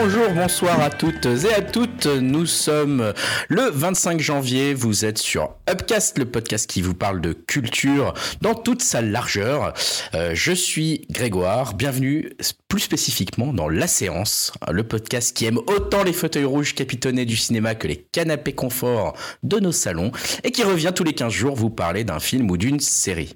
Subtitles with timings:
[0.00, 2.06] Bonjour, bonsoir à toutes et à toutes.
[2.06, 3.12] Nous sommes
[3.48, 4.72] le 25 janvier.
[4.72, 9.74] Vous êtes sur Upcast, le podcast qui vous parle de culture dans toute sa largeur.
[10.14, 11.74] Euh, je suis Grégoire.
[11.74, 12.30] Bienvenue
[12.68, 17.36] plus spécifiquement dans La Séance, le podcast qui aime autant les fauteuils rouges capitonnés du
[17.36, 20.12] cinéma que les canapés confort de nos salons
[20.44, 23.34] et qui revient tous les 15 jours vous parler d'un film ou d'une série.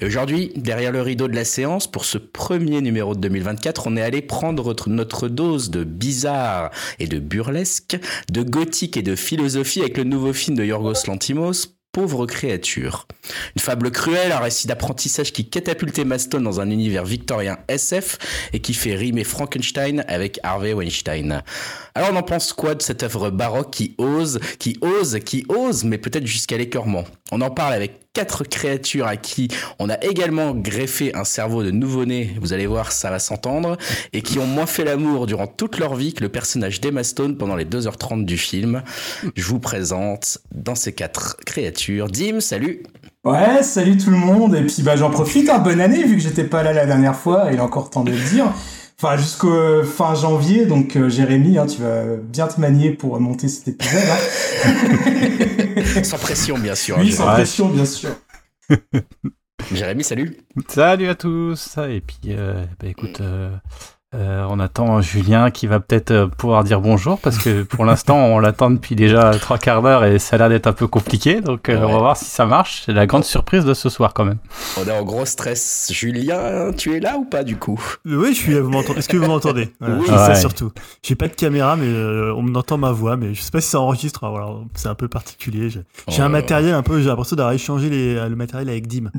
[0.00, 3.96] Et aujourd'hui, derrière le rideau de la séance, pour ce premier numéro de 2024, on
[3.96, 7.98] est allé prendre notre dose de bizarre et de burlesque,
[8.30, 13.06] de gothique et de philosophie avec le nouveau film de Yorgos Lantimos, Pauvre créature.
[13.54, 18.48] Une fable cruelle, un récit d'apprentissage qui catapulte Emma Stone dans un univers victorien SF
[18.54, 21.42] et qui fait rimer Frankenstein avec Harvey Weinstein.
[21.94, 25.84] Alors on en pense quoi de cette œuvre baroque qui ose, qui ose, qui ose,
[25.84, 27.04] mais peut-être jusqu'à l'écœurement?
[27.30, 29.48] On en parle avec quatre créatures à qui
[29.78, 33.76] on a également greffé un cerveau de nouveau-né, vous allez voir, ça va s'entendre,
[34.12, 37.36] et qui ont moins fait l'amour durant toute leur vie que le personnage d'Emma Stone
[37.36, 38.82] pendant les 2h30 du film.
[39.34, 42.08] Je vous présente dans ces quatre créatures.
[42.08, 42.82] Dim, salut
[43.24, 46.22] Ouais, salut tout le monde, et puis bah j'en profite, hein, bonne année, vu que
[46.22, 48.52] j'étais pas là la dernière fois, il est encore temps de le dire.
[49.00, 53.48] Enfin, jusqu'au fin janvier, donc euh, Jérémy, hein, tu vas bien te manier pour monter
[53.48, 54.02] cet épisode.
[54.64, 55.48] Hein.
[56.04, 56.98] sans pression, bien sûr.
[56.98, 58.10] Oui, sans pression, bien sûr.
[59.72, 60.36] Jérémy, salut.
[60.68, 61.78] Salut à tous.
[61.88, 63.20] Et puis, euh, bah, écoute,
[64.14, 68.18] euh, on attend Julien qui va peut-être euh, pouvoir dire bonjour parce que pour l'instant
[68.18, 71.40] on l'attend depuis déjà trois quarts d'heure et ça a l'air d'être un peu compliqué
[71.40, 72.82] donc euh, on va voir si ça marche.
[72.84, 74.36] C'est la grande surprise de ce soir quand même.
[74.78, 75.90] On est en gros stress.
[75.92, 77.82] Julien, tu es là ou pas du coup?
[78.04, 78.60] Oui, je suis là.
[78.60, 79.72] Vous m'entendez Est-ce que vous m'entendez?
[79.80, 80.72] Oui, ça surtout.
[81.02, 81.86] J'ai pas de caméra mais
[82.36, 84.28] on m'entend ma voix mais je sais pas si ça enregistre.
[84.28, 85.70] Voilà, c'est un peu particulier.
[85.70, 87.00] J'ai Oh un matériel un peu.
[87.00, 89.10] J'ai l'impression d'avoir échangé les, le matériel avec Dim.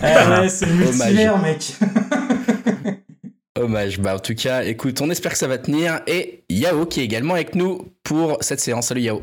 [0.00, 1.76] Ah ouais, c'est le multivers, mec.
[3.58, 3.98] Hommage.
[4.00, 6.00] Bah, en tout cas, écoute, on espère que ça va tenir.
[6.06, 8.88] Et Yao qui est également avec nous pour cette séance.
[8.88, 9.22] Salut Yao.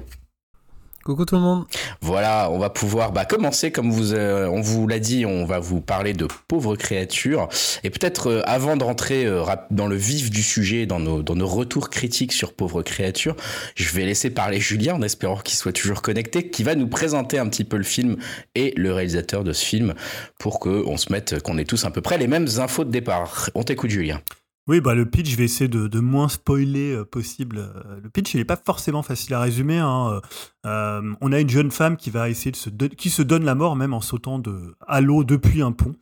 [1.06, 1.66] Coucou tout le monde.
[2.02, 5.60] Voilà, on va pouvoir bah, commencer comme vous, euh, on vous l'a dit, on va
[5.60, 7.48] vous parler de pauvres créatures.
[7.84, 11.36] Et peut-être euh, avant de rentrer euh, dans le vif du sujet, dans nos, dans
[11.36, 13.36] nos retours critiques sur pauvres créatures,
[13.76, 17.38] je vais laisser parler Julien en espérant qu'il soit toujours connecté, qui va nous présenter
[17.38, 18.18] un petit peu le film
[18.56, 19.94] et le réalisateur de ce film
[20.40, 23.52] pour qu'on se mette, qu'on ait tous à peu près les mêmes infos de départ.
[23.54, 24.22] On t'écoute Julien.
[24.68, 27.60] Oui, bah le pitch, je vais essayer de, moins spoiler euh, possible.
[27.60, 29.78] Euh, le pitch, il n'est pas forcément facile à résumer.
[29.78, 30.22] Hein.
[30.66, 33.54] Euh, on a une jeune femme qui va essayer de se qui se donne la
[33.54, 35.94] mort même en sautant de à l'eau depuis un pont.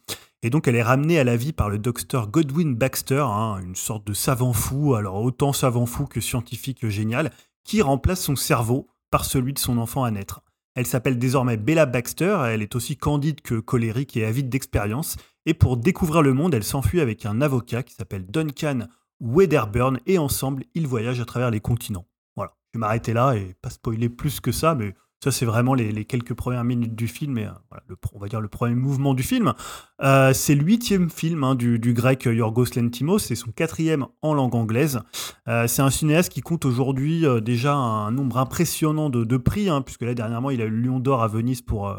[0.44, 3.75] Et donc, elle est ramenée à la vie par le docteur Godwin Baxter, hein, une
[3.75, 7.31] sorte de savant fou, alors autant savant fou que scientifique génial,
[7.66, 10.41] qui remplace son cerveau par celui de son enfant à naître.
[10.75, 15.53] Elle s'appelle désormais Bella Baxter, elle est aussi candide que colérique et avide d'expérience, et
[15.53, 18.87] pour découvrir le monde, elle s'enfuit avec un avocat qui s'appelle Duncan
[19.19, 22.05] Wedderburn, et ensemble, ils voyagent à travers les continents.
[22.35, 24.93] Voilà, je vais m'arrêter là et pas spoiler plus que ça, mais
[25.23, 28.41] ça c'est vraiment les, quelques premières minutes du film, et euh, le, on va dire
[28.41, 29.53] le premier mouvement du film.
[30.01, 34.55] Euh, c'est le huitième film hein, du, grec Yorgos Lantimos, c'est son quatrième en langue
[34.55, 34.99] anglaise.
[35.47, 39.81] Euh, c'est un cinéaste qui compte aujourd'hui déjà un nombre impressionnant de, de prix, hein,
[39.81, 41.95] puisque là dernièrement il a eu le Lion d'Or à Venise pour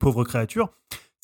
[0.00, 0.70] Pauvre créature.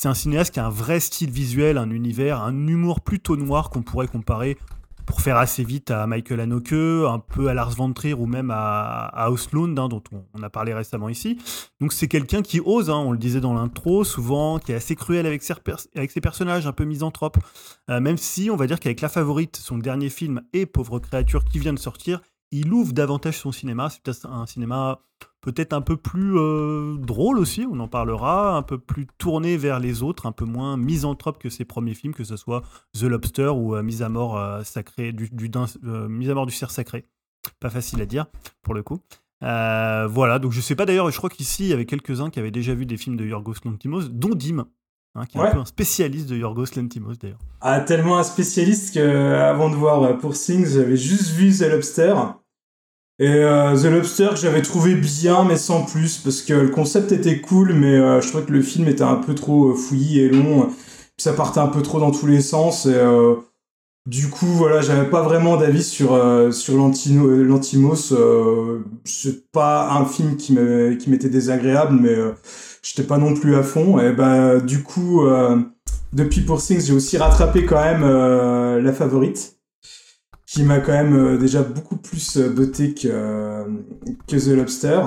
[0.00, 3.68] C'est un cinéaste qui a un vrai style visuel, un univers, un humour plutôt noir
[3.68, 4.56] qu'on pourrait comparer,
[5.04, 8.50] pour faire assez vite, à Michael Haneke, un peu à Lars von Trier ou même
[8.50, 10.02] à, à hein, dont
[10.34, 11.36] on, a parlé récemment ici.
[11.82, 14.96] Donc c'est quelqu'un qui ose, hein, on le disait dans l'intro, souvent, qui est assez
[14.96, 15.52] cruel avec ses,
[15.94, 17.36] avec ses personnages, un peu misanthrope.
[17.90, 21.44] Euh, même si on va dire qu'avec La Favorite, son dernier film, et Pauvre créature
[21.44, 23.90] qui vient de sortir, il ouvre davantage son cinéma.
[23.90, 25.00] C'est peut-être un cinéma
[25.40, 29.80] peut-être un peu plus euh, drôle aussi, on en parlera, un peu plus tourné vers
[29.80, 32.62] les autres, un peu moins misanthrope que ses premiers films, que ce soit
[32.98, 35.50] The Lobster ou euh, Mise à mort euh, sacré, du, du
[35.82, 37.06] Mise à mort du cerf sacré.
[37.58, 38.26] Pas facile à dire
[38.62, 39.00] pour le coup.
[39.40, 42.50] voilà, donc je sais pas d'ailleurs, je crois qu'ici il y avait quelques-uns qui avaient
[42.50, 44.66] déjà vu des films de Yorgos Lantimos, dont Dim.
[45.16, 45.48] Hein, qui est ouais.
[45.48, 47.40] un peu un spécialiste de Yorgos Lantimos d'ailleurs.
[47.60, 52.14] Ah, tellement un spécialiste que avant de voir pour Things, j'avais juste vu The Lobster.
[53.20, 57.12] Et euh, The Lobster que j'avais trouvé bien mais sans plus parce que le concept
[57.12, 60.30] était cool mais euh, je trouvais que le film était un peu trop fouillis et
[60.30, 60.68] long.
[60.68, 63.34] Puis ça partait un peu trop dans tous les sens et euh,
[64.06, 66.18] du coup voilà j'avais pas vraiment d'avis sur
[66.50, 68.14] sur l'Antimos
[69.04, 72.16] c'est pas un film qui m'était désagréable mais
[72.82, 74.00] j'étais pas non plus à fond.
[74.00, 75.26] Et bah du coup
[76.14, 78.02] depuis Pour Things j'ai aussi rattrapé quand même
[78.82, 79.59] la favorite
[80.50, 83.64] qui m'a quand même euh, déjà beaucoup plus botté que, euh,
[84.26, 85.00] que The Lobster.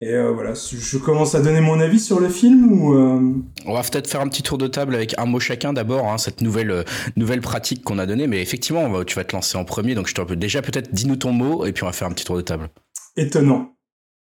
[0.00, 3.32] Et euh, voilà, je commence à donner mon avis sur le film ou euh,
[3.64, 6.18] On va peut-être faire un petit tour de table avec un mot chacun d'abord, hein,
[6.18, 6.84] cette nouvelle euh,
[7.16, 8.26] nouvelle pratique qu'on a donnée.
[8.26, 11.32] Mais effectivement, tu vas te lancer en premier, donc je te déjà peut-être dis-nous ton
[11.32, 12.68] mot et puis on va faire un petit tour de table.
[13.16, 13.74] Étonnant.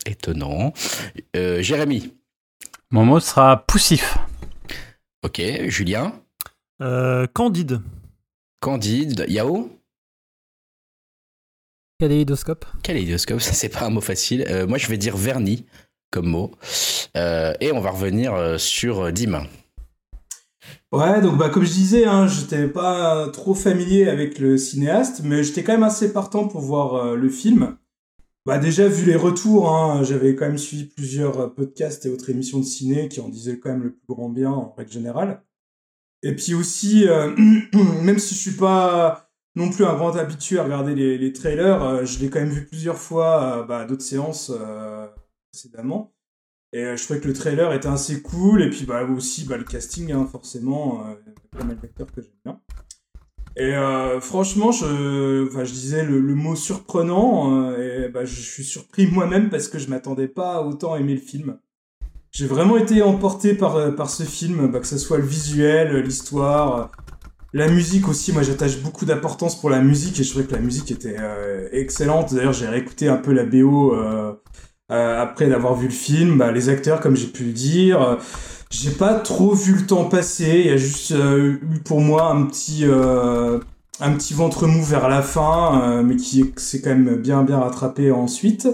[0.07, 0.73] Étonnant.
[1.35, 2.15] Jérémy.
[2.91, 4.17] Mon mot sera poussif.
[5.25, 6.15] Ok, Julien.
[7.35, 7.83] candide.
[8.61, 9.27] Candide.
[9.29, 9.76] Yao.
[11.99, 12.67] Kaléidoscope.
[12.83, 14.45] Kaléidoscope, ça c'est pas un mot facile.
[14.49, 15.65] Euh, moi je vais dire vernis
[16.11, 16.53] comme mot.
[17.17, 19.47] Euh, et on va revenir euh, sur Dim.
[20.93, 25.43] Ouais, donc bah, comme je disais, hein, j'étais pas trop familier avec le cinéaste, mais
[25.43, 27.79] j'étais quand même assez partant pour voir le film.
[28.45, 32.61] Bah déjà vu les retours, hein, j'avais quand même suivi plusieurs podcasts et autres émissions
[32.61, 35.43] de ciné qui en disaient quand même le plus grand bien en règle générale.
[36.23, 37.07] Et puis aussi,
[38.03, 39.26] même si je suis pas
[39.57, 41.83] non plus un grand habitué à regarder les, trailers.
[41.83, 45.07] Euh, je l'ai quand même vu plusieurs fois bah, à d'autres séances euh,
[45.51, 46.13] précédemment.
[46.73, 48.63] Et euh, je trouvais que le trailer était assez cool.
[48.63, 51.05] Et puis bah, aussi bah, le casting, hein, forcément.
[51.27, 52.61] Il y a pas mal d'acteurs que j'aime bien.
[53.59, 53.73] Et
[54.21, 57.75] franchement, je, disais le, mot surprenant.
[57.75, 61.21] et bah, je suis surpris moi-même parce que je m'attendais pas à autant aimer le
[61.21, 61.59] film.
[62.33, 66.93] J'ai vraiment été emporté par, par ce film, bah, que ce soit le visuel, l'histoire,
[67.53, 70.61] la musique aussi, moi j'attache beaucoup d'importance pour la musique et je trouvais que la
[70.61, 72.35] musique était euh, excellente.
[72.35, 74.33] D'ailleurs, j'ai réécouté un peu la BO euh,
[74.91, 76.39] euh, après d'avoir vu le film.
[76.39, 78.19] Bah, les acteurs, comme j'ai pu le dire,
[78.71, 80.61] j'ai pas trop vu le temps passer.
[80.65, 86.03] Il y a juste eu pour moi un petit un ventre mou vers la fin,
[86.03, 88.69] mais qui s'est quand même bien bien rattrapé ensuite.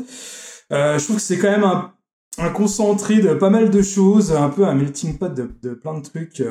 [0.71, 1.93] je trouve que c'est quand même un,
[2.39, 5.99] un, concentré de pas mal de choses, un peu un melting pot de, de plein
[5.99, 6.43] de trucs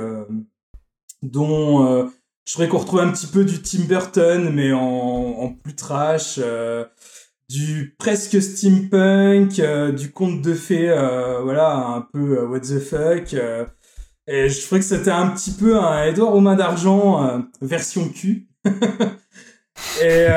[1.21, 2.09] dont
[2.45, 6.85] je voudrais qu'on retrouve un petit peu du Tim Burton, mais en, plus trash, euh,
[7.49, 13.33] du presque steampunk, euh, du conte de fées, euh, voilà, un peu what the fuck.
[14.27, 18.47] et je trouvais que c'était un petit peu un Edouard aux mains d'argent version Q.
[20.03, 20.27] et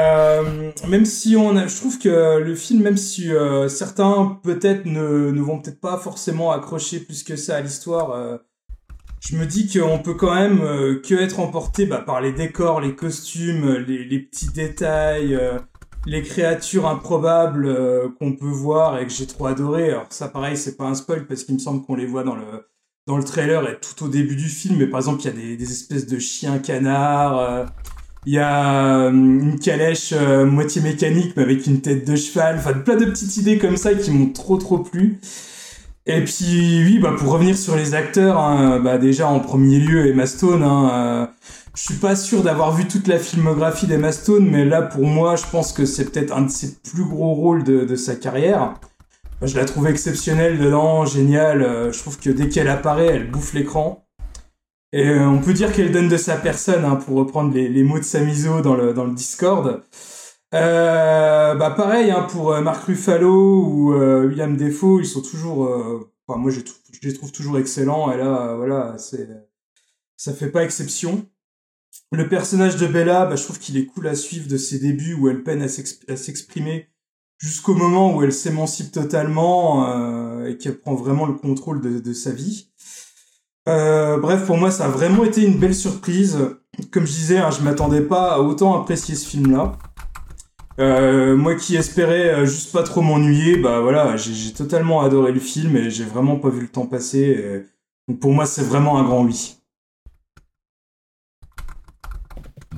[0.88, 3.30] même si on a, je trouve que le film, même si
[3.68, 8.40] certains peut-être ne, ne vont peut-être pas forcément accrocher plus que ça à l'histoire
[9.26, 12.80] je me dis qu'on peut quand même euh, que être emporté bah, par les décors,
[12.80, 15.58] les costumes, les, petits détails, euh,
[16.04, 19.90] les créatures improbables euh, qu'on peut voir et que j'ai trop adoré.
[19.90, 22.34] Alors ça, pareil, c'est pas un spoil parce qu'il me semble qu'on les voit dans
[22.34, 22.68] le
[23.06, 24.76] dans le trailer et tout au début du film.
[24.78, 27.66] Mais par exemple, il y a des, des espèces de chiens canards.
[28.26, 32.56] Il y a une calèche moitié mécanique mais avec une tête de cheval.
[32.56, 35.20] Enfin, plein de petites idées comme ça qui m'ont trop trop plu.
[36.06, 40.06] Et puis oui, bah pour revenir sur les acteurs, hein, bah déjà en premier lieu
[40.06, 40.62] Emma Stone.
[40.62, 41.26] Hein, euh,
[41.74, 45.36] je suis pas sûr d'avoir vu toute la filmographie d'Emma Stone, mais là pour moi,
[45.36, 48.74] je pense que c'est peut-être un de ses plus gros rôles de, sa carrière.
[49.42, 51.62] je la trouve exceptionnelle dedans, géniale.
[51.62, 54.04] Euh, je trouve que dès qu'elle apparaît, elle bouffe l'écran.
[54.92, 57.98] Et euh, on peut dire qu'elle donne de sa personne, hein, pour reprendre les, mots
[57.98, 59.82] de Samizo dans dans le Discord.
[60.54, 65.68] Euh, bah pareil hein, pour euh, Marc Ruffalo ou euh, William Defoe, ils sont toujours.
[66.26, 66.60] Enfin, moi, je,
[67.02, 68.12] les trouve toujours excellents.
[68.12, 69.28] Et là, voilà, c'est
[70.16, 71.26] ça fait pas exception.
[72.12, 75.14] Le personnage de Bella, bah, je trouve qu'il est cool à suivre de ses débuts
[75.14, 76.88] où elle peine à s'exprimer
[77.38, 82.30] jusqu'au moment où elle s'émancipe totalement et qu'elle prend vraiment le contrôle de, de sa
[82.30, 82.70] vie.
[83.66, 86.38] bref, pour moi, ça a vraiment été une belle surprise.
[86.90, 89.76] Comme je disais, hein, je m'attendais pas à autant apprécier ce film-là.
[90.80, 95.40] Euh, moi qui espérais euh, juste pas trop m'ennuyer, bah voilà, j'ai totalement adoré le
[95.40, 97.64] film et j'ai vraiment pas vu le temps passer.
[98.08, 99.56] Donc pour moi, c'est vraiment un grand oui.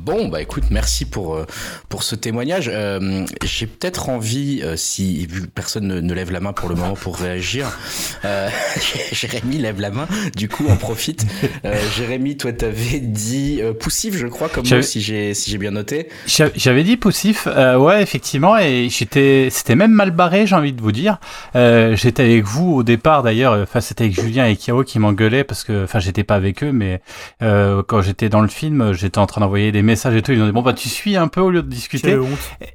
[0.07, 1.47] Bon, bah écoute, merci pour, euh,
[1.89, 2.71] pour ce témoignage.
[2.73, 7.17] Euh, j'ai peut-être envie, euh, si personne ne, lève la main pour le moment pour
[7.17, 7.77] réagir,
[9.11, 11.27] Jérémy lève la main, du coup on profite.
[11.97, 16.09] Jérémy, toi t'avais dit poussif, je crois, comme moi, si j'ai si j'ai bien noté.
[16.29, 20.93] J'avais dit poussif, ouais, effectivement, et j'étais, c'était même mal barré, j'ai envie de vous
[20.93, 21.19] dire.
[21.55, 25.65] j'étais avec vous au départ d'ailleurs, enfin c'était avec Julien et Kiao qui m'engueulaient parce
[25.65, 27.01] que, enfin j'étais pas avec eux, mais
[27.41, 30.33] quand j'étais dans le film, j'étais en train d'envoyer des messages messages et tout.
[30.33, 32.19] Ils ont dit bon bah tu suis un peu au lieu de discuter.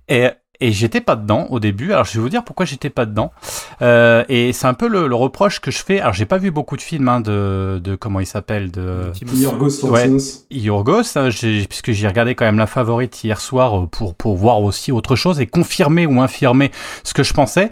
[0.08, 0.30] Et,
[0.62, 1.92] et j'étais pas dedans au début.
[1.92, 3.32] Alors je vais vous dire pourquoi j'étais pas dedans.
[3.82, 6.00] Euh, et c'est un peu le, reproche que je fais.
[6.00, 9.84] Alors j'ai pas vu beaucoup de films hein, de, de comment il s'appelle de Yorgos
[9.86, 10.10] ouais,
[10.52, 11.30] Yorgos, hein,
[11.68, 15.16] puisque j'ai regardé quand même la favorite hier soir euh, pour pour voir aussi autre
[15.16, 16.72] chose et confirmer ou infirmer
[17.04, 17.72] ce que je pensais.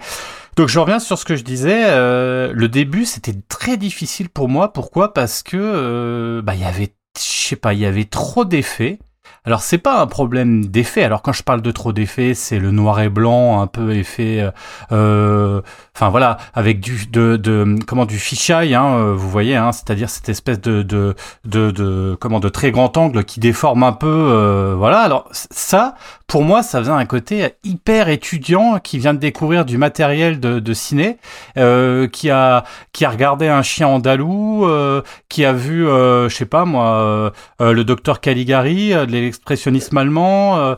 [0.56, 1.86] Donc je reviens sur ce que je disais.
[1.86, 4.74] Euh, le début c'était très difficile pour moi.
[4.74, 5.13] Pourquoi?
[5.13, 9.00] Parce que euh, bah il y avait je sais pas, il y avait trop d'effets.
[9.46, 11.03] Alors c'est pas un problème d'effet.
[11.03, 14.41] Alors quand je parle de trop d'effets, c'est le noir et blanc, un peu effet,
[14.41, 14.51] euh,
[14.91, 15.62] euh
[15.96, 20.10] enfin voilà, avec du de, de comment du fisheye, hein, euh, vous voyez, hein, c'est-à-dire
[20.10, 21.15] cette espèce de, de
[21.46, 25.00] de de comment de très grand angle qui déforme un peu, euh, voilà.
[25.00, 25.96] Alors ça,
[26.29, 30.59] pour moi, ça faisait un côté hyper étudiant qui vient de découvrir du matériel de,
[30.59, 31.17] de ciné,
[31.57, 36.36] euh, qui a qui a regardé un chien andalou, euh, qui a vu, euh, je
[36.36, 40.75] sais pas moi, euh, le docteur Caligari, l'expressionnisme allemand,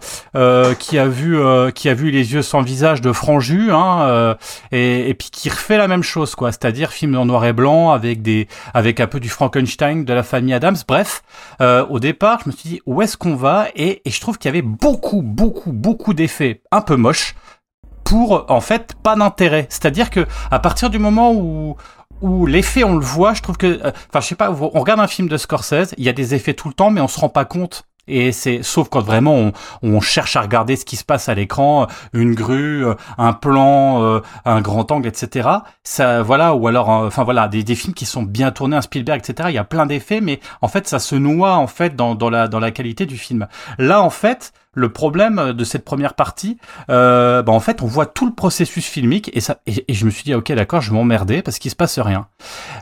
[0.79, 1.38] qui a vu
[1.75, 4.38] qui a vu les yeux sans visage de Franju, hein,
[4.72, 7.91] et, et puis qui refait la même chose, quoi, c'est-à-dire film en noir et blanc
[7.91, 10.77] avec des avec un peu du Frankenstein de la famille Adams.
[10.88, 11.24] Bref,
[11.60, 14.48] au départ, je me suis dit où est-ce qu'on va, et, et je trouve qu'il
[14.48, 15.22] y avait beaucoup,
[15.67, 17.36] beaucoup d'effets un peu moches
[18.03, 19.67] pour, en fait, pas d'intérêt.
[19.69, 21.77] C'est-à-dire que, à partir du moment où,
[22.21, 25.00] où l'effet on le voit, je trouve que, euh, enfin je sais pas, on regarde
[25.00, 27.19] un film de Scorsese, il y a des effets tout le temps, mais on se
[27.19, 27.83] rend pas compte.
[28.07, 29.51] Et c'est sauf quand vraiment on,
[29.83, 34.03] on, cherche à regarder ce qui se passe à l'écran, une grue, euh, un plan,
[34.03, 35.48] euh, un grand angle, etc.
[35.83, 39.19] Ça, voilà, ou alors, enfin voilà, des, des, films qui sont bien tournés, un Spielberg,
[39.19, 39.50] etc.
[39.51, 42.29] Il y a plein d'effets, mais en fait, ça se noie en fait dans, dans
[42.29, 43.48] la dans la qualité du film.
[43.77, 46.58] Là, en fait, le problème de cette première partie,
[46.90, 50.10] euh, bah en fait, on voit tout le processus filmique et ça, et, je me
[50.10, 52.28] suis dit, ok, d'accord, je m'emmerdais parce qu'il se passe rien.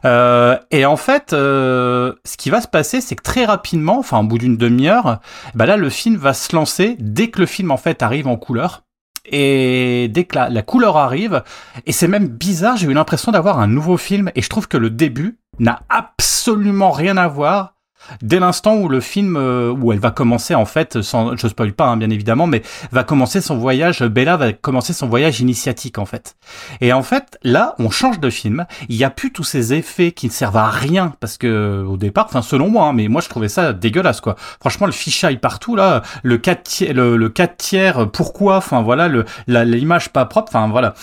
[0.06, 4.20] Euh, et en fait, euh, ce qui va se passer, c'est que très rapidement, enfin,
[4.20, 5.20] au bout d'une demi-heure,
[5.56, 8.38] bah là, le film va se lancer dès que le film en fait arrive en
[8.38, 8.84] couleur.
[9.32, 11.44] Et dès que la couleur arrive,
[11.86, 14.78] et c'est même bizarre, j'ai eu l'impression d'avoir un nouveau film, et je trouve que
[14.78, 17.76] le début n'a absolument rien à voir
[18.22, 21.74] dès l'instant où le film, euh, où elle va commencer en fait, sans, je spoil
[21.74, 22.62] pas hein, bien évidemment, mais
[22.92, 26.36] va commencer son voyage, Bella va commencer son voyage initiatique en fait.
[26.82, 28.66] Et en fait, là, on change de film.
[28.88, 31.98] Il y a plus tous ces effets qui ne servent à rien parce que au
[31.98, 34.36] départ, enfin selon moi, hein, mais moi je trouvais ça dégueulasse quoi.
[34.60, 39.10] Franchement, le fichaille partout là, le 4 tiers, le, le 4 tiers, pourquoi, enfin voilà,
[39.48, 40.94] l'image pas propre, enfin voilà.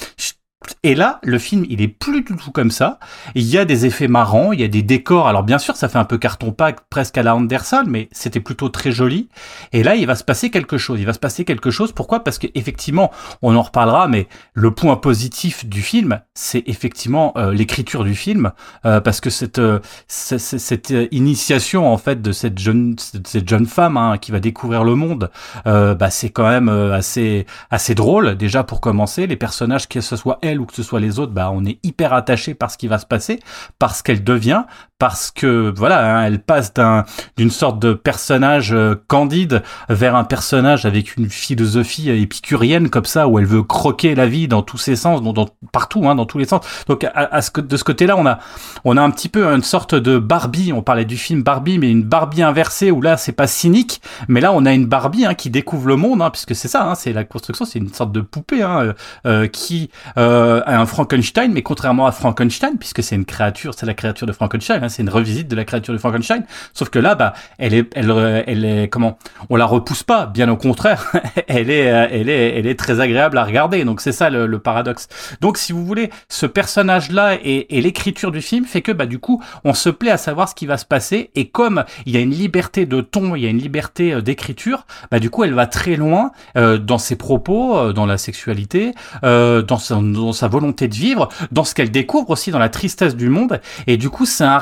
[0.83, 2.99] Et là, le film, il est plus du tout comme ça.
[3.35, 5.29] Il y a des effets marrants, il y a des décors.
[5.29, 8.69] Alors bien sûr, ça fait un peu carton-pâte presque à la Anderson, mais c'était plutôt
[8.69, 9.29] très joli.
[9.73, 11.01] Et là, il va se passer quelque chose.
[11.01, 11.93] Il va se passer quelque chose.
[11.93, 12.25] Pourquoi?
[12.25, 13.11] Parce qu'effectivement,
[13.43, 18.53] on en reparlera, mais le point positif du film, c'est effectivement euh, l'écriture du film,
[18.85, 23.97] euh, parce que cette, euh, cette, initiation en fait de cette jeune, cette jeune femme
[23.97, 25.31] hein, qui va découvrir le monde,
[25.65, 29.27] bah, c'est quand même assez, assez drôle déjà pour commencer.
[29.27, 31.79] Les personnages, que ce soit elle ou que ce soit les autres, bah, on est
[31.85, 33.41] hyper attaché par ce qui va se passer,
[33.79, 34.65] parce qu'elle devient,
[34.99, 37.05] parce que voilà, hein, elle passe d'un
[37.37, 43.29] d'une sorte de personnage euh, candide vers un personnage avec une philosophie épicurienne comme ça
[43.29, 46.39] où elle veut croquer la vie dans tous ses sens, dans, partout, hein, dans tous
[46.39, 46.65] les sens.
[46.89, 48.39] Donc à, ce, de ce côté-là, on a
[48.85, 50.73] on a un petit peu une sorte de Barbie.
[50.73, 54.41] On parlait du film Barbie, mais une Barbie inversée où là c'est pas cynique, mais
[54.41, 56.95] là on a une Barbie hein, qui découvre le monde, hein, puisque c'est ça, hein,
[56.95, 58.93] c'est la construction, c'est une sorte de poupée hein, euh,
[59.27, 63.87] euh qui euh, a un Frankenstein, mais contrairement à Frankenstein, puisque c'est une créature, c'est
[63.87, 66.45] la créature de Frankenstein Hein, c'est une revisite de la créature de Frankenstein.
[66.73, 69.19] Sauf que là, bah, elle est, elle, elle est, comment
[69.51, 71.13] On la repousse pas, bien au contraire.
[71.49, 73.85] elle est, euh, elle est, elle est très agréable à regarder.
[73.85, 75.09] Donc c'est ça le, paradoxe.
[75.41, 79.43] Donc si vous voulez, ce personnage-là et, l'écriture du film fait que bah du coup,
[79.65, 81.31] on se plaît à savoir ce qui va se passer.
[81.35, 84.23] Et comme il y a une liberté de ton, il y a une liberté euh,
[84.23, 88.93] d'écriture, bah du coup, elle va très loin euh, dans ses propos, dans la sexualité,
[89.23, 93.17] dans, sa, dans sa volonté de vivre, dans ce qu'elle découvre aussi dans la tristesse
[93.17, 93.61] du monde.
[93.87, 94.59] Et du coup, c'est un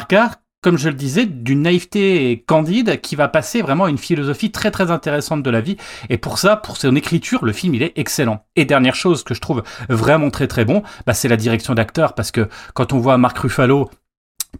[0.64, 4.90] comme je le disais, d'une naïveté candide qui va passer vraiment une philosophie très très
[4.90, 5.76] intéressante de la vie.
[6.09, 8.47] Et pour ça, pour son écriture, le film il est excellent.
[8.56, 12.14] Et dernière chose que je trouve vraiment très très bon, bah, c'est la direction d'acteur
[12.14, 13.90] parce que quand on voit Marc Ruffalo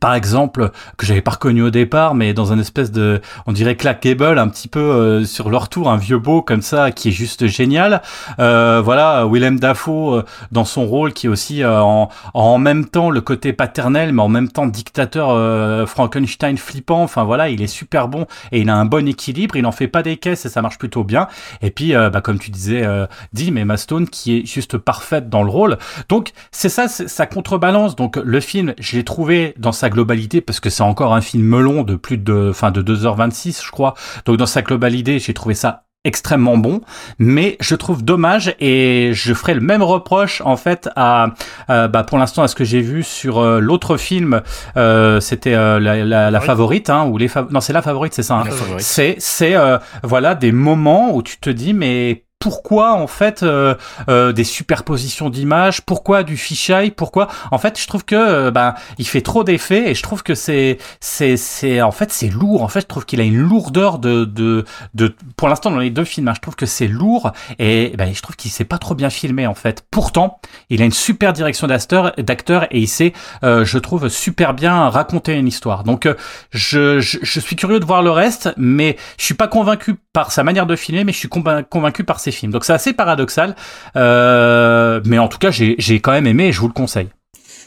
[0.01, 3.77] par exemple, que j'avais pas reconnu au départ, mais dans un espèce de, on dirait
[3.77, 7.09] Clark Gable, un petit peu euh, sur leur tour, un vieux beau comme ça, qui
[7.09, 8.03] est juste génial.
[8.39, 10.23] Euh, voilà, Willem Dafoe euh,
[10.53, 14.23] dans son rôle, qui est aussi euh, en, en même temps le côté paternel, mais
[14.23, 17.03] en même temps dictateur Frankenstein flippant.
[17.03, 19.57] Enfin voilà, il est super bon et il a un bon équilibre.
[19.57, 21.29] Il n'en fait pas des caisses et ça marche plutôt bien.
[21.63, 22.87] Et puis, bah, comme tu disais,
[23.33, 25.79] dit, mais Mastone qui est juste parfaite dans le rôle.
[26.09, 27.97] Donc c'est ça, ça contrebalance.
[27.97, 31.61] Donc le film, je l'ai trouvé dans sa globalité, parce que c'est encore un film
[31.61, 33.95] long de plus de, enfin, de 2h26, je crois.
[34.25, 36.83] Donc, dans sa globalité, j'ai trouvé ça extrêmement bon,
[37.19, 41.29] mais je trouve dommage et je ferai le même reproche en fait à,
[41.69, 44.43] bah, pour l'instant à ce que j'ai vu sur euh, l'autre film,
[44.77, 48.35] euh, c'était euh, la, la, favorite, hein, ou les non c'est la favorite, c'est ça.
[48.35, 48.77] Hein.
[48.79, 49.55] C'est c'est
[50.03, 53.75] voilà des moments où tu te dis mais pourquoi en fait euh,
[54.11, 58.75] euh, des superpositions d'images, pourquoi du fisheye, pourquoi en fait je trouve que euh, ben
[58.99, 62.63] il fait trop d'effets et je trouve que c'est c'est c'est en fait c'est lourd
[62.63, 65.89] en fait je trouve qu'il a une lourdeur de de de pour l'instant dans les
[65.89, 68.77] deux films hein, je trouve que c'est lourd et ben je trouve qu'il s'est pas
[68.77, 69.83] trop bien filmé en fait.
[69.91, 75.33] Pourtant il a une super direction d'acteur et il sait je trouve super bien raconter
[75.33, 75.83] une histoire.
[75.83, 76.07] Donc
[76.51, 80.31] je, je je suis curieux de voir le reste mais je suis pas convaincu par
[80.31, 82.53] sa manière de filmer mais je suis convaincu par ses films.
[82.53, 83.57] Donc c'est assez paradoxal,
[83.97, 87.09] euh, mais en tout cas j'ai quand même aimé et je vous le conseille.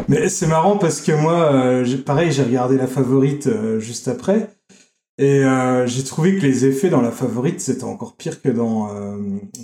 [0.08, 4.50] Mais c'est marrant parce que moi, euh, pareil, j'ai regardé la favorite euh, juste après.
[5.20, 5.42] Et
[5.88, 8.88] j'ai trouvé que les effets dans la favorite, c'était encore pire que dans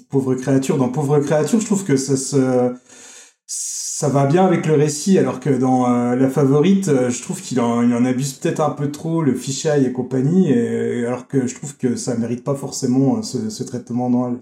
[0.10, 0.78] Pauvre créature.
[0.78, 2.74] Dans Pauvre créature, je trouve que ça se
[3.46, 8.04] ça va bien avec le récit, alors que dans la favorite, je trouve qu'il en,
[8.04, 10.52] abuse peut-être un peu trop, le fichaille et compagnie,
[11.06, 14.36] alors que je trouve que ça mérite pas forcément ce, ce traitement dans,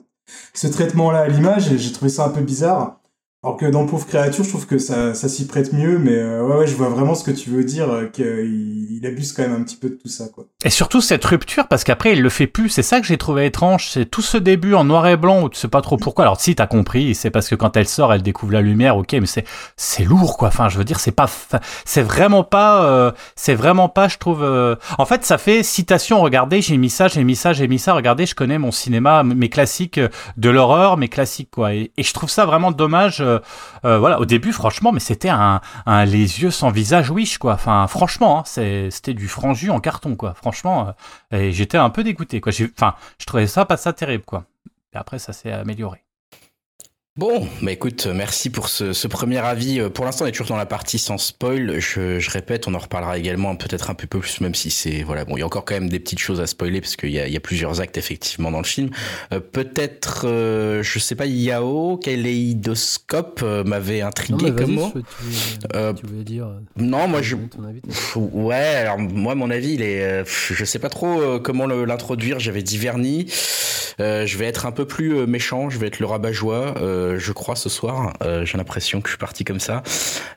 [0.53, 3.00] ce traitement-là à l'image j'ai trouvé ça un peu bizarre.
[3.43, 6.43] Alors que dans Pauvre Créature, je trouve que ça, ça s'y prête mieux, mais euh,
[6.43, 9.41] ouais, ouais, je vois vraiment ce que tu veux dire, euh, qu'il il abuse quand
[9.41, 10.45] même un petit peu de tout ça, quoi.
[10.63, 13.47] Et surtout cette rupture, parce qu'après il le fait plus, c'est ça que j'ai trouvé
[13.47, 16.25] étrange, c'est tout ce début en noir et blanc où tu sais pas trop pourquoi.
[16.25, 19.11] Alors si t'as compris, c'est parce que quand elle sort, elle découvre la lumière, ok,
[19.13, 19.45] mais c'est
[19.75, 20.49] c'est lourd, quoi.
[20.49, 21.27] Enfin, je veux dire, c'est pas,
[21.83, 24.43] c'est vraiment pas, euh, c'est vraiment pas, je trouve.
[24.99, 26.21] En fait, ça fait citation.
[26.21, 27.95] Regardez, j'ai mis ça, j'ai mis ça, j'ai mis ça.
[27.95, 29.99] Regardez, je connais mon cinéma, mes classiques
[30.37, 31.73] de l'horreur, mes classiques, quoi.
[31.73, 33.39] Et, je trouve ça vraiment dommage euh,
[33.85, 37.53] euh, voilà, au début, franchement, mais c'était un, un, les yeux sans visage wish, quoi.
[37.53, 40.33] Enfin, franchement, hein, c'était du franc en carton, quoi.
[40.33, 40.93] Franchement,
[41.33, 42.51] euh, et j'étais un peu dégoûté, quoi.
[42.77, 44.45] Enfin, je trouvais ça pas ça terrible, quoi.
[44.93, 46.03] Et après, ça s'est amélioré.
[47.17, 49.81] Bon, bah écoute, merci pour ce, ce premier avis.
[49.81, 51.77] Euh, pour l'instant, on est toujours dans la partie sans spoil.
[51.77, 55.25] Je, je répète, on en reparlera également peut-être un peu plus, même si c'est voilà.
[55.25, 57.19] Bon, il y a encore quand même des petites choses à spoiler parce qu'il y
[57.19, 58.91] a, il y a plusieurs actes effectivement dans le film.
[59.33, 64.93] Euh, peut-être, euh, je sais pas, Yao, Kaléidoscope euh, m'avait intrigué comme mot.
[64.93, 67.35] Tu, voulais dire Non, moi je.
[68.15, 72.39] ouais, alors moi mon avis, il est, je sais pas trop comment l'introduire.
[72.39, 73.25] J'avais dit vernis.
[73.99, 75.69] je vais être un peu plus méchant.
[75.69, 76.75] Je vais être le rabat-joie.
[77.01, 78.13] Euh, je crois, ce soir.
[78.23, 79.83] Euh, j'ai l'impression que je suis parti comme ça.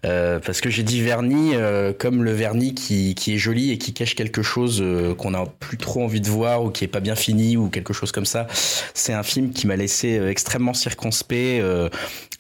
[0.05, 1.53] Euh, parce que j'ai dit vernis
[1.99, 4.83] comme le vernis qui, qui est joli et qui cache quelque chose
[5.19, 7.93] qu'on n'a plus trop envie de voir ou qui est pas bien fini ou quelque
[7.93, 8.47] chose comme ça.
[8.95, 11.63] C'est un film qui m'a laissé extrêmement circonspect,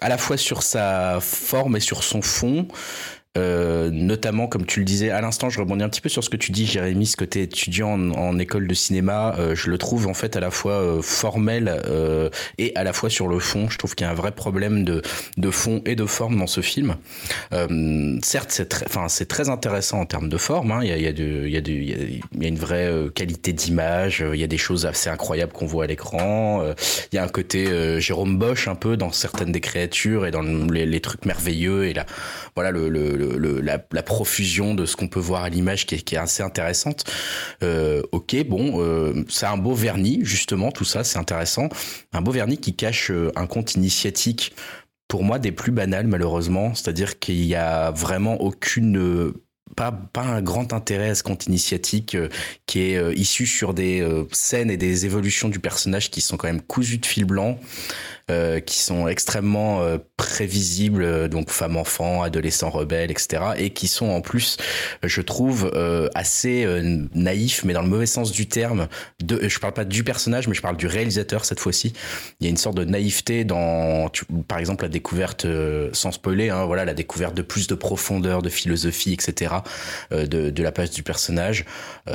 [0.00, 2.66] à la fois sur sa forme et sur son fond.
[3.36, 6.30] Euh, notamment, comme tu le disais à l'instant, je rebondis un petit peu sur ce
[6.30, 10.06] que tu dis, Jérémy, ce côté étudiant en, école de cinéma, euh, je le trouve
[10.06, 13.68] en fait à la fois euh, formel euh, et à la fois sur le fond.
[13.68, 15.02] Je trouve qu'il y a un vrai problème de,
[15.36, 16.96] de fond et de forme dans ce film.
[18.22, 20.70] certes, c'est très, enfin, c'est très intéressant en termes de forme.
[20.70, 20.80] Hein.
[20.82, 22.58] Il, y a, il, y a de, il, y a de, il, y a, une
[22.58, 24.24] vraie qualité d'image.
[24.32, 26.62] Il y a des choses assez incroyables qu'on voit à l'écran.
[27.12, 30.42] il y a un côté Jérôme Bosch un peu dans certaines des créatures et dans
[30.42, 32.06] les, les trucs merveilleux et là,
[32.54, 33.23] voilà le, le
[33.62, 37.04] la, profusion de ce qu'on peut voir à l'image qui, est assez intéressante.
[37.62, 41.68] Euh, ok, bon, euh, c'est un beau vernis, justement, tout ça, c'est intéressant.
[42.12, 44.54] Un beau vernis qui cache euh, un conte initiatique
[45.08, 49.32] pour moi des plus banals malheureusement, c'est-à-dire qu'il y a vraiment aucune
[49.74, 52.16] pas, pas un grand intérêt à ce conte initiatique
[52.66, 56.62] qui est issu sur des scènes et des évolutions du personnage qui sont quand même
[56.62, 57.58] cousues de fil blanc.
[58.30, 63.42] Euh, qui sont extrêmement euh, prévisibles, euh, donc femmes, enfants, adolescents rebelles, etc.
[63.58, 64.56] Et qui sont en plus,
[65.02, 65.70] je trouve,
[66.14, 66.66] assez
[67.14, 68.88] naïfs, mais dans le mauvais sens du terme.
[69.22, 71.92] De, je parle pas du personnage, mais je parle du réalisateur cette fois-ci.
[72.40, 74.10] Il y a une sorte de naïveté dans,
[74.48, 75.46] par exemple, la découverte,
[75.92, 79.56] sans spoiler, hein, voilà, la découverte de plus de profondeur, de philosophie, etc.
[80.10, 81.64] de, de la page du personnage.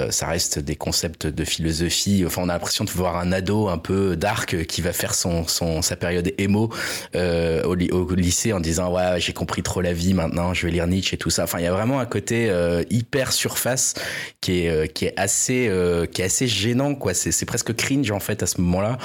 [0.10, 2.24] ça reste des concepts de philosophie.
[2.26, 5.48] Enfin, on a l'impression de voir un ado un peu dark qui va faire son,
[5.48, 6.70] son sa période émo
[7.16, 7.76] euh, au,
[8.16, 11.18] lycée en disant ouais j'ai compris trop la vie maintenant je vais lire Nietzsche et
[11.18, 13.94] tout ça enfin il y a vraiment un côté euh, hyper surface
[14.42, 18.12] qui est euh, qui est assez euh, qui est assez gênant quoi c'est presque cringe
[18.12, 18.98] en fait à ce moment là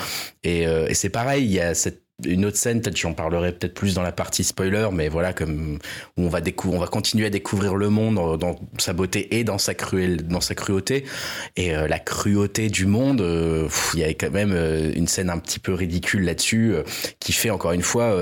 [0.43, 3.51] et, euh, et c'est pareil il y a cette une autre scène, peut-être j'en parlerai
[3.51, 5.79] peut-être plus dans la partie spoiler, mais voilà, comme
[6.17, 9.59] où on va on va continuer à découvrir le monde dans, sa beauté et dans
[9.59, 11.05] sa dans sa cruauté.
[11.57, 15.29] Et euh, la cruauté du monde, euh, il y a quand même euh, une scène
[15.29, 16.75] un petit peu ridicule là-dessus,
[17.19, 18.15] qui fait encore une fois,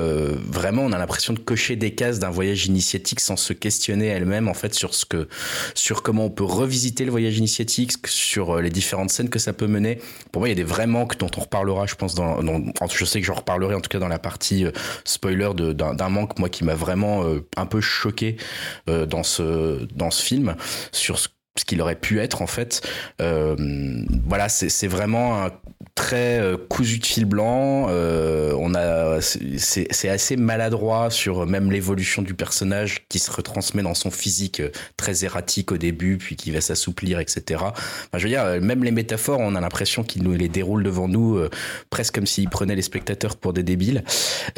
[0.50, 4.48] vraiment, on a l'impression de cocher des cases d'un voyage initiatique sans se questionner elle-même
[4.48, 5.28] en fait sur ce que,
[5.74, 9.66] sur comment on peut revisiter le voyage initiatique, sur les différentes scènes que ça peut
[9.66, 9.98] mener.
[10.31, 12.40] Pour moi, il y a des vrais manques dont on reparlera, je pense, dans,
[12.90, 14.73] je sais que j'en reparlerai tout cas dans la partie euh,
[15.05, 18.37] spoiler d'un manque moi qui m'a vraiment euh, un peu choqué
[18.88, 20.57] euh, dans ce dans ce film
[20.92, 21.29] sur ce
[21.66, 22.81] qu'il aurait pu être en fait.
[23.18, 25.51] Voilà, c'est vraiment un
[25.94, 27.87] très euh, cousu de fil blanc.
[27.90, 33.94] Euh, on a, c'est assez maladroit sur même l'évolution du personnage qui se retransmet dans
[33.94, 37.61] son physique euh, très erratique au début, puis qui va s'assouplir, etc.
[37.61, 37.74] Enfin,
[38.14, 41.40] je veux dire, même les métaphores, on a l'impression qu'il nous les déroule devant nous,
[41.90, 44.05] presque comme s'il prenait les spectateurs pour des débiles.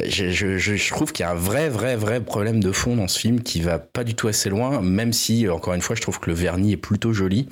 [0.05, 3.07] Je, je, je trouve qu'il y a un vrai, vrai, vrai problème de fond dans
[3.07, 6.01] ce film qui va pas du tout assez loin, même si, encore une fois, je
[6.01, 7.47] trouve que le vernis est plutôt joli.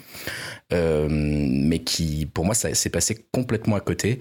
[0.73, 4.19] Euh, mais qui, pour moi, ça s'est passé complètement à côté.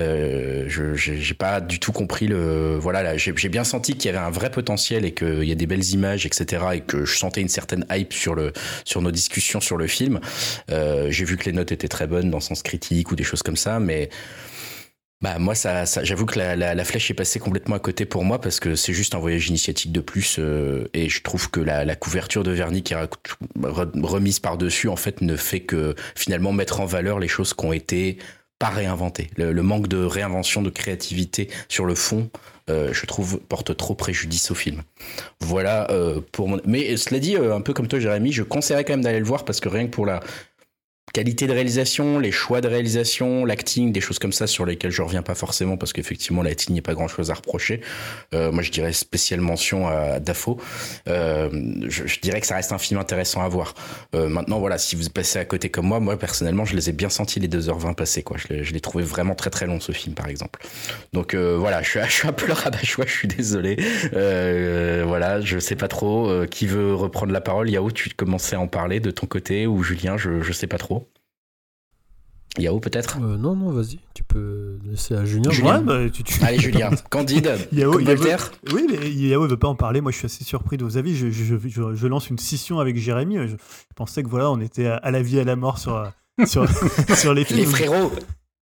[0.00, 4.26] Euh, je j'ai pas du tout compris le voilà j'ai bien senti qu'il y avait
[4.26, 7.40] un vrai potentiel et qu'il y a des belles images etc et que je sentais
[7.40, 8.52] une certaine hype sur le
[8.84, 10.18] sur nos discussions sur le film
[10.72, 13.22] euh, j'ai vu que les notes étaient très bonnes dans le sens critique ou des
[13.22, 14.08] choses comme ça mais
[15.24, 15.54] bah moi,
[16.02, 19.14] j'avoue que la, flèche est passée complètement à côté pour moi parce que c'est juste
[19.14, 22.82] un voyage initiatique de plus euh, et je trouve que la, la, couverture de vernis
[22.82, 23.08] qui est
[23.56, 27.64] remise par dessus en fait ne fait que finalement mettre en valeur les choses qui
[27.64, 28.18] ont été
[28.58, 29.30] pas réinventées.
[29.38, 32.28] Le, manque de réinvention, de créativité sur le fond,
[32.68, 34.82] euh, je trouve porte trop préjudice au film.
[35.40, 36.60] Voilà euh, pour mon.
[36.66, 39.46] Mais cela dit, un peu comme toi, Jérémy, je conseillerais quand même d'aller le voir
[39.46, 40.20] parce que rien que pour la
[41.12, 45.02] qualité de réalisation, les choix de réalisation, l'acting, des choses comme ça sur lesquelles je
[45.02, 47.80] reviens pas forcément parce qu'effectivement l'acting n'est pas grand chose à reprocher.
[48.34, 50.60] Euh, moi je dirais spéciale mention à Dafo.
[51.08, 51.50] Euh,
[51.88, 53.74] je, dirais que ça reste un film intéressant à voir.
[54.14, 56.92] Euh, maintenant voilà, si vous passez à côté comme moi, moi personnellement je les ai
[56.92, 58.36] bien sentis les 2h20 passés quoi.
[58.38, 60.66] Je l'ai trouvé vraiment très très long ce film par exemple.
[61.12, 63.76] Donc voilà, je suis, je suis rabat-choix, je suis désolé.
[65.04, 67.70] Voilà, je sais pas trop qui veut reprendre la parole.
[67.70, 70.78] Yao, tu commençais à en parler de ton côté ou Julien, je je sais pas
[70.78, 70.93] trop.
[72.58, 75.50] Yao peut-être euh, Non, non, vas-y, tu peux laisser à Julien.
[75.50, 75.80] Julien.
[75.80, 75.98] bah,
[76.42, 78.16] Allez Julien, Candide, Yao, Yao
[78.72, 80.96] Oui, mais Yao ne veut pas en parler, moi je suis assez surpris de vos
[80.96, 81.16] avis.
[81.16, 83.56] Je, je, je, je lance une scission avec Jérémy, je,
[83.96, 86.10] pensais que voilà, on était à, la vie et à la mort sur,
[86.46, 86.68] sur,
[87.16, 87.60] sur les films.
[87.60, 88.12] Les frérots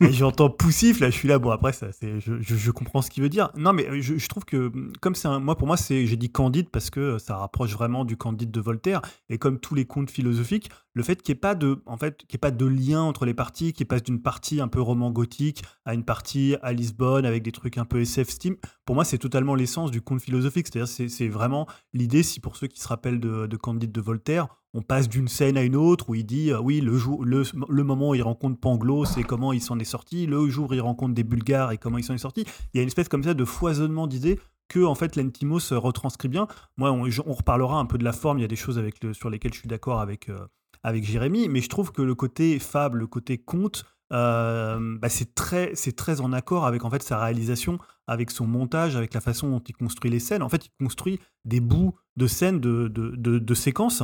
[0.02, 3.10] et j'entends poussif, là je suis là, bon après ça, c'est, je, je, comprends ce
[3.10, 3.50] qu'il veut dire.
[3.54, 6.30] Non mais je, je trouve que, comme c'est un, moi pour moi c'est, j'ai dit
[6.30, 10.10] Candide parce que ça rapproche vraiment du Candide de Voltaire, et comme tous les contes
[10.10, 13.02] philosophiques, le fait qu'il n'y ait pas de, en fait, qu'il ait pas de lien
[13.02, 16.72] entre les parties, qu'il passe d'une partie un peu roman gothique à une partie à
[16.72, 20.20] Lisbonne avec des trucs un peu SF Steam, pour moi c'est totalement l'essence du conte
[20.20, 23.92] philosophique, c'est-à-dire c'est, c'est vraiment l'idée, si pour ceux qui se rappellent de, de Candide
[23.92, 26.96] de Voltaire, on passe d'une scène à une autre où il dit euh, oui le
[26.96, 30.26] jour le, le, moment où il rencontre Pangloss et comment il s'en est sorti.
[30.26, 32.44] Le jour où il rencontre des Bulgares et comment il s'en est sorti.
[32.72, 36.28] Il y a une espèce comme ça de foisonnement d'idées que en fait l'Entimos retranscrit
[36.28, 36.46] bien.
[36.76, 38.38] Moi on, reparlera un peu de la forme.
[38.38, 40.38] Il y a des choses avec le, sur lesquelles je suis d'accord avec euh,
[40.82, 45.34] avec Jérémy mais je trouve que le côté fable le côté conte euh, bah c'est
[45.34, 49.50] très très en accord avec en fait sa réalisation avec son montage avec la façon
[49.50, 53.54] dont il construit les scènes en fait il construit des bouts de scènes de, de,
[53.54, 54.02] séquences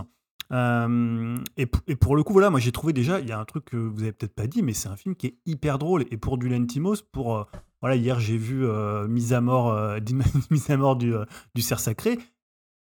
[0.52, 3.64] euh, et, pour le coup, voilà, moi j'ai trouvé déjà, il y a un truc
[3.64, 6.04] que vous avez peut-être pas dit, mais c'est un film qui est hyper drôle.
[6.12, 7.36] Et pour du Lentimos, pour.
[7.36, 7.44] Euh,
[7.80, 8.64] voilà, hier j'ai vu
[9.08, 9.76] Mise à mort,
[10.52, 11.12] mise à mort du,
[11.56, 12.18] du cerf sacré.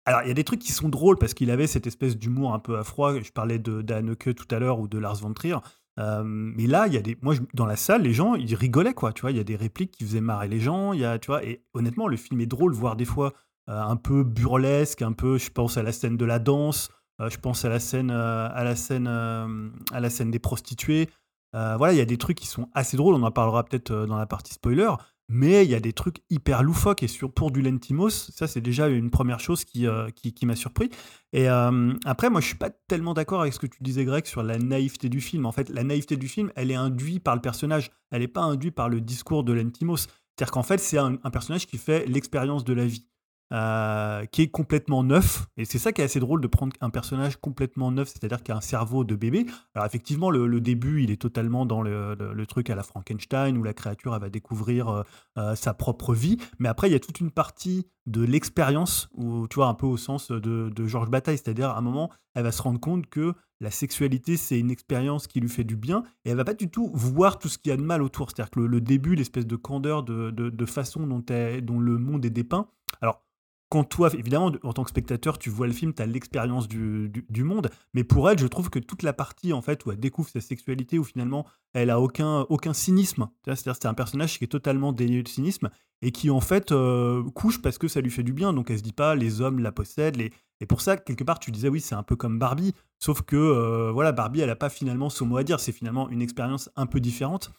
[0.07, 2.53] Alors, il y a des trucs qui sont drôles parce qu'il avait cette espèce d'humour
[2.53, 3.19] un peu à froid.
[3.21, 5.57] Je parlais de d'Anneke tout à l'heure ou de Lars von Trier.
[5.97, 7.17] mais là, il y a des.
[7.23, 9.13] Moi, dans la salle, les gens, ils rigolaient, quoi.
[9.13, 10.93] Tu vois, il y a des répliques qui faisaient marrer les gens.
[10.93, 13.33] Il y a, tu vois, et honnêtement, le film est drôle, voire des fois
[13.67, 15.39] un peu burlesque, un peu.
[15.39, 16.91] Je pense à la scène de la danse.
[17.21, 20.39] Euh, je pense à la scène, euh, à la scène, euh, à la scène des
[20.39, 21.09] prostituées.
[21.53, 23.15] voilà, il y a des trucs qui sont assez drôles.
[23.15, 24.91] On en parlera peut-être dans la partie spoiler.
[25.29, 28.61] Mais il y a des trucs hyper loufoques et sur, pour du Lentimos, ça c'est
[28.61, 30.91] déjà une première chose qui, qui, m'a surpris.
[31.33, 34.43] Et après, moi je suis pas tellement d'accord avec ce que tu disais Greg sur
[34.43, 35.47] la naïveté du film.
[35.47, 38.43] En fait, la naïveté du film, elle est induite par le personnage, elle n'est pas
[38.43, 39.97] induite par le discours de Lentimos.
[40.37, 43.07] C'est-à-dire qu'en fait, c'est un, personnage qui fait l'expérience de la vie.
[43.53, 45.47] Euh, qui est complètement neuf.
[45.59, 48.51] Et c'est ça qui est assez drôle de prendre un personnage complètement neuf, c'est-à-dire qui
[48.51, 49.45] a un cerveau de bébé.
[49.75, 53.75] Alors effectivement, le, début, il est totalement dans le, truc à la Frankenstein, où la
[53.75, 55.03] créature elle va découvrir euh,
[55.39, 56.39] euh, sa propre vie.
[56.59, 59.87] Mais après, il y a toute une partie de l'expérience, où tu vois, un peu
[59.87, 63.35] au sens de, Georges Bataille, c'est-à-dire à un moment, elle va se rendre compte que
[63.61, 66.71] la sexualité, c'est une expérience qui lui fait du bien, et elle va pas du
[66.71, 68.31] tout voir tout ce qu'il y a de mal autour.
[68.31, 72.69] C'est-à-dire que le, début, l'espèce de candeur, de, façon dont le monde est dépeint,
[73.01, 73.23] alors
[73.71, 77.11] quand toi, évidemment, en tant que spectateur, tu vois le film, tu as l'expérience du,
[77.39, 80.29] monde, mais pour elle, je trouve que toute la partie en fait où elle découvre
[80.29, 84.49] sa sexualité, où finalement elle a aucun, aucun cynisme, c'est-à-dire c'est un personnage qui est
[84.49, 85.71] totalement dénué de cynisme
[86.03, 88.79] et qui en fait euh, couche parce que ça lui fait du bien, donc elle
[88.79, 90.21] se dit pas les hommes la possèdent,
[90.61, 93.35] et pour ça, quelque part, tu disais oui, c'est un peu comme Barbie, sauf que
[93.35, 96.71] euh, voilà, Barbie, elle a pas finalement son mot à dire, c'est finalement une expérience
[96.77, 97.51] un peu différente.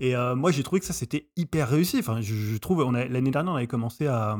[0.00, 1.98] Et euh, moi, j'ai trouvé que ça c'était hyper réussi.
[1.98, 4.36] Enfin, je, trouve, l'année dernière, on avait commencé à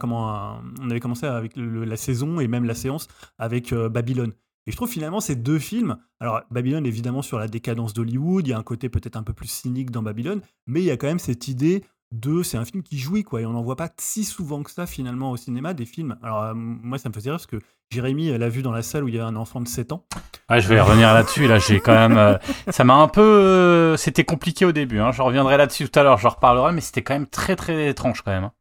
[0.00, 4.32] comment on avait commencé avec la saison et même la séance avec euh, Babylone.
[4.66, 8.50] Et je trouve finalement ces deux films, alors Babylone évidemment sur la décadence d'Hollywood, il
[8.50, 10.96] y a un côté peut-être un peu plus cynique dans Babylone, mais il y a
[10.96, 13.74] quand même cette idée de c'est un film qui jouit quoi et on n'en voit
[13.74, 16.16] pas si souvent que ça finalement au cinéma des films.
[16.22, 17.58] Alors euh, moi ça me faisait rire parce que
[17.90, 20.04] Jérémy l'a vu dans la salle où il y avait un enfant de 7 ans.
[20.48, 21.46] Ouais, je vais revenir là-dessus.
[21.46, 22.16] Là, j'ai quand même.
[22.18, 22.36] euh,
[22.70, 23.20] ça m'a un peu.
[23.22, 24.98] euh, c'était compliqué au début.
[24.98, 25.10] Hein.
[25.12, 26.18] Je reviendrai là-dessus tout à l'heure.
[26.18, 28.44] Je reparlerai, mais c'était quand même très très étrange quand même.
[28.44, 28.52] hein.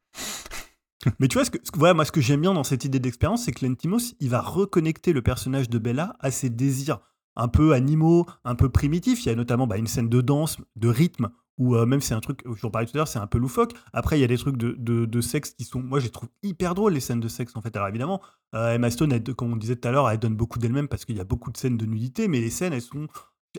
[1.20, 3.46] Mais tu vois, ce que, ce moi ce que j'aime bien dans cette idée d'expérience,
[3.46, 7.00] c'est que Lentimos, il va reconnecter le personnage de Bella à ses désirs
[7.36, 9.26] un peu animaux, un peu primitifs.
[9.26, 12.14] Il y a notamment bah, une scène de danse, de rythme, ou euh, même c'est
[12.14, 13.74] un truc, je vous parlais tout à l'heure, c'est un peu loufoque.
[13.94, 16.30] Après, il y a des trucs de, de- sexe qui sont, moi je les trouve
[16.44, 17.76] hyper drôles, les scènes de sexe en fait.
[17.76, 18.22] Alors évidemment,
[18.56, 21.16] euh, Emma Stone, comme on disait tout à l'heure, elle donne beaucoup d'elle-même parce qu'il
[21.16, 23.08] y a beaucoup de scènes de nudité, mais les scènes, elles sont,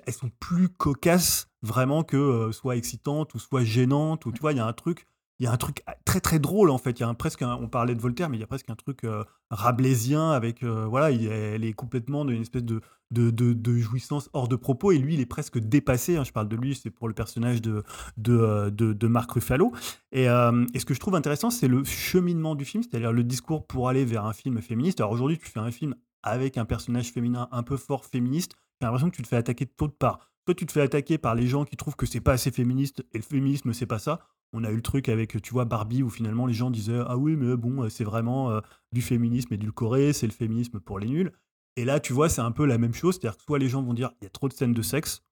[0.07, 4.53] elles sont plus cocasses vraiment que euh, soit excitantes ou soit gênantes, ou tu vois,
[4.53, 5.07] il y a un truc
[5.43, 7.01] il y a un truc très très drôle en fait.
[7.01, 9.25] Y a presque on parlait de Voltaire, mais il y a presque un truc euh,
[9.51, 14.55] rabelaisien avec euh, voilà, il, elle est complètement d'une espèce de, de, jouissance hors de
[14.55, 16.17] propos et lui il est presque dépassé.
[16.17, 16.23] hein.
[16.23, 17.83] je parle de lui, c'est pour le personnage de
[18.19, 19.73] de, euh, de Marc Ruffalo.
[20.13, 23.25] Et, euh, et ce que je trouve intéressant, c'est le cheminement du film, c'est-à-dire le
[23.25, 25.01] discours pour aller vers un film féministe.
[25.01, 28.87] Alors aujourd'hui, tu fais un film avec un personnage féminin un peu fort féministe, j'ai
[28.87, 30.21] l'impression que tu te fais attaquer de toutes parts.
[30.45, 33.05] Toi, tu te fais attaquer par les gens qui trouvent que c'est pas assez féministe
[33.13, 34.21] et le féminisme, c'est pas ça.
[34.53, 37.17] On a eu le truc avec, tu vois, Barbie, où finalement les gens disaient Ah
[37.17, 38.61] oui, mais bon, euh, c'est vraiment euh,
[38.93, 41.33] du féminisme édulcoré, c'est le féminisme pour les nuls.
[41.77, 43.15] Et là, tu vois, c'est un peu la même chose.
[43.15, 45.23] C'est-à-dire que soit les gens vont dire Il y a trop de scènes de sexe.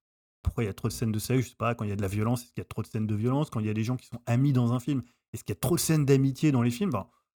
[0.42, 1.92] Pourquoi il y a trop de scènes de sexe Je sais pas, quand il y
[1.92, 3.66] a de la violence, est-ce qu'il y a trop de scènes de violence Quand il
[3.66, 5.02] y a des gens qui sont amis dans un film,
[5.32, 6.92] est-ce qu'il y a trop de scènes d'amitié dans les films?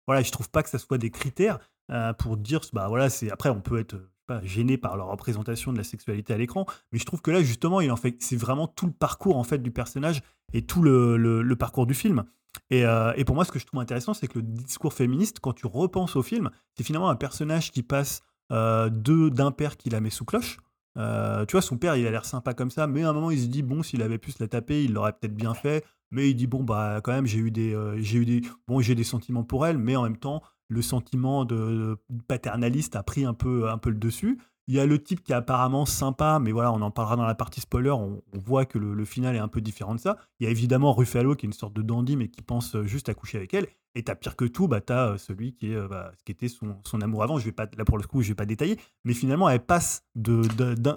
[0.06, 1.58] Voilà, je trouve pas que ça soit des critères
[1.90, 5.72] euh, pour dire Bah voilà, c'est après, on peut être pas, gêné par leur représentation
[5.72, 8.36] de la sexualité à l'écran, mais je trouve que là, justement, il en fait, c'est
[8.36, 12.24] vraiment tout le parcours en fait du personnage et tout le, le- parcours du film.
[12.70, 15.38] Et, euh, et pour moi, ce que je trouve intéressant, c'est que le discours féministe,
[15.40, 19.90] quand tu repenses au film, c'est finalement un personnage qui passe euh, d'un père qui
[19.90, 20.58] la met sous cloche.
[20.96, 23.30] Euh, tu vois, son père, il a l'air sympa comme ça, mais à un moment,
[23.32, 25.84] il se dit bon, s'il avait pu se la taper, il l'aurait peut-être bien fait.
[26.10, 28.80] Mais il dit bon, bah quand même, j'ai eu des, euh, j'ai eu des, bon,
[28.80, 30.42] j'ai des sentiments pour elle, mais en même temps,
[30.74, 31.96] le sentiment de
[32.28, 34.38] paternaliste a pris un peu, un peu le dessus.
[34.66, 37.26] Il y a le type qui est apparemment sympa, mais voilà, on en parlera dans
[37.26, 37.90] la partie spoiler.
[37.90, 40.16] On, on voit que le, le final est un peu différent de ça.
[40.40, 42.84] Il y a évidemment Ruffalo qui est une sorte de dandy, mais qui pense euh,
[42.84, 43.66] juste à coucher avec elle.
[43.94, 46.48] Et t'as pire que tout, bah t'as euh, celui qui est, euh, bah, qui était
[46.48, 47.38] son, son amour avant.
[47.38, 50.02] Je vais pas, là pour le coup, je vais pas détailler, mais finalement, elle passe
[50.14, 50.96] de de- d'un.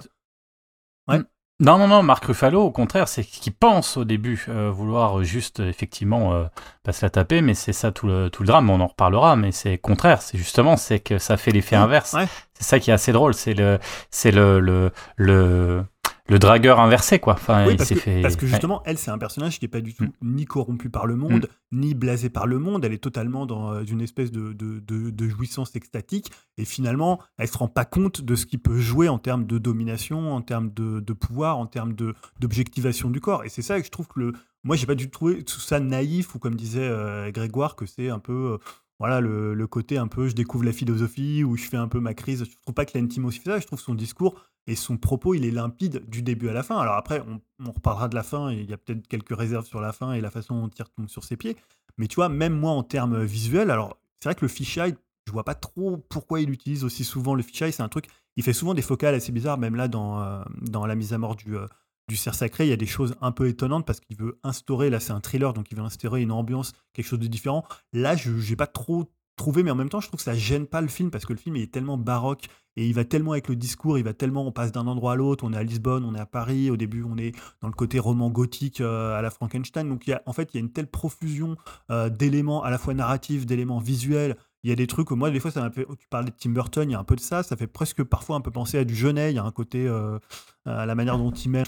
[1.59, 5.59] Non, non, non, Marc Ruffalo, au contraire, c'est qu'il pense au début euh, vouloir juste,
[5.59, 6.45] effectivement, euh,
[6.83, 9.35] pas se la taper, mais c'est ça tout le, tout le drame, on en reparlera,
[9.35, 12.13] mais c'est contraire, c'est justement, c'est que ça fait l'effet inverse.
[12.13, 12.27] Ouais.
[12.53, 13.79] C'est ça qui est assez drôle, c'est le,
[14.11, 15.83] c'est le, le, le,
[16.29, 17.33] le dragueur inversé, quoi.
[17.33, 18.21] Enfin, Oui, il parce que, fait.
[18.21, 18.51] parce que ouais.
[18.51, 20.11] justement, elle, c'est un personnage qui n'est pas du tout Mm.
[20.21, 22.83] ni corrompu par le monde, ni blasé par le monde.
[22.85, 26.31] Elle est totalement dans euh, une espèce de, de, de- de jouissance extatique.
[26.57, 29.57] Et finalement, elle se rend pas compte de ce qui peut jouer en termes de
[29.57, 31.93] domination, en termes de, pouvoir, en termes
[32.39, 33.43] d'objectivation du corps.
[33.45, 34.33] Et c'est ça que je trouve que le.
[34.63, 37.85] Moi, j'ai pas du tout trouvé tout ça naïf, ou comme disait euh, Grégoire, que
[37.85, 38.53] c'est un peu.
[38.53, 38.57] euh,
[38.99, 42.13] voilà, le, côté un peu je découvre la philosophie, ou je fais un peu ma
[42.13, 42.45] crise.
[42.45, 43.59] Je trouve pas que l'intime aussi fait ça.
[43.59, 46.77] Je trouve son discours et son propos, il est limpide du début à la fin.
[46.77, 47.23] Alors après,
[47.59, 50.21] on, reparlera de la fin, il y a peut-être quelques réserves sur la fin et
[50.21, 51.55] la façon dont il retombe sur ses pieds.
[51.97, 55.31] Mais tu vois, même moi, en termes visuels, alors c'est vrai que le fisheye, je
[55.31, 57.71] vois pas trop pourquoi il utilise aussi souvent le fisheye.
[57.71, 60.43] C'est un truc, il fait souvent des focales assez bizarres, même là, dans, euh,
[60.85, 61.65] la mise à mort du, euh,
[62.07, 64.89] du cerf sacré, il y a des choses un peu étonnantes parce qu'il veut instaurer,
[64.89, 67.65] là c'est un thriller, donc il veut instaurer une ambiance, quelque chose de différent.
[67.91, 70.65] Là, je n'ai pas trop trouvé, mais en même temps, je trouve que ça gêne
[70.65, 73.31] pas le film parce que le film il est tellement baroque et il va tellement
[73.31, 75.63] avec le discours, il va tellement, on passe d'un endroit à l'autre, on est à
[75.63, 79.17] Lisbonne, on est à Paris, au début on est dans le côté roman gothique euh,
[79.17, 81.55] à la Frankenstein, donc il y a, en fait il y a une telle profusion
[81.91, 85.39] euh, d'éléments à la fois narratifs, d'éléments visuels, il y a des trucs, moi des
[85.39, 87.21] fois ça m'a fait, tu parlais de Tim Burton, il y a un peu de
[87.21, 89.51] ça, ça fait presque parfois un peu penser à du Genet, il y a un
[89.51, 90.19] côté, euh,
[90.65, 91.63] à la manière dont il met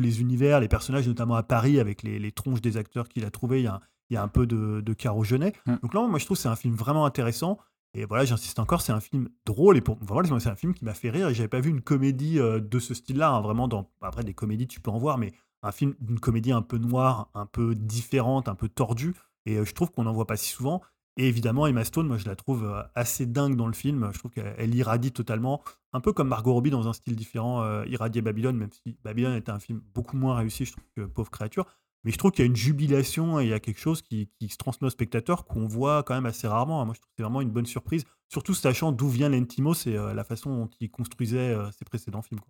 [0.00, 3.30] les univers, les personnages, notamment à Paris, avec les, les tronches des acteurs qu'il a
[3.30, 3.80] trouvés, il y a, un-
[4.10, 5.52] il y a un peu de, de Caro Genet.
[5.66, 5.74] Mm.
[5.82, 7.58] Donc là, moi je trouve que c'est un film vraiment intéressant.
[7.94, 10.84] Et voilà, j'insiste encore, c'est un film drôle et pour voilà, c'est un film qui
[10.84, 13.68] m'a fait rire et j'avais pas vu une comédie euh, de ce style-là, hein, vraiment
[13.68, 15.32] dans après des comédies tu peux en voir, mais
[15.62, 19.14] un film d'une comédie un peu noire, un peu différente, un peu tordue
[19.46, 20.82] et euh, je trouve qu'on n'en voit pas si souvent.
[21.18, 24.10] Et évidemment, Emma Stone, moi je la trouve euh, assez dingue dans le film.
[24.12, 27.62] Je trouve qu'elle elle irradie totalement, un peu comme Margot Robbie dans un style différent,
[27.62, 31.02] euh, irradier Babylone, même si Babylone était un film beaucoup moins réussi, je trouve, que
[31.02, 31.66] Pauvre créature.
[32.06, 34.30] Mais je trouve qu'il y a une jubilation et il y a quelque chose qui,
[34.48, 36.84] se transmet au spectateur qu'on voit quand même assez rarement.
[36.84, 39.96] Moi, je trouve que c'est vraiment une bonne surprise, surtout sachant d'où vient l'Entimos et
[39.96, 42.40] euh, la façon dont il construisait euh, ses précédents films.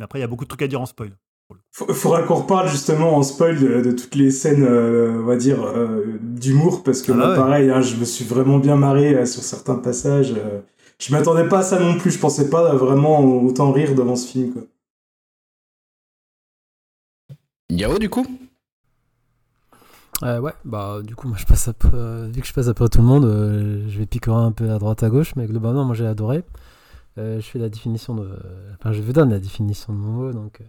[0.00, 1.16] Mais après, il y a beaucoup de trucs à dire en spoil.
[1.88, 5.72] Il faudra qu'on reparle justement en spoil de, toutes les scènes, on va dire,
[6.20, 10.34] d'humour, parce que ah pareil, hein, je me suis vraiment bien marré sur certains passages.
[10.98, 14.26] je m'attendais pas à ça non plus, je pensais pas vraiment autant rire devant ce
[14.26, 14.52] film.
[14.52, 14.62] Quoi.
[17.70, 18.26] Yao, du coup?
[20.22, 22.88] Euh, ouais, bah du coup moi je passe à peu, vu que je passe après
[22.88, 25.84] tout le monde, euh, je vais piquer un peu à droite à gauche, mais globalement
[25.84, 26.44] moi j'ai adoré.
[27.18, 28.28] Euh, je fais la définition de,
[28.78, 30.32] enfin je vous donne la définition de mon mot.
[30.32, 30.60] Donc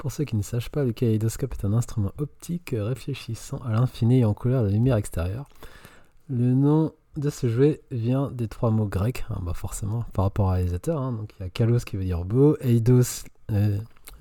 [0.00, 4.20] pour ceux qui ne sachent pas, le kaléidoscope est un instrument optique réfléchissant à l'infini
[4.20, 5.46] et en couleur de la lumière extérieure.
[6.30, 10.48] Le nom de ce jouet vient des trois mots grecs, hein, bah forcément par rapport
[10.48, 11.02] à réalisateur.
[11.02, 11.12] Hein.
[11.12, 13.24] donc il y a kalos qui veut dire beau, eidos,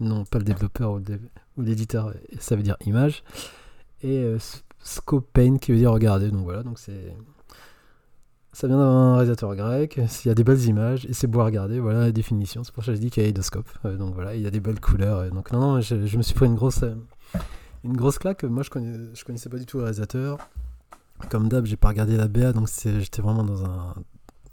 [0.01, 0.99] non pas le développeur
[1.55, 3.23] ou l'éditeur, ça veut dire image
[4.01, 4.37] et euh,
[5.61, 6.29] qui veut dire regarder.
[6.29, 7.15] Donc voilà, donc c'est
[8.59, 11.45] ça vient d'un réalisateur grec, il y a des belles images et c'est beau à
[11.45, 12.61] regarder, voilà la définition.
[12.65, 13.69] C'est pour ça que je dis Eidoscope.
[13.85, 15.31] Euh, donc voilà, il y a des belles couleurs.
[15.31, 16.93] donc non, non, je, me suis pris une grosse, euh,
[17.85, 18.43] une grosse claque.
[18.43, 20.39] Moi, je, connais, connaissais pas du tout le réalisateur.
[21.29, 23.93] Comme d'hab, j'ai pas regardé la BA, donc j'étais vraiment dans un,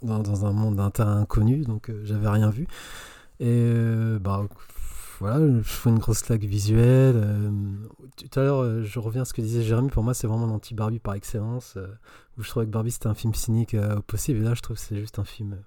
[0.03, 2.65] dans, un monde d'un terrain inconnu, donc j'avais rien vu.
[3.41, 3.73] Et
[4.21, 4.45] bah,
[5.19, 7.15] voilà, je fais une grosse claque visuelle.
[7.15, 7.49] Euh,
[8.17, 9.89] tout à l'heure, euh, je reviens à ce que disait Jérémy.
[9.89, 11.75] Pour moi, c'est vraiment l'anti-Barbie par excellence.
[11.77, 11.87] Euh,
[12.37, 14.39] où je trouvais que Barbie c'était un film cynique au possible.
[14.39, 15.57] Et là, je trouve que c'est juste un film.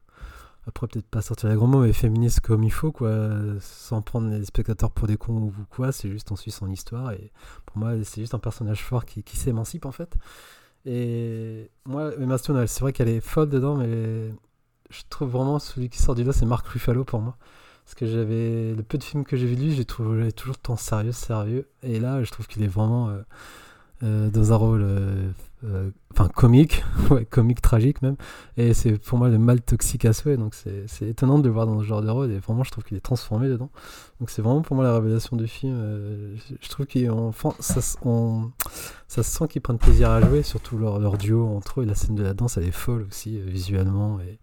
[0.66, 3.28] après, peut-être pas sortir les grands mots, mais féministe comme il faut, quoi.
[3.60, 5.90] Sans prendre les spectateurs pour des cons ou quoi.
[5.92, 7.12] C'est juste on suit son histoire.
[7.12, 7.32] Et
[7.66, 10.16] pour moi, c'est juste un personnage fort qui, qui s'émancipe en fait.
[10.86, 14.32] Et moi, Emma Stone, c'est vrai qu'elle est folle dedans, mais
[14.90, 17.36] je trouve vraiment celui qui sort du lot, c'est Mark Ruffalo pour moi.
[17.90, 18.72] Parce que j'avais.
[18.72, 21.66] Le peu de films que j'ai vu de lui, j'ai trouvé toujours tant sérieux, sérieux.
[21.82, 23.18] Et là, je trouve qu'il est vraiment euh,
[24.04, 24.82] euh, dans un rôle.
[24.84, 28.14] Euh, enfin, comique, ouais, comique, tragique même.
[28.56, 30.36] Et c'est pour moi le mal toxique à souhait.
[30.36, 32.30] Donc c'est étonnant de le voir dans ce genre de rôle.
[32.30, 33.70] Et vraiment, je trouve qu'il est transformé dedans.
[34.20, 35.76] Donc c'est vraiment pour moi la révélation du film.
[36.60, 38.52] je trouve qu'on ça, on,
[39.08, 41.82] ça se sent qu'ils prennent plaisir à jouer, surtout leur, leur, duo entre eux.
[41.82, 44.20] Et la scène de la danse, elle est folle aussi, visuellement.
[44.20, 44.38] Et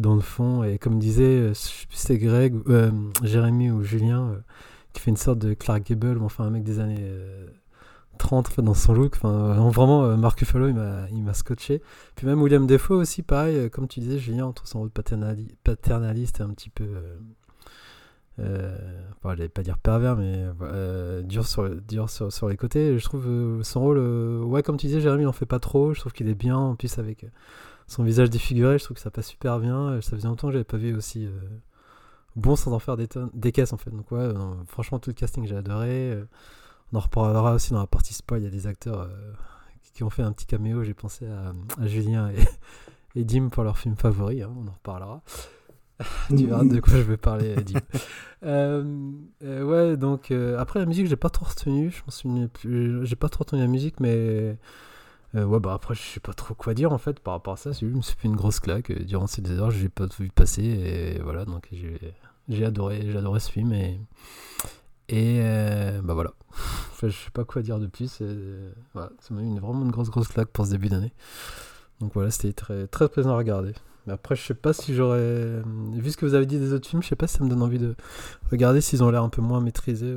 [0.00, 1.52] dans le fond, et comme disait, euh,
[1.90, 2.90] c'est Greg, euh,
[3.22, 4.38] Jérémy ou Julien, euh,
[4.92, 7.10] qui fait une sorte de Clark Gable, enfin un mec des années
[8.18, 9.14] 30 dans son look.
[9.16, 11.82] Enfin, vraiment, Mark Ruffalo, il m'a scotché.
[12.14, 16.42] Puis même William Defoe aussi, pareil, comme tu disais, Julien, entre son rôle paternaliste et
[16.42, 16.86] un petit peu.
[18.38, 18.76] Euh,
[19.22, 20.46] enfin, je pas dire pervers, mais
[21.24, 22.98] dur, sur, dur sur, sur, les côtés.
[22.98, 23.98] Je trouve son rôle,
[24.44, 25.92] ouais, comme tu disais, Jérémy, il en fait pas trop.
[25.92, 27.26] Je trouve qu'il est bien, en plus, avec
[27.86, 29.90] son visage défiguré, je trouve que ça passe super bien.
[29.90, 31.30] Euh, ça faisait longtemps que j'avais pas vu aussi euh,
[32.34, 33.90] bon sans en faire des, des caisses en fait.
[33.90, 34.28] Donc ouais,
[34.66, 36.12] franchement tout le casting j'ai adoré.
[36.12, 36.24] Euh,
[36.92, 38.40] on en reparlera aussi dans la partie spoil.
[38.40, 39.08] Il y a des acteurs
[39.92, 40.84] qui ont fait un petit caméo.
[40.84, 41.52] J'ai pensé à,
[41.86, 44.42] Julien et, et, Dim pour leur film favori.
[44.42, 45.22] Hein, on en reparlera.
[46.28, 47.80] tu verras de quoi je vais parler, Dim.
[49.66, 51.90] ouais, donc après la musique, j'ai pas trop retenu.
[51.90, 52.22] Je pense
[53.04, 54.56] j'ai pas trop retenu la musique, mais
[55.36, 57.56] euh, ouais, bah après, je sais pas trop quoi dire en fait par rapport à
[57.56, 57.72] ça.
[57.72, 57.84] Fait
[58.24, 58.90] une grosse claque.
[58.90, 60.62] Euh, durant ces deux heures, je pas vu passer.
[60.62, 61.68] Et voilà, donc
[62.48, 63.72] j'ai adoré, j'ai adoré ce film.
[63.72, 63.98] Et,
[65.10, 66.32] euh, bah voilà.
[67.02, 68.22] Je sais pas quoi dire de plus.
[68.94, 71.12] voilà, vraiment une grosse, grosse claque pour ce début d'année.
[72.00, 73.72] Donc voilà, c'était très, très plaisant à regarder.
[74.06, 75.62] Mais après, je sais pas si j'aurais.
[75.92, 77.50] Vu ce que vous avez dit des autres films, je sais pas si ça me
[77.50, 77.94] donne envie de
[78.50, 80.14] regarder s'ils ont l'air un peu moins maîtrisés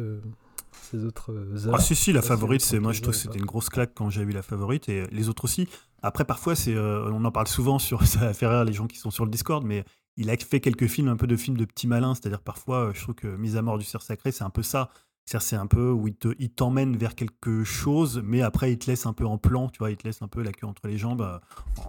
[0.98, 3.70] autres euh, Ah si si, la favorite, c'est moi je trouve que c'était une grosse
[3.70, 5.68] claque quand j'ai vu la favorite et les autres aussi.
[6.02, 8.98] Après parfois c'est, euh, on en parle souvent sur, ça fait rire les gens qui
[8.98, 9.84] sont sur le Discord, mais
[10.18, 12.92] il a fait quelques films, un peu de films de petits malins, c'est-à-dire parfois euh,
[12.94, 14.90] je trouve que Mise à mort du cerf sacré c'est un peu ça
[15.26, 19.14] c'est un peu où il t'emmène vers quelque chose, mais après il te laisse un
[19.14, 21.22] peu en plan, tu vois, il te laisse un peu la queue entre les jambes
[21.22, 21.38] euh,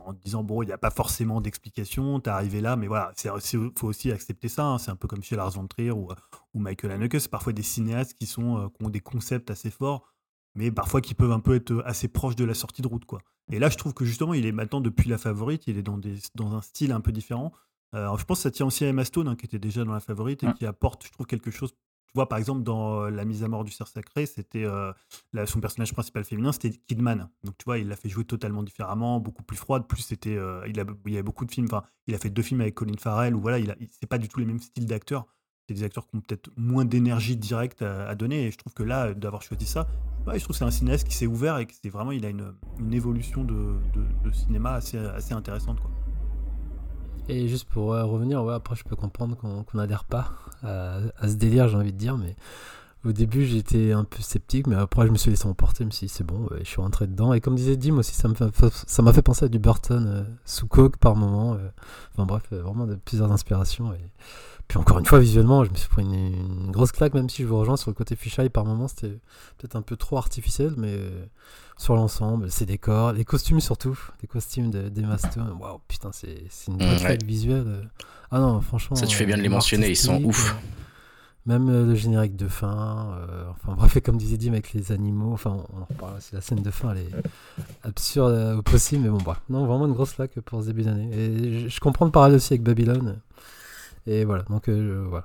[0.05, 3.71] en disant bon, il n'y a pas forcément d'explication, t'es arrivé là, mais voilà, il
[3.79, 4.67] faut aussi accepter ça.
[4.67, 4.79] Hein.
[4.79, 6.09] c'est un peu comme chez Lars von Trier ou,
[6.55, 9.71] ou Michael Haneke, c'est parfois des cinéastes qui, sont, euh, qui ont des concepts assez
[9.71, 10.13] forts,
[10.55, 13.23] mais parfois qui peuvent un peu être assez proches de la sortie de route, quoi.
[13.53, 15.99] Et là, je trouve que justement, il est maintenant depuis la favorite, il est dans,
[15.99, 17.53] des, dans un style un peu différent.
[17.95, 19.85] Euh, alors, je pense que ça tient aussi à Emma Stone, hein, qui était déjà
[19.85, 20.55] dans la favorite et mmh.
[20.55, 21.75] qui apporte, je trouve, quelque chose
[22.11, 24.67] tu vois, par exemple, dans La mise à mort du cerf sacré, c'était
[25.47, 27.29] son personnage principal féminin, c'était Kidman.
[27.45, 29.87] Donc, tu vois, il l'a fait jouer totalement différemment, beaucoup plus froide.
[29.87, 31.67] Plus, c'était, il, a, il y a beaucoup de films.
[31.67, 33.59] Enfin, il a fait deux films avec Colin Farrell où voilà,
[34.01, 35.27] c'est pas du tout les mêmes styles d'acteurs.
[35.69, 38.47] C'est des acteurs qui ont peut-être moins d'énergie directe à, donner.
[38.47, 39.87] Et je trouve que là, d'avoir choisi ça,
[40.27, 42.29] je trouve que c'est un cinéaste qui s'est ouvert et que c'est vraiment, il a
[42.29, 42.55] une,
[42.93, 43.77] évolution de,
[44.33, 44.99] cinéma assez,
[45.33, 45.79] intéressante.
[47.31, 50.33] Et juste pour revenir, ouais, après je peux comprendre qu'on n'adhère pas
[50.65, 52.35] à, ce délire, j'ai envie de dire, mais
[53.05, 55.85] Au début, j'étais un peu sceptique, mais après, je me suis laissé emporter.
[55.85, 57.33] Je me suis dit, c'est bon, ouais, je suis rentré dedans.
[57.33, 60.05] Et comme disait Dim aussi, ça m'a fait, ça m'a fait penser à du Burton
[60.07, 61.55] euh, sous coke par moment.
[61.55, 61.69] euh.
[62.13, 63.93] Enfin bref, euh, vraiment de, plusieurs inspirations.
[63.95, 63.99] Et...
[64.69, 67.43] Puis encore une fois, visuellement, je me suis pris une, une grosse claque, même si
[67.43, 69.19] je vous rejoins sur le côté fisheye par moment, c'était
[69.59, 71.25] peut-être un peu trop artificiel, mais euh,
[71.79, 76.45] sur l'ensemble, ces décors, les costumes surtout, les costumes de- d'Emma Stone, waouh, putain, c'est
[76.69, 76.97] une vraie Mm, ouais.
[76.99, 77.89] claque visuelle.
[78.31, 78.95] Ah non, franchement.
[78.95, 80.55] Ça, tu fais bien de les mentionner, ils sont ouf.
[81.47, 85.33] Même euh, le générique de fin, euh, enfin bref, comme disait Dim avec les animaux,
[85.33, 87.11] enfin on en reparlera aussi, la scène de fin elle est
[87.83, 90.83] absurde euh, au possible, mais bon bref, non vraiment une grosse laque pour ce début
[90.83, 91.09] d'année.
[91.17, 93.21] Et je, comprends le parallèle aussi avec Babylone.
[94.07, 95.25] Et voilà, donc voilà.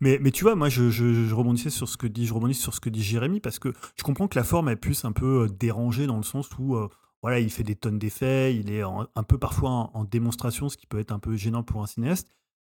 [0.00, 2.74] Mais, mais tu vois, moi, je, je, rebondissais sur ce que dit, je rebondis sur
[2.74, 5.48] ce que dit Jérémy parce que je comprends que la forme est plus un peu
[5.58, 6.76] dérangée dans le sens où,
[7.22, 10.76] voilà, il fait des tonnes d'effets, il est un peu parfois en, en démonstration, ce
[10.76, 12.28] qui peut être un peu gênant pour un cinéaste.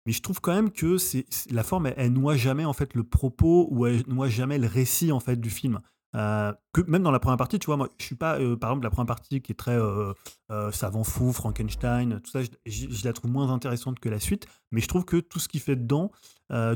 [0.06, 2.94] Mais je trouve quand même que c'est la forme, elle, elle noie jamais en fait
[2.94, 5.80] le propos ou elle noie jamais le récit en fait du film.
[6.14, 8.70] Euh, que même dans la première partie, tu vois, moi, je suis pas, euh, par
[8.70, 10.12] exemple, la première partie qui est très euh,
[10.50, 14.46] euh, savant fou, Frankenstein, tout ça, je, la trouve moins intéressante que la suite.
[14.70, 16.10] Mais je trouve que tout ce qu'il fait dedans,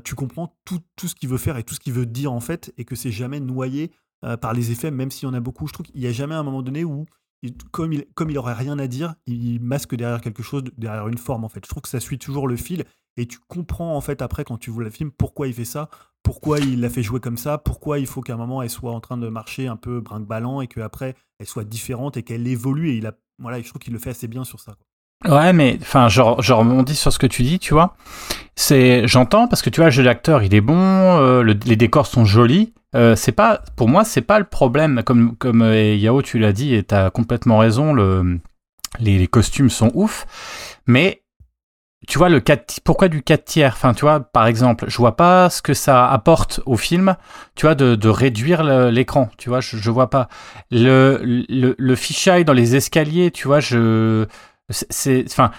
[0.05, 2.41] tu comprends tout, tout ce qu'il veut faire et tout ce qu'il veut dire en
[2.41, 3.93] fait, et que c'est jamais noyé
[4.41, 5.69] par les effets, même s'il y en a beaucoup.
[5.69, 7.07] Je trouve qu'il n'y a jamais un moment donné où,
[7.71, 11.19] comme, il, comme il aurait rien à dire, il masque derrière quelque chose, derrière une
[11.19, 11.65] forme en fait.
[11.65, 12.85] Je trouve que ça suit toujours le fil,
[13.19, 15.91] et tu comprends en fait après quand tu vois le film pourquoi il fait ça,
[16.23, 18.93] pourquoi il l'a fait jouer comme ça, pourquoi il faut qu'à un moment elle soit
[18.93, 22.91] en train de marcher un peu brinque-ballant et qu'après elle soit différente et qu'elle évolue.
[22.91, 24.77] Et il a, voilà, je trouve qu'il le fait assez bien sur ça.
[25.29, 27.97] Ouais, mais enfin, je, je rebondis sur ce que tu dis, tu vois.
[28.55, 31.75] C'est, j'entends parce que tu vois, le jeu d'acteur, il est bon, euh, le- les
[31.77, 32.73] décors sont jolis.
[32.95, 35.03] Euh, c'est pas, pour moi, c'est pas le problème.
[35.05, 37.93] Comme comme euh, Yao, tu l'as dit et t'as complètement raison.
[37.93, 38.39] Le,
[39.01, 40.25] les, les costumes sont ouf,
[40.87, 41.23] mais
[42.07, 43.73] tu vois le 4, pourquoi du 4 tiers?
[43.75, 47.17] Enfin, tu vois, par exemple, je vois pas ce que ça apporte au film,
[47.57, 50.29] tu vois, de, de réduire l'écran, tu vois, je, je vois pas.
[50.71, 54.27] Le, le, le fisheye dans les escaliers, tu vois, je.
[54.71, 55.25] C'est.
[55.31, 55.51] Enfin,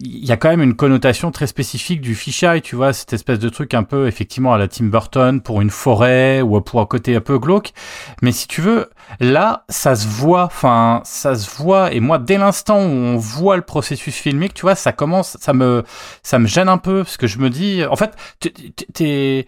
[0.00, 3.38] il y a quand même une connotation très spécifique du fisheye, tu vois, cette espèce
[3.38, 6.86] de truc un peu, effectivement, à la Tim Burton pour une forêt ou pour un
[6.86, 7.72] côté un peu glauque.
[8.22, 8.90] Mais si tu veux,
[9.20, 11.92] là, ça se voit, enfin, ça se voit.
[11.92, 15.52] Et moi, dès l'instant où on voit le processus filmique, tu vois, ça commence, ça
[15.52, 15.84] me,
[16.22, 18.16] ça me gêne un peu parce que je me dis, en fait,
[18.92, 19.46] t'es-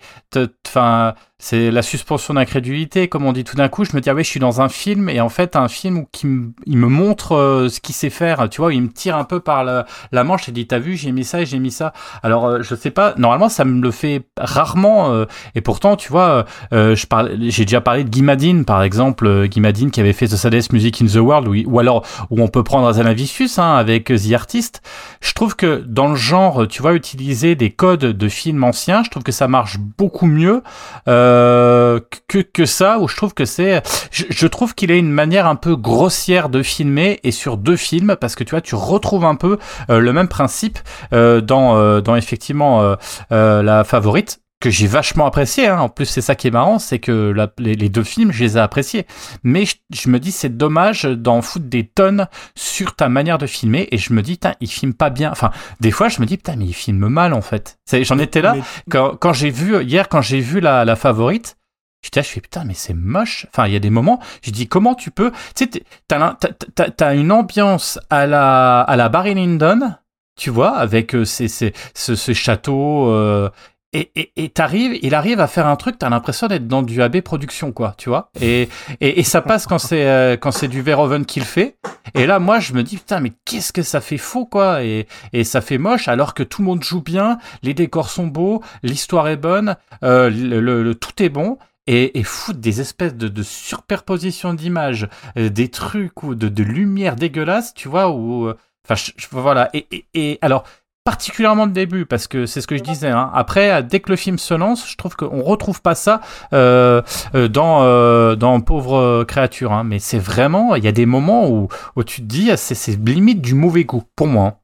[0.66, 3.84] enfin, c'est la suspension d'incrédulité, comme on dit tout d'un coup.
[3.84, 5.98] Je me dis, ah ouais, je suis dans un film et en fait, un film
[5.98, 6.26] où qui
[6.66, 9.40] il me montre euh, ce qu'il sait faire, tu vois, il me tire un peu
[9.40, 11.92] par la, la manche et dit, t'as vu, j'ai mis ça et j'ai mis ça.
[12.22, 16.10] Alors, euh, je sais pas, normalement, ça me le fait rarement euh, et pourtant, tu
[16.10, 19.90] vois, euh, je parle, j'ai déjà parlé de Guy Madin, par exemple, euh, Guy Madin
[19.90, 22.64] qui avait fait The Saddest Music in the World, il- ou alors où on peut
[22.64, 24.82] prendre Azanavicius hein, avec The Artist.
[25.20, 29.10] Je trouve que dans le genre, tu vois, utiliser des codes de films anciens, je
[29.10, 30.62] trouve que ça marche beaucoup mieux
[31.08, 33.82] euh, que, que ça, où je trouve que c'est...
[34.10, 37.76] Je, je trouve qu'il a une manière un peu grossière de filmer, et sur deux
[37.76, 39.58] films, parce que tu vois, tu retrouves un peu
[39.90, 40.78] euh, le même principe
[41.12, 42.96] euh, dans, euh, dans effectivement euh,
[43.32, 45.66] euh, la favorite que j'ai vachement apprécié.
[45.66, 45.80] Hein.
[45.80, 48.44] En plus, c'est ça qui est marrant, c'est que la- les, les deux films, je
[48.44, 49.06] les ai appréciés.
[49.42, 53.46] Mais je, je me dis, c'est dommage d'en foutre des tonnes sur ta manière de
[53.48, 53.88] filmer.
[53.90, 55.32] Et je me dis, putain, il filme pas bien.
[55.32, 57.78] Enfin, des fois, je me dis, putain, mais il filme mal, en fait.
[58.02, 61.56] J'en étais là Mais- quand, quand j'ai vu, hier, quand j'ai vu la, la favorite.
[62.02, 63.46] J'étais là, je fais putain, mais c'est moche.
[63.50, 65.30] Enfin, il y a des moments, je dis comment tu peux.
[65.54, 66.34] Tu sais, t'as
[66.74, 69.92] t'as- t'as- une ambiance à la, à la Barry Lyndon,
[70.36, 73.08] tu vois, avec euh, ces, ces- ce, ce château.
[73.10, 73.48] euh,
[73.94, 77.02] et et- et t'arrives, il arrive à faire un truc, t'as l'impression d'être dans du
[77.02, 78.30] AB Production, quoi, tu vois.
[78.40, 78.70] Et,
[79.02, 81.76] et, et ça passe quand c'est euh, quand c'est du Verhoeven qui le fait.
[82.14, 84.82] Et là, moi, je me dis putain, mais qu'est-ce que ça fait faux, quoi.
[84.82, 88.26] Et, et ça fait moche, alors que tout le monde joue bien, les décors sont
[88.26, 91.58] beaux, l'histoire est bonne, euh, le, le- le- tout est bon.
[91.88, 97.16] Et, et foutre des espèces de, de superposition d'images, euh, des trucs ou de, lumière
[97.16, 98.56] dégueulasse, tu vois, ou euh,
[98.88, 98.94] enfin
[99.32, 99.68] voilà.
[99.74, 100.64] Et, et, alors
[101.04, 103.08] particulièrement le début parce que c'est ce que je disais.
[103.08, 103.32] Hein.
[103.34, 106.20] Après, euh, dès que le film se lance, je trouve qu'on retrouve pas ça
[106.52, 107.02] dans
[107.32, 109.72] euh, dans pauvre créature.
[109.72, 109.82] Hein.
[109.82, 111.68] Mais c'est vraiment, il y a des moments où
[112.04, 114.46] tu te dis, ah, c'est limite du mauvais goût pour moi.
[114.46, 114.58] hein.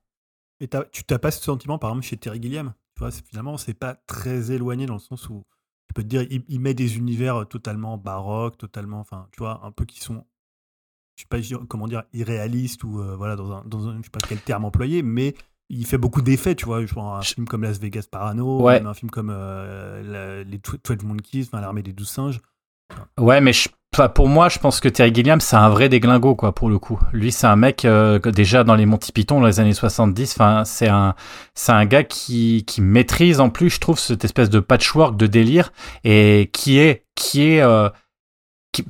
[0.61, 2.73] Et tu t'as pas ce sentiment, par exemple, chez Terry Gilliam?
[2.97, 5.45] Tu vois, finalement, c'est pas très éloigné dans le sens où
[5.89, 9.61] tu peux te dire, il, il met des univers totalement baroques, totalement, enfin, tu vois,
[9.65, 10.25] un peu qui sont,
[11.17, 14.03] je sais pas je- comment dire, irréalistes ou euh, voilà, dans un, dans un, je
[14.05, 15.35] sais pas quel terme employer, mais
[15.71, 16.85] il fait beaucoup d'effets, tu vois.
[16.85, 18.75] Je un Je- film comme Las Vegas Parano, Ouais.
[18.75, 22.41] même un film comme euh, la- les Tw- 12 Monkeys, enfin, l'armée des douze singes.
[23.19, 23.69] Ouais, mais je
[24.15, 27.01] pour moi, je pense que Terry Gilliam, c'est un vrai déglingo, quoi, pour le coup.
[27.13, 30.65] Lui, c'est un mec, euh, déjà dans les Monty Python, dans les années 70, enfin,
[30.65, 31.15] c'est un,
[31.55, 35.27] c'est un gars qui, qui maîtrise, en plus, je trouve, cette espèce de patchwork de
[35.27, 35.73] délire,
[36.05, 37.89] et qui est, qui est, euh,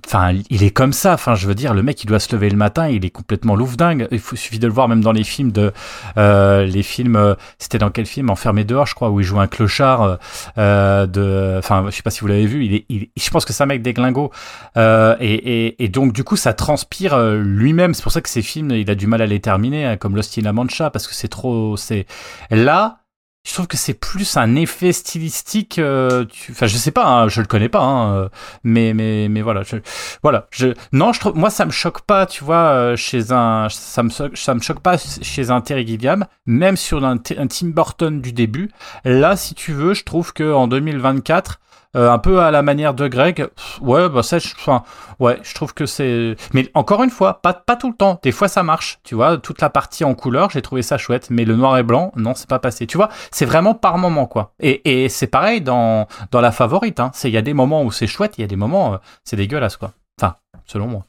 [0.07, 1.15] Enfin, il est comme ça.
[1.15, 3.55] Enfin, je veux dire, le mec, il doit se lever le matin, il est complètement
[3.55, 4.09] loufdingue.
[4.11, 5.73] Il, suffit de le voir même dans les films de,
[6.17, 7.17] euh, les films.
[7.17, 8.29] Euh, c'était dans quel film?
[8.29, 10.19] Enfermé dehors, je crois, où il joue un clochard.
[10.59, 12.65] Euh, de, enfin, je sais pas si vous l'avez vu.
[12.65, 14.31] Il est, il, je pense que c'est un mec déglingo.
[14.77, 17.95] Euh, et, et, et, donc, du coup, ça transpire euh, lui-même.
[17.95, 20.17] C'est pour ça que ces films, il a du mal à les terminer, hein, comme
[20.17, 21.77] Lost in La Mancha, parce que c'est trop.
[21.77, 22.07] C'est
[22.51, 22.99] là
[23.47, 25.79] je trouve que c'est plus un effet stylistique.
[25.79, 28.29] Euh, enfin, je sais pas, hein, je le connais pas, hein, euh,
[28.63, 29.77] mais mais mais voilà, je,
[30.23, 30.47] voilà.
[30.51, 34.03] Je, non, je trouve, moi ça me choque pas, tu vois, euh, chez un, ça
[34.03, 38.21] me ça me choque pas chez un Terry Gilliam, même sur un, un Tim Burton
[38.21, 38.71] du début.
[39.05, 41.61] Là, si tu veux, je trouve que en 2024
[41.97, 43.49] euh, un peu à la manière de Greg.
[43.81, 44.83] Ouais, bah ça, je, enfin,
[45.19, 46.37] ouais, je trouve que c'est.
[46.53, 48.21] Mais encore une fois, pas, pas tout le temps.
[48.23, 48.99] Des fois, ça marche.
[49.05, 51.29] Tu vois, toute la partie en couleur, j'ai trouvé ça chouette.
[51.31, 52.87] Mais le noir et blanc, non, c'est pas passé.
[52.87, 54.53] Tu vois, c'est vraiment par moment, quoi.
[54.61, 57.01] Et, et c'est pareil dans, dans la favorite.
[57.01, 57.11] Hein.
[57.25, 59.37] Il y a des moments où c'est chouette, il y a des moments, euh, c'est
[59.37, 59.93] dégueulasse, quoi.
[60.21, 60.37] Enfin,
[60.67, 61.08] selon moi.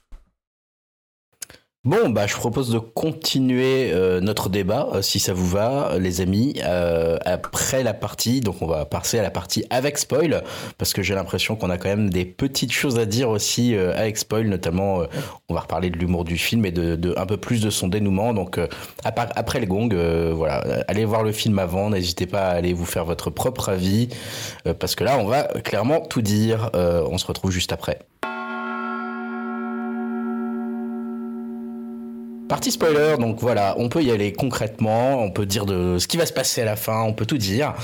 [1.85, 6.19] Bon, bah, je propose de continuer euh, notre débat, euh, si ça vous va, les
[6.19, 8.41] amis, euh, après la partie.
[8.41, 10.43] Donc, on va passer à la partie avec spoil,
[10.77, 14.17] parce que j'ai l'impression qu'on a quand même des petites choses à dire aussi avec
[14.17, 15.03] spoil, notamment,
[15.47, 18.33] on va reparler de l'humour du film et de, un peu plus de son dénouement.
[18.33, 18.59] Donc,
[19.05, 19.87] après les gongs,
[20.33, 24.09] voilà, allez voir le film avant, n'hésitez pas à aller vous faire votre propre avis,
[24.79, 26.71] parce que là, on va clairement tout dire.
[26.73, 27.99] on se retrouve juste après.
[32.49, 36.17] Partie spoiler, donc voilà, on peut y aller concrètement, on peut dire de ce qui
[36.17, 37.75] va se passer à la fin, on peut tout dire.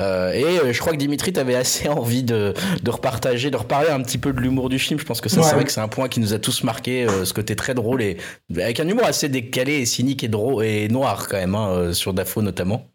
[0.00, 3.90] Euh, et euh, je crois que Dimitri, t'avais assez envie de, de repartager, de reparler
[3.90, 4.98] un petit peu de l'humour du film.
[4.98, 7.06] Je pense que ça, c'est vrai que c'est un point qui nous a tous marqué,
[7.06, 8.16] euh, ce côté très drôle et
[8.56, 12.14] avec un humour assez décalé et cynique et drôle et noir quand même, hein, sur
[12.14, 12.86] Dafo notamment.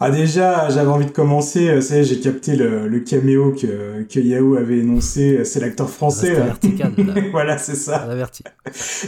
[0.00, 4.18] Ah déjà, j'avais envie de commencer, euh, ça j'ai capté le, le, caméo que, que
[4.18, 6.34] Yahoo avait énoncé, euh, c'est l'acteur français.
[6.34, 6.92] Vertical,
[7.30, 8.04] voilà, c'est ça.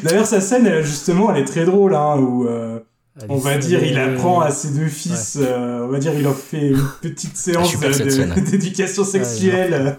[0.04, 2.78] D'ailleurs, sa scène, justement, elle est très drôle, hein, où euh,
[3.28, 6.68] on va dire, il apprend à ses deux fils, on va dire, il leur fait
[6.68, 7.76] une petite séance
[8.50, 9.98] d'éducation sexuelle,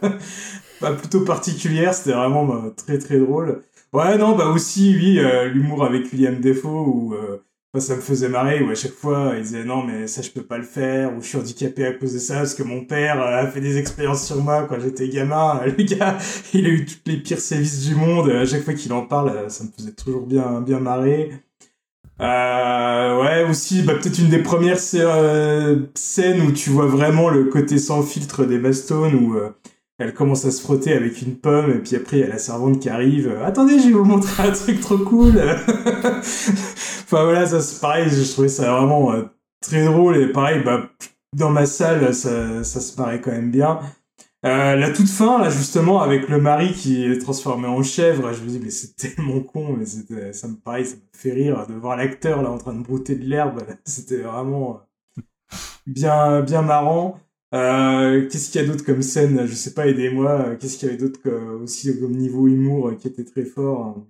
[0.80, 3.62] pas plutôt particulière, c'était vraiment bah, très très drôle.
[3.92, 5.20] Ouais, non, bah aussi, oui,
[5.52, 7.14] l'humour avec William Defoe, où
[7.76, 10.42] ça me faisait marrer où à chaque fois il disait non mais ça je peux
[10.42, 13.22] pas le faire ou je suis handicapé à cause de ça parce que mon père
[13.22, 15.62] euh, a fait des expériences sur moi quand j'étais gamin.
[15.66, 16.18] Le gars
[16.54, 19.30] il a eu tous les pires sévices du monde à chaque fois qu'il en parle
[19.30, 21.32] euh, ça me faisait toujours bien bien marrer.
[22.20, 27.46] Euh, ouais aussi bah peut-être une des premières euh, scènes où tu vois vraiment le
[27.46, 29.38] côté sans filtre des Bastones où
[30.00, 32.38] elle commence à se frotter avec une pomme et puis après il y a la
[32.38, 35.40] servante qui arrive attendez je vais vous montrer un truc trop cool
[36.20, 39.24] enfin voilà ça c'est pareil je trouvais ça vraiment euh,
[39.62, 40.90] très drôle et pareil bah
[41.34, 43.80] dans ma salle ça, ça se paraît quand même bien.
[44.46, 48.44] Euh, la toute fin là justement avec le mari qui est transformé en chèvre je
[48.44, 51.66] me dis mais c'est tellement con mais c'était ça me pareil ça me fait rire
[51.68, 54.82] de voir l'acteur là en train de brouter de l'herbe c'était vraiment
[55.18, 55.22] euh,
[55.88, 57.20] bien bien marrant
[57.54, 59.46] euh, qu'est-ce qu'il y a d'autre comme scène?
[59.46, 60.56] Je sais pas, aidez-moi.
[60.56, 61.20] Qu'est-ce qu'il y avait d'autre
[61.62, 64.06] aussi comme niveau humour qui était très fort?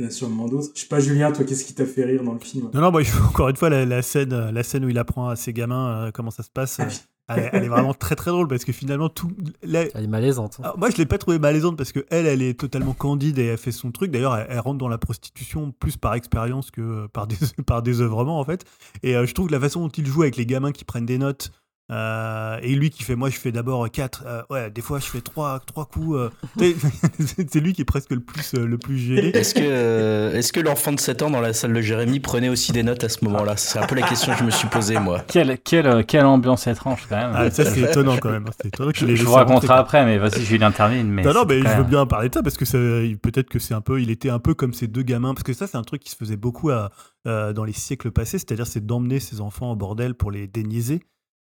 [0.00, 0.70] Il y en a sûrement d'autres.
[0.74, 2.70] Je sais pas, Julien, toi, qu'est-ce qui t'a fait rire dans le film?
[2.72, 5.52] Non, non, bah, encore une fois, la, scène, la scène où il apprend à ses
[5.52, 6.80] gamins euh, comment ça se passe.
[7.28, 9.30] Ah euh, elle, est vraiment très très drôle parce que finalement tout.
[9.62, 10.58] Elle est malaisante.
[10.64, 10.72] Hein.
[10.78, 13.58] moi je l'ai pas trouvée malaisante parce que elle, elle est totalement candide et elle
[13.58, 14.10] fait son truc.
[14.10, 17.36] D'ailleurs, elle, rentre dans la prostitution plus par expérience que par des
[17.66, 18.64] par désœuvrement en fait.
[19.02, 21.18] Et je trouve que la façon dont il joue avec les gamins qui prennent des
[21.18, 21.52] notes,
[21.90, 25.06] euh, et lui qui fait, moi je fais d'abord 4, euh, ouais, des fois je
[25.06, 26.16] fais 3, trois coups.
[26.16, 26.30] Euh.
[27.18, 29.36] c'est lui qui est presque le plus, le plus gêné.
[29.36, 32.70] Est-ce que, est que l'enfant de 7 ans dans la salle de Jérémy prenait aussi
[32.70, 33.56] des notes à ce moment-là?
[33.56, 35.20] C'est un peu la question que je me suis posée, moi.
[35.26, 37.32] Quelle, quelle, quelle ambiance étrange quand même.
[37.34, 38.46] Ah, ça c'est étonnant quand même.
[38.64, 41.08] Étonnant je, je vous raconterai après, mais vas-y, Julien termine.
[41.08, 43.74] Mais non, non, mais je veux bien parler de ça parce que peut-être que c'est
[43.74, 45.82] un peu, il était un peu comme ces deux gamins, parce que ça c'est un
[45.82, 46.90] truc qui se faisait beaucoup à,
[47.24, 51.00] dans les siècles passés, c'est-à-dire c'est d'emmener ses enfants au bordel pour les déniaiser.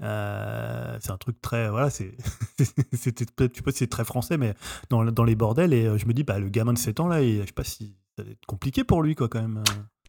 [0.00, 2.16] Euh, c'est un truc très voilà c'est
[2.92, 4.54] c'était peut-être tu peux c'est très français mais
[4.90, 7.20] dans, les bordels et euh, je me dis bah le gamin de 7 ans là
[7.20, 9.64] et, je sais pas si ça va être compliqué pour lui quoi quand même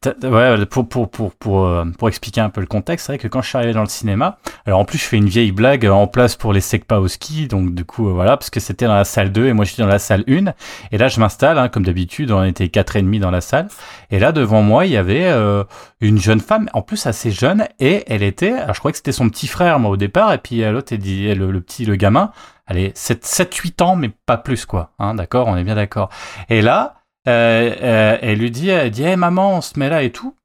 [0.05, 3.27] Ouais, pour, pour, pour, pour, euh, pour expliquer un peu le contexte, c'est vrai que
[3.27, 5.85] quand je suis arrivé dans le cinéma, alors en plus je fais une vieille blague
[5.87, 8.95] en place pour les Sekpa au ski, donc du coup voilà, parce que c'était dans
[8.95, 10.53] la salle 2 et moi j'étais dans la salle 1,
[10.93, 13.67] et là je m'installe, hein, comme d'habitude, on était quatre et demi dans la salle,
[14.09, 15.65] et là devant moi il y avait euh,
[15.99, 19.11] une jeune femme, en plus assez jeune, et elle était, alors je crois que c'était
[19.11, 22.31] son petit frère moi au départ, et puis l'autre, dit, le, le petit, le gamin,
[22.67, 26.09] allez, 7-8 ans, mais pas plus quoi, hein, d'accord, on est bien d'accord.
[26.47, 30.03] Et là, euh, euh, elle lui dit, elle dit, hey, maman, on se met là
[30.03, 30.35] et tout.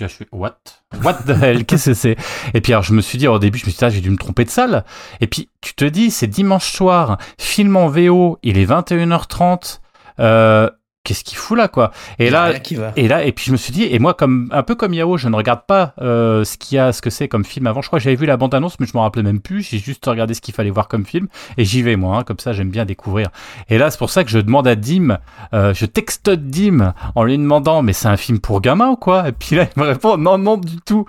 [0.00, 0.56] Je suis, what?
[1.02, 1.64] What the hell?
[1.66, 2.16] Qu'est-ce que c'est?
[2.54, 4.00] Et puis, alors, je me suis dit, au début, je me suis dit, ah, j'ai
[4.00, 4.84] dû me tromper de salle.
[5.20, 9.80] Et puis, tu te dis, c'est dimanche soir, film en VO, il est 21h30,
[10.20, 10.70] euh,
[11.02, 11.92] qu'est-ce qu'il fout là quoi.
[12.18, 12.52] Et là
[12.96, 15.16] et là et puis je me suis dit et moi comme un peu comme Yao
[15.16, 17.80] je ne regarde pas euh, ce qu'il y a ce que c'est comme film avant.
[17.80, 19.62] Je crois que j'avais vu la bande annonce mais je m'en rappelais même plus.
[19.62, 22.38] J'ai juste regardé ce qu'il fallait voir comme film et j'y vais moi hein, comme
[22.38, 23.28] ça j'aime bien découvrir.
[23.68, 25.18] Et là c'est pour ça que je demande à Dim
[25.54, 29.28] euh, je texte Dim en lui demandant mais c'est un film pour gamin ou quoi?
[29.28, 31.06] Et puis là il me répond non non du tout.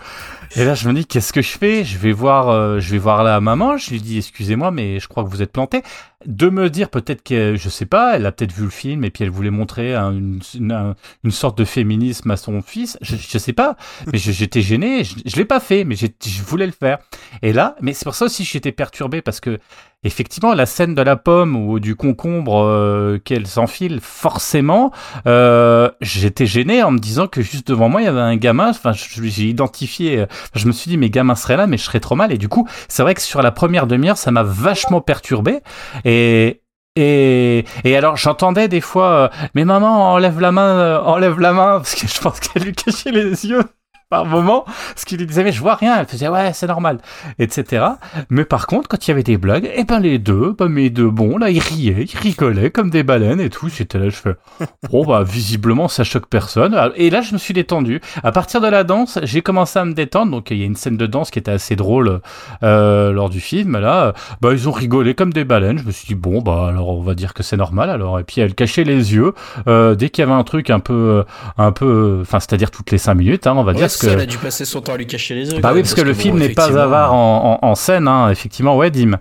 [0.56, 1.84] Et là je me dis qu'est-ce que je fais?
[1.84, 3.76] Je vais voir euh, je vais voir la maman.
[3.76, 5.84] Je lui dis excusez-moi mais je crois que vous êtes planté
[6.26, 9.10] de me dire peut-être que je sais pas, elle a peut-être vu le film et
[9.10, 12.98] puis elle voulait montrer une, une, sorte de féminisme à son fils.
[13.02, 13.76] Je, je sais pas,
[14.12, 15.04] mais j'étais gêné.
[15.04, 17.00] Je, je l'ai pas fait, mais je voulais le faire.
[17.42, 19.60] Et là, mais c'est pour ça aussi que j'étais perturbé parce que
[20.04, 24.92] effectivement, la scène de la pomme ou du concombre euh, qu'elle s'enfile, forcément,
[25.28, 28.70] euh, j'étais gêné en me disant que juste devant moi, il y avait un gamin.
[28.70, 30.26] Enfin, j'ai identifié.
[30.56, 32.32] Je me suis dit, mes gamins seraient là, mais je serais trop mal.
[32.32, 35.60] Et du coup, c'est vrai que sur la première demi-heure, ça m'a vachement perturbé.
[36.04, 36.62] Et,
[36.96, 41.78] et, et alors j'entendais des fois, euh, mais maman enlève la main, enlève la main
[41.78, 43.64] parce que je pense qu'elle lui cachait les yeux
[44.12, 44.66] par moment,
[44.98, 45.98] ce qu'il disait, mais je vois rien.
[45.98, 46.98] Elle faisait, ouais, c'est normal,
[47.40, 47.86] etc.
[48.30, 50.68] Mais par contre, quand il y avait des blagues, et eh ben les deux, ben
[50.68, 53.70] mes deux bons, là, ils riaient, ils rigolaient comme des baleines et tout.
[53.70, 54.36] J'étais là, je fais,
[54.92, 56.78] bon, bah, visiblement, ça choque personne.
[56.98, 58.02] Et là, je me suis détendu.
[58.22, 60.32] À partir de la danse, j'ai commencé à me détendre.
[60.32, 62.20] Donc, il y a une scène de danse qui était assez drôle
[62.64, 63.78] euh, lors du film.
[63.78, 65.78] Là, bah, ils ont rigolé comme des baleines.
[65.78, 67.90] Je me suis dit, bon, bah, alors, on va dire que c'est normal.
[67.90, 69.34] Alors, et puis, elle cachait les yeux
[69.70, 71.24] euh, dès qu'il y avait un truc un peu,
[71.58, 74.38] un peu, enfin, c'est-à-dire toutes les cinq minutes, hein, on va dire elle a dû
[74.38, 75.60] passer son temps à lui cacher les yeux.
[75.60, 78.92] Bah oui, parce, que, le film n'est pas avare en, en, scène, hein, effectivement, ouais,
[78.92, 79.18] Dim.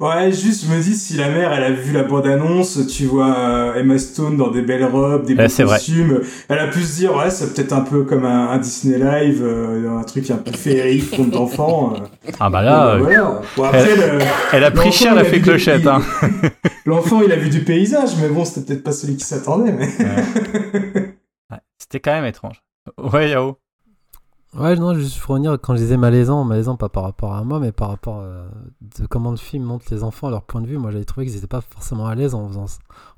[0.00, 3.38] Ouais, juste, je me dis, si la mère, elle a vu la bande-annonce, tu vois
[3.38, 7.14] euh, Emma Stone dans des belles robes, des beaux costumes, elle a pu se dire,
[7.14, 11.10] ouais, c'est peut-être un peu comme un, Disney Live, euh, un truc un peu féerique,
[11.14, 11.96] conte d'enfant.
[11.96, 12.30] Euh.
[12.40, 13.90] Ah bah là, bon, après,
[14.54, 15.86] elle, a pris cher, elle a fait clochette.
[15.86, 16.00] Hein.
[16.86, 19.72] L'enfant, il a vu du paysage, mais bon, c'était peut-être pas celui qui s'attendait.
[19.72, 19.86] Mais...
[19.86, 21.58] ouais.
[21.78, 22.62] C'était quand même étrange.
[22.96, 23.58] Ouais, Yao.
[24.56, 27.60] Ouais, non, juste pour revenir, quand je disais malaisant, malaisant pas par rapport à moi,
[27.60, 28.48] mais par rapport à euh,
[28.98, 30.76] de comment le film montre les enfants à leur point de vue.
[30.76, 32.66] Moi, j'avais trouvé qu'ils n'étaient pas forcément à l'aise en, faisant,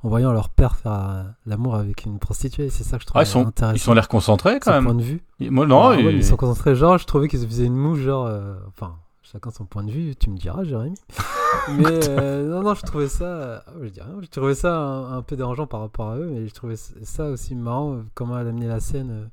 [0.02, 2.68] en voyant leur père faire euh, l'amour avec une prostituée.
[2.68, 3.76] C'est ça que je trouvais ah, ils sont, intéressant.
[3.76, 4.84] Ils sont l'air concentrés quand même.
[4.84, 5.22] point de vue.
[5.40, 6.74] Moi, non, ah, ils sont concentrés.
[6.74, 8.26] Genre, je trouvais qu'ils se faisaient une mouche, genre.
[8.26, 10.98] Euh, enfin, chacun son point de vue, tu me diras, Jérémy.
[11.70, 12.08] mais
[12.44, 13.64] non, non, je trouvais ça.
[13.82, 16.52] je dis rien, je trouvais ça un, peu dérangeant par rapport à eux, mais je
[16.52, 19.30] trouvais ça aussi marrant, comment elle a amené la scène.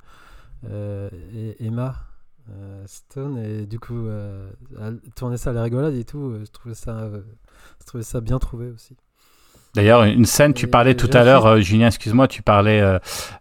[0.65, 1.95] Et Emma
[2.51, 4.49] euh, Stone et du coup euh,
[5.15, 7.09] tourner ça à la rigolade et tout euh, je trouvais ça
[7.79, 8.95] je trouvais ça bien trouvé aussi
[9.75, 12.81] D'ailleurs, une scène, tu parlais tout à l'heure, Julien, excuse-moi, tu parlais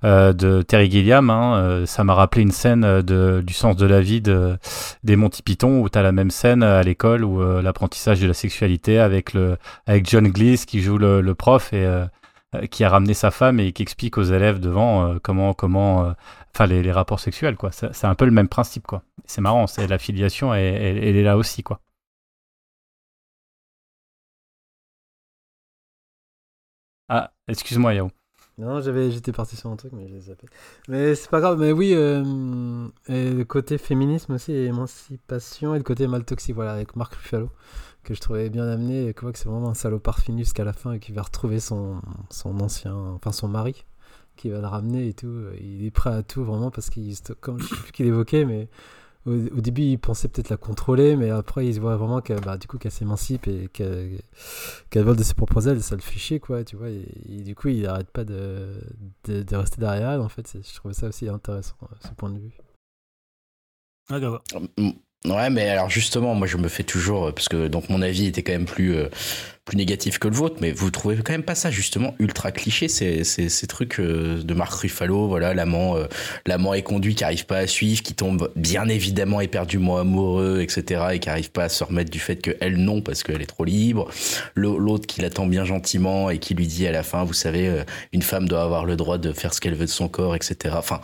[0.03, 1.31] de Terry Gilliam.
[1.31, 4.59] Hein, ça m'a rappelé une scène de, du sens de la vie de,
[5.03, 8.35] des Monty Python où tu as la même scène à l'école où l'apprentissage de la
[8.35, 9.57] sexualité avec, le,
[9.87, 11.89] avec John Glees qui joue le, le prof et
[12.71, 16.13] qui a ramené sa femme et qui explique aux élèves devant comment, comment
[16.55, 17.71] enfin les, rapports sexuels quoi.
[17.73, 19.03] C'est un peu le même principe quoi.
[19.25, 21.81] C'est marrant, c'est la filiation, elle, est là aussi quoi.
[27.09, 28.11] Ah, excuse-moi Yao.
[28.59, 30.49] Non, j'avais, j'étais parti sur un truc, mais j'ai zappé.
[30.89, 31.59] Mais c'est pas grave.
[31.61, 36.73] Mais oui, euh, et le côté féminisme aussi, émancipation, et le côté mal toxique, voilà,
[36.73, 37.51] avec Marc Ruffalo,
[38.03, 40.73] que je trouvais bien amené, et que, que c'est vraiment un salopard fini jusqu'à la
[40.73, 43.85] fin, et qui va retrouver son, son ancien, enfin son mari,
[44.39, 45.33] qui va le ramener et tout.
[45.61, 48.69] Il est prêt à tout vraiment parce qu'il, comme je sais plus qu'il évoquait, mais
[49.27, 52.57] au, début il pensait peut-être la contrôler, mais après il se voit vraiment qu'elle, bah,
[52.57, 56.41] du coup, qu'elle s'émancipe et qu'elle, vole de ses propres ailes, ça le fait chier,
[56.41, 56.89] quoi, tu vois.
[56.89, 58.81] Et, du coup, il arrête pas de,
[59.27, 60.57] de, rester derrière elle, en fait.
[60.63, 62.57] Je trouvais ça aussi intéressant, ce point de vue.
[64.11, 64.19] Ah,
[65.25, 68.45] Ouais, mais alors justement, moi je me fais toujours, parce que donc mon avis était
[68.45, 69.09] quand même plus, euh,
[69.69, 72.89] plus négatif que le vôtre, mais vous trouvez quand même pas ça justement ultra cliché
[72.89, 76.07] ces, ces, ces trucs euh, de Marc Ruffalo, voilà l'amant, euh,
[76.47, 81.03] l'amant éconduit qui arrive pas à suivre, qui tombe bien évidemment éperdument amoureux, etc.
[81.13, 83.47] et qui arrive pas à se remettre du fait que elle non parce qu'elle est
[83.47, 84.11] trop libre,
[84.55, 87.85] l'autre qui l'attend bien gentiment et qui lui dit à la fin, vous savez, euh,
[88.15, 90.77] une femme doit avoir le droit de faire ce qu'elle veut de son corps, etc.
[90.79, 91.03] Enfin,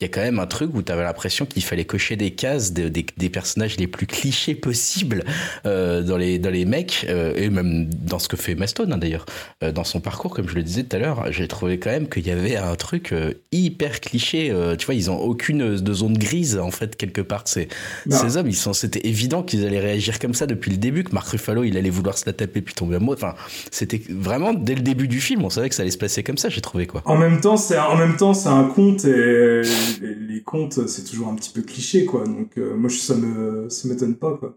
[0.00, 2.32] il y a quand même un truc où tu avais l'impression qu'il fallait cocher des
[2.32, 5.24] cases des, des, personnages les plus clichés possibles
[5.66, 8.98] euh, dans les dans les mecs euh, et même dans ce que fait Maston hein,
[8.98, 9.26] d'ailleurs
[9.62, 12.08] euh, dans son parcours comme je le disais tout à l'heure j'ai trouvé quand même
[12.08, 15.92] qu'il y avait un truc euh, hyper cliché euh, tu vois ils ont aucune de
[15.92, 17.68] zone grise en fait quelque part ces
[18.08, 18.48] ces hommes.
[18.48, 21.64] Ils sont c'était évident qu'ils allaient réagir comme ça depuis le début que Marc Ruffalo
[21.64, 23.16] il allait vouloir se la taper puis tomber amoureux.
[23.16, 23.34] Enfin
[23.70, 26.38] c'était vraiment dès le début du film on savait que ça allait se passer comme
[26.38, 27.02] ça j'ai trouvé quoi.
[27.04, 29.62] En même temps c'est en même temps c'est un conte et
[30.00, 32.24] les, contes c'est toujours un petit peu cliché quoi.
[32.24, 34.56] Donc moi ça me ça m'étonne pas quoi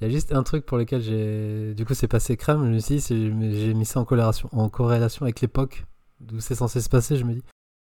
[0.00, 1.74] il y a juste un truc pour lequel j'ai.
[1.74, 2.64] Du coup, c'est passé crème.
[2.64, 5.84] Je me suis dit, j'ai mis ça en corrélation, en corrélation avec l'époque
[6.20, 7.16] d'où c'est censé se passer.
[7.16, 7.42] Je me dis,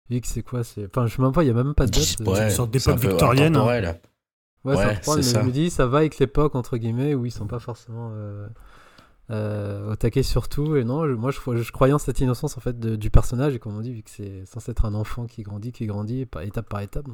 [0.08, 0.86] vu que c'est quoi c'est...
[0.86, 2.20] Enfin, je sais même pas, il y a même pas de date.
[2.26, 3.56] Ouais, une sorte d'époque victorienne.
[3.56, 3.66] Hein.
[3.66, 5.40] Ouais, ouais c'est ça.
[5.40, 8.10] Je me dis, ça va avec l'époque, entre guillemets, où ils sont pas forcément.
[8.14, 8.46] Euh,
[9.30, 12.80] euh, au taquet surtout et non moi je, je, croyais en cette innocence en fait
[12.80, 15.70] du personnage et comme on dit vu que c'est censé être un enfant qui grandit
[15.70, 17.06] qui grandit par étape par étape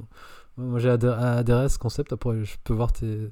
[0.57, 3.29] moi j'ai adhéré à ce concept après je peux voir tes,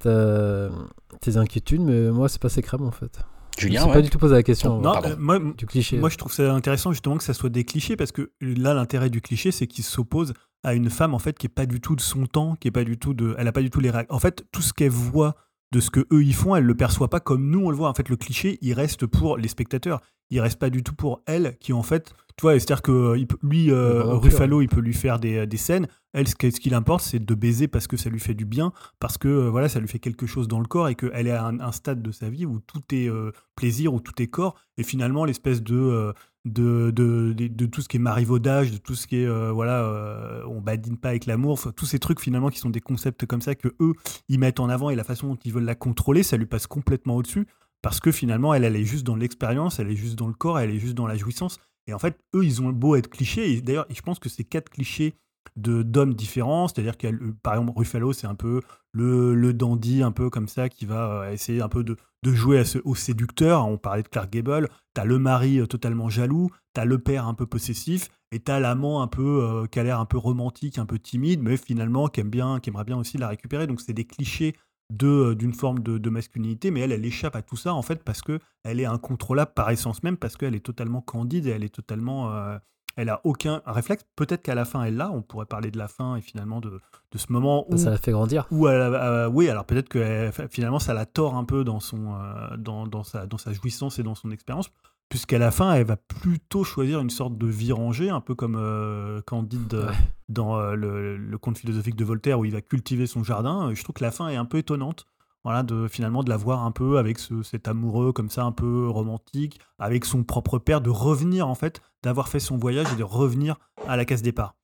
[0.00, 3.20] tes inquiétudes, mais moi, c'est pas ces crème en fait.
[3.58, 3.92] Julien, je ouais.
[3.94, 4.80] pas du tout posé la question.
[4.80, 5.98] Non, euh, moi, du cliché.
[5.98, 9.08] Moi, je trouve ça intéressant justement que ça soit des clichés parce que là, l'intérêt
[9.08, 11.96] du cliché, c'est qu'il s'oppose à une femme en fait qui est pas du tout
[11.96, 13.90] de son temps, qui est pas du tout de, elle a pas du tout les
[13.90, 14.12] règles.
[14.12, 15.36] En fait, tout ce qu'elle voit
[15.72, 17.88] de ce que eux ils font, elle le perçoit pas comme nous on le voit.
[17.88, 20.00] En fait, le cliché, il reste pour les spectateurs.
[20.30, 23.26] Il reste pas du tout pour elle qui en fait tu vois, c'est-à-dire que euh,
[23.42, 25.88] lui, euh, Ruffalo, il peut lui faire des, des scènes.
[26.12, 29.16] Elle, ce qui l'importe, c'est de baiser parce que ça lui fait du bien, parce
[29.16, 31.46] que euh, voilà, ça lui fait quelque chose dans le corps et qu'elle est à
[31.46, 33.10] un, stade de sa vie où tout est
[33.54, 34.54] plaisir, où tout est corps.
[34.76, 36.12] Et finalement, l'espèce de,
[36.44, 40.60] de, de, de, tout ce qui est marivaudage, de tout ce qui est, voilà, on
[40.60, 43.68] badine pas avec l'amour, tous ces trucs finalement qui sont des concepts comme ça que
[43.80, 43.94] eux,
[44.28, 46.66] ils mettent en avant et la façon dont ils veulent la contrôler, ça lui passe
[46.66, 47.46] complètement au-dessus.
[47.82, 50.58] Parce que finalement, elle, elle est juste dans l'expérience, elle est juste dans le corps,
[50.58, 51.58] elle est juste dans la jouissance.
[51.86, 53.60] Et en fait, eux, ils ont beau être clichés.
[53.60, 55.16] D'ailleurs, je pense que c'est quatre clichés
[55.56, 56.68] d'hommes différents.
[56.68, 57.08] C'est-à-dire que,
[57.42, 58.60] par exemple, Ruffalo, c'est un peu
[58.92, 62.96] le, dandy, un peu comme ça, qui va euh, essayer un peu de, jouer au
[62.96, 63.66] séducteur.
[63.68, 64.68] On parlait de Clark Gable.
[64.94, 66.50] T'as le mari euh, totalement jaloux.
[66.72, 68.08] T'as le père un peu possessif.
[68.32, 71.40] Et t'as l'amant un peu euh, qui a l'air un peu romantique, un peu timide,
[71.40, 73.68] mais finalement qui bien, qui aimerait bien aussi la récupérer.
[73.68, 74.56] Donc c'est des clichés
[74.90, 78.02] de d'une forme de, de, masculinité, mais elle, elle échappe à tout ça en fait
[78.04, 81.64] parce que elle est incontrôlable par essence même, parce qu'elle est totalement candide et elle
[81.64, 82.56] est totalement, euh,
[82.96, 84.04] elle a aucun réflexe.
[84.14, 85.10] Peut-être qu'à la fin elle l'a.
[85.10, 86.80] On pourrait parler de la fin et finalement de,
[87.10, 88.46] de ce moment où ça la fait grandir.
[88.50, 92.14] Où elle, euh, oui, alors peut-être que finalement ça la tord un peu dans son
[92.14, 94.70] euh, dans, dans, sa dans sa jouissance et dans son expérience
[95.08, 98.56] puisqu'à la fin, elle va plutôt choisir une sorte de vie rangée, un peu comme
[98.56, 99.92] euh, Candide euh,
[100.28, 103.72] dans euh, le, conte philosophique de Voltaire, où il va cultiver son jardin.
[103.74, 105.06] Je trouve que la fin est un peu étonnante.
[105.44, 108.88] Voilà, de finalement de la voir un peu avec cet amoureux comme ça, un peu
[108.88, 113.04] romantique, avec son propre père, de revenir en fait, d'avoir fait son voyage et de
[113.04, 114.56] revenir à la case départ.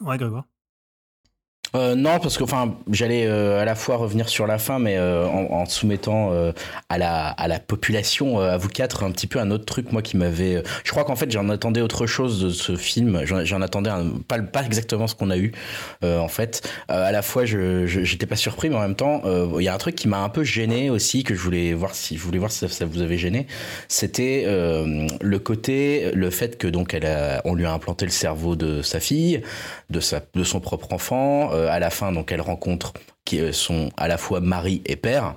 [0.00, 0.44] Ouais, Grégoire.
[1.74, 4.96] Euh, non, parce que enfin, j'allais euh, à la fois revenir sur la fin, mais
[4.96, 6.52] euh, en, en, soumettant euh,
[6.88, 10.02] à la à la population, à vous quatre, un petit peu un autre truc moi
[10.02, 10.62] qui m'avait.
[10.84, 13.22] je crois qu'en fait j'en attendais autre chose de ce film.
[13.24, 15.52] J'en attendais un, pas pas exactement ce qu'on a eu
[16.02, 16.68] en fait.
[16.88, 19.22] à la fois, je j'étais pas surpris, mais en même temps,
[19.58, 21.94] il y a un truc qui m'a un peu gêné aussi que je voulais voir
[21.94, 23.46] si je voulais voir si ça, ça vous avait gêné.
[23.88, 28.56] C'était le côté, le fait que donc elle a, on lui a implanté le cerveau
[28.56, 29.42] de sa fille,
[29.90, 32.92] de sa de son propre enfant euh, à la fin, donc elle rencontre
[33.24, 35.34] qui euh, sont à la fois mari et père.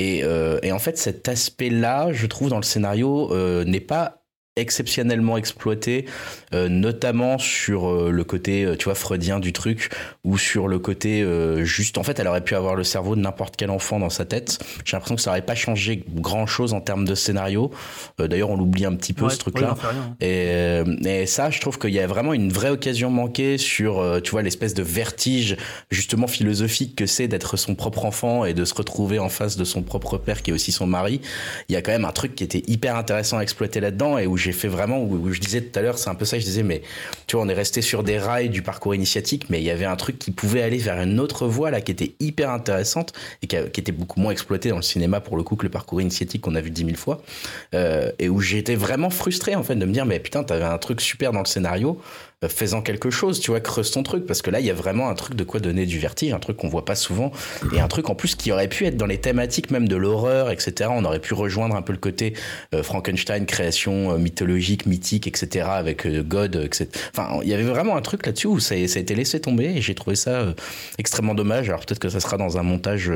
[0.00, 4.17] Euh, et en fait, cet aspect-là, je trouve, dans le scénario, n'est pas
[4.60, 6.06] exceptionnellement exploité,
[6.54, 9.90] euh, notamment sur euh, le côté, euh, tu vois, freudien du truc,
[10.24, 11.24] ou sur le côté
[11.64, 11.98] juste.
[11.98, 14.58] En fait, elle aurait pu avoir le cerveau de n'importe quel enfant dans sa tête.
[14.84, 17.70] J'ai l'impression que ça aurait pas changé grand chose en termes de scénario.
[18.18, 19.76] D'ailleurs, on l'oublie un petit peu ce truc-là.
[20.20, 24.30] et, et, ça, je trouve qu'il y a vraiment une vraie occasion manquée sur, tu
[24.32, 25.56] vois, l'espèce de vertige
[25.90, 29.64] justement philosophique que c'est d'être son propre enfant et de se retrouver en face de
[29.64, 31.20] son propre père qui est aussi son mari.
[31.68, 34.26] Il y a quand même un truc qui était hyper intéressant à exploiter là-dedans et
[34.26, 36.44] où j'ai fait vraiment, où, je disais tout à l'heure, c'est un peu ça, je
[36.44, 36.82] disais, mais
[37.26, 39.84] tu vois, on est resté sur des rails du parcours initiatique, mais il y avait
[39.84, 43.46] un truc qui pouvait aller vers une autre voie, là, qui était hyper intéressante et
[43.46, 46.42] qui, était beaucoup moins exploité dans le cinéma, pour le coup, que le parcours initiatique
[46.42, 47.22] qu'on a vu dix mille fois,
[47.74, 50.78] euh, et où j'étais vraiment frustré, en fait, de me dire, mais putain, t'avais un
[50.78, 52.00] truc super dans le scénario,
[52.46, 55.08] faisant quelque chose, tu vois, creuse ton truc, parce que là, il y a vraiment
[55.08, 57.32] un truc de quoi donner du vertige, un truc qu'on voit pas souvent,
[57.74, 60.50] et un truc en plus qui aurait pu être dans les thématiques même de l'horreur,
[60.50, 60.90] etc.
[60.94, 62.34] On aurait pu rejoindre un peu le côté
[62.74, 65.66] euh, Frankenstein, création euh, mythologique, mythique, etc.
[65.68, 66.88] avec God, etc.
[67.10, 69.64] Enfin, il y avait vraiment un truc là-dessus où ça, ça, a été laissé tomber,
[69.64, 70.54] et j'ai trouvé ça
[70.98, 71.68] extrêmement dommage.
[71.68, 73.10] Alors peut-être que ça sera dans un montage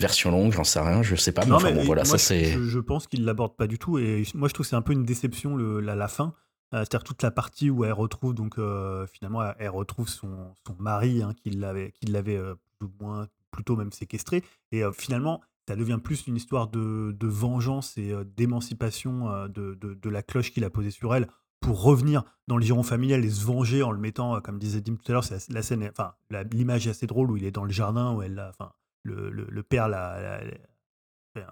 [0.00, 2.46] version longue, j'en sais rien, je sais pas, mais, enfin, bon, voilà, ça c'est.
[2.46, 4.82] Je, je, pense qu'il l'aborde pas du tout, et moi je trouve que c'est un
[4.82, 6.34] peu une déception le, la, la fin.
[6.74, 10.76] Euh, c'est-à-dire toute la partie où elle retrouve donc euh, finalement elle retrouve son, son
[10.78, 14.44] mari hein, qui l'avait euh, plus ou moins plutôt même séquestré.
[14.72, 20.22] Et finalement ça devient plus une histoire de, de vengeance et d'émancipation de, de, la
[20.22, 21.28] cloche qu'il a posée sur elle
[21.60, 24.96] pour revenir dans le giron familial et se venger en le mettant comme disait Dim
[24.96, 26.14] tout à l'heure la, scène enfin
[26.52, 29.62] l'image est assez drôle où il est dans le jardin où elle enfin le, le,
[29.62, 30.40] père l'a,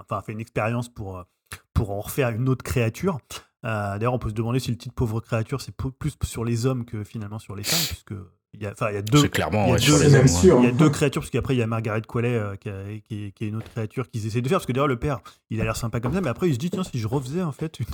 [0.01, 1.25] enfin fait une expérience pour
[1.75, 3.19] pour en refaire une autre créature.
[3.19, 6.67] euh, d'ailleurs, on peut se demander si le titre pauvre créature, c'est plus sur les
[6.67, 8.15] hommes que finalement sur les femmes, puisque
[8.59, 10.05] il y a, il y a deux, clairement, il y a, deux,
[10.45, 12.71] il y a deux créatures, parce qu'après il y a Margaret Qualley euh, qui,
[13.03, 15.21] qui, qui, est une autre créature qu'ils essaient de faire, parce que d'ailleurs le père,
[15.51, 17.43] il a l'air sympa comme ça, mais après il se dit tiens si je refaisais
[17.43, 17.87] en fait une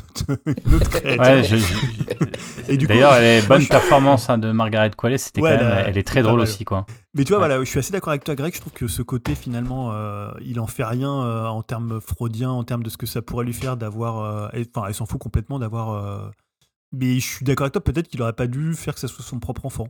[0.75, 1.59] autre, créature.
[2.69, 6.07] Ouais, d'ailleurs, elle est bonne performance hein, de Margaret Qualley, c'était quand même, elle est
[6.07, 6.87] très drôle aussi quoi.
[7.15, 8.55] Mais tu vois, voilà, je suis assez d'accord avec toi, Greg.
[8.55, 12.51] Je trouve que ce côté, finalement, euh, il en fait rien euh, en termes fraudiens,
[12.51, 14.51] en termes de ce que ça pourrait lui faire d'avoir.
[14.55, 16.33] Enfin, elle s'en fout complètement d'avoir.
[16.93, 19.25] Mais je suis d'accord avec toi, peut-être qu'il aurait pas dû faire que ça soit
[19.25, 19.89] son propre enfant.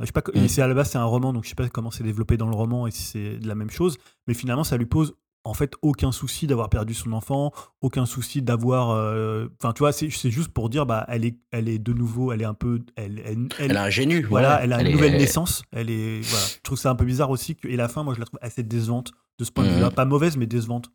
[0.00, 0.48] Je sais pas, mm.
[0.48, 2.48] c'est à la base c'est un roman, donc je sais pas comment c'est développé dans
[2.48, 3.98] le roman et si c'est de la même chose.
[4.26, 8.42] Mais finalement, ça lui pose en fait aucun souci d'avoir perdu son enfant, aucun souci
[8.42, 8.90] d'avoir.
[8.90, 12.32] Euh, enfin, tu vois, c'est juste pour dire, bah, elle est, elle est de nouveau,
[12.32, 15.62] elle est un peu, elle, elle, elle, a un Voilà, elle a une nouvelle naissance.
[15.72, 16.46] Elle est, voilà.
[16.46, 17.56] Je trouve ça un peu bizarre aussi.
[17.56, 19.90] Que, et la fin, moi, je la trouve assez décevante de ce point de vue-là,
[19.90, 19.94] mm.
[19.94, 20.90] pas mauvaise, mais décevante.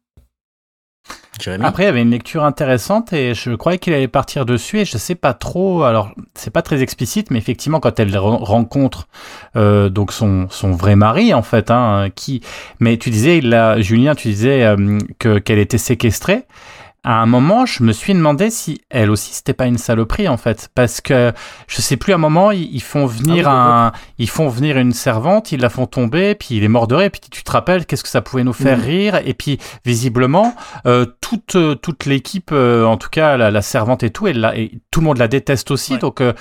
[1.63, 4.85] Après, il y avait une lecture intéressante et je croyais qu'il allait partir dessus et
[4.85, 5.83] je sais pas trop.
[5.83, 9.07] Alors, c'est pas très explicite, mais effectivement, quand elle rencontre
[9.55, 12.41] euh, donc son, son vrai mari, en fait, hein, qui.
[12.79, 16.45] Mais tu disais, là, Julien, tu disais euh, que qu'elle était séquestrée
[17.05, 20.37] à un moment, je me suis demandé si elle aussi c'était pas une saloperie en
[20.37, 21.33] fait, parce que
[21.67, 24.93] je sais plus à un moment ils, font venir ah un, ils font venir une
[24.93, 27.85] servante, ils la font tomber, puis il est mort de rire, puis tu te rappelles
[27.85, 28.81] qu'est-ce que ça pouvait nous faire mm.
[28.81, 34.09] rire, et puis visiblement euh, toute toute l'équipe, euh, en tout cas la, servante et
[34.09, 36.31] tout, elle la, et tout le monde la déteste aussi, donc euh,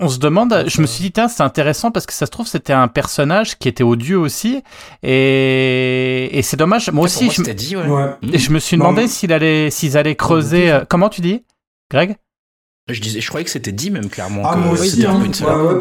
[0.00, 2.48] on, se demande, je me suis dit tiens c'est intéressant parce que ça se trouve
[2.48, 4.64] c'était un personnage qui était odieux aussi,
[5.04, 8.16] et, et c'est dommage, moi aussi je, dit, ouais.
[8.20, 10.70] je me suis demandé s'ils allaient, s'ils allaient creuser.
[10.70, 11.44] Euh, comment tu dis,
[11.90, 12.16] Greg
[12.88, 14.42] je disais, je croyais que c'était dit même clairement.
[14.44, 15.22] Ah, moi aussi, hein.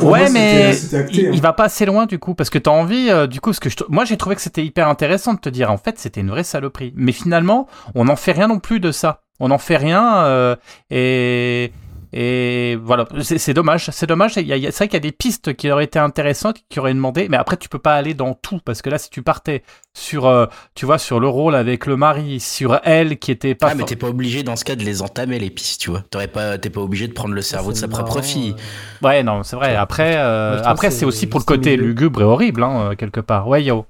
[0.03, 0.77] ouais, mais
[1.09, 3.53] il, il, va pas assez loin du coup, parce que t'as envie, euh, du coup,
[3.53, 5.97] ce que je moi j'ai trouvé que c'était hyper intéressant de te dire, en fait,
[5.97, 6.93] c'était une vraie saloperie.
[6.95, 9.23] Mais finalement, on n'en fait rien non plus de ça.
[9.39, 10.55] On n'en fait rien, euh,
[10.91, 11.71] et
[12.13, 13.89] et voilà, c'est dommage.
[13.91, 14.33] C'est dommage.
[14.33, 17.27] C'est vrai qu'il y a des pistes qui auraient été intéressantes, qui auraient demandé.
[17.29, 20.25] Mais après, tu peux pas aller dans tout parce que là, si tu partais sur,
[20.25, 20.45] euh,
[20.75, 23.69] tu vois, sur le rôle avec le mari, sur elle qui était pas.
[23.71, 26.03] Ah, mais t'es pas obligé dans ce cas de les entamer les pistes, tu vois.
[26.09, 28.55] T'aurais pas, t'es pas obligé de prendre le cerveau de sa propre fille.
[29.03, 29.07] Euh.
[29.07, 29.75] Ouais, non, c'est vrai.
[29.75, 33.47] Après, euh, après, c'est aussi pour le côté lugubre et horrible, hein, quelque part.
[33.47, 33.85] Ouais, yo.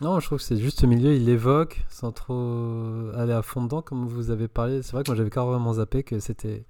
[0.00, 3.62] Non, je trouve que c'est juste ce milieu, il l'évoque sans trop aller à fond
[3.62, 4.82] dedans, comme vous avez parlé.
[4.82, 6.66] C'est vrai que moi j'avais carrément zappé que c'était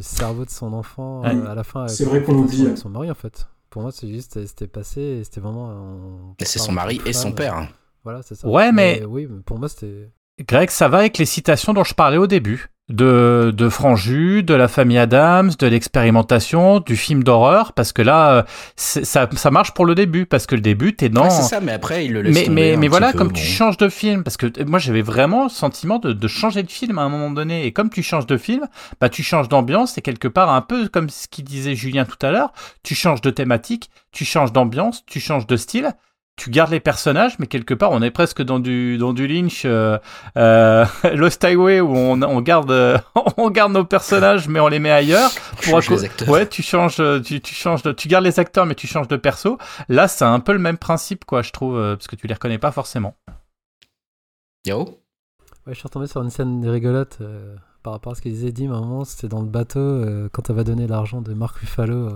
[0.00, 1.86] le cerveau de son enfant euh, à la fin.
[1.86, 2.62] C'est vrai qu'on oublie.
[2.62, 3.48] Avec son mari en fait.
[3.68, 6.34] Pour moi, c'est juste, c'était passé et c'était vraiment.
[6.40, 7.68] C'est son mari et son père.
[8.02, 8.48] Voilà, c'est ça.
[8.48, 9.04] Ouais, mais.
[9.04, 10.08] oui, pour moi, c'était.
[10.48, 14.54] Greg, ça va avec les citations dont je parlais au début de, de Franju, de
[14.54, 18.42] la famille Adams, de l'expérimentation, du film d'horreur, parce que là, euh,
[18.76, 21.30] ça, ça marche pour le début, parce que le début, t'es dans...
[21.30, 23.88] c'est ça, mais après, il le laisse Mais, mais, mais voilà, comme tu changes de
[23.88, 27.08] film, parce que moi, j'avais vraiment le sentiment de, de, changer de film à un
[27.08, 28.66] moment donné, et comme tu changes de film,
[29.00, 32.24] bah, tu changes d'ambiance, et quelque part, un peu comme ce qu'il disait Julien tout
[32.26, 35.92] à l'heure, tu changes de thématique, tu changes d'ambiance, tu changes de style,
[36.40, 39.64] tu gardes les personnages, mais quelque part, on est presque dans du dans du Lynch,
[39.66, 39.98] euh,
[40.38, 42.72] euh Lost Highway, où on, on garde
[43.36, 45.30] on garde nos personnages, mais on les met ailleurs.
[45.62, 46.28] Pour les acteurs.
[46.30, 49.16] Ouais, tu changes, tu, tu changes, de, tu gardes les acteurs, mais tu changes de
[49.16, 49.58] perso.
[49.90, 52.32] Là, c'est un peu le même principe, quoi, je trouve, euh, parce que tu les
[52.32, 53.14] reconnais pas forcément.
[54.66, 54.78] Yo.
[55.66, 58.50] Ouais, je suis retombé sur une scène rigolote euh, par rapport à ce qu'il disait
[58.50, 58.72] Dim.
[58.72, 62.14] À un moment, c'était dans le bateau quand elle va donner l'argent de Mark Ruffalo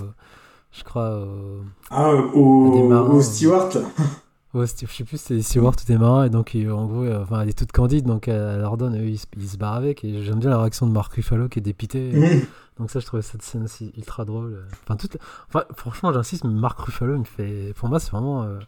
[0.76, 1.20] je crois.
[1.20, 1.62] Au...
[1.90, 3.70] Ah, au, au Stewart
[4.54, 7.24] Ouais, je sais plus si c'est Stewart ou des marins, et donc en gros, euh,
[7.24, 10.22] enfin, elle est toute candide, donc elle leur donne, eux, ils, se barrent avec, et
[10.22, 12.12] j'aime bien la réaction de Mark Ruffalo qui est dépité.
[12.78, 14.64] Donc ça, je trouvais cette scène aussi ultra drôle.
[14.82, 15.16] Enfin, toute...
[15.48, 17.72] enfin franchement, j'insiste, mais Mark Ruffalo, me fait...
[17.76, 18.42] Pour moi, c'est vraiment...
[18.42, 18.58] Euh...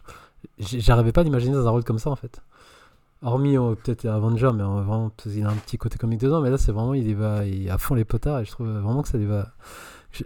[0.59, 2.41] J'arrivais pas d'imaginer dans un rôle comme ça, en fait.
[3.21, 6.57] Hormis oh, peut-être Avenger, mais vraiment, il a un petit côté comique dedans, mais là,
[6.57, 9.09] c'est vraiment, il y va il à fond les potards, et je trouve vraiment que
[9.09, 9.47] ça y va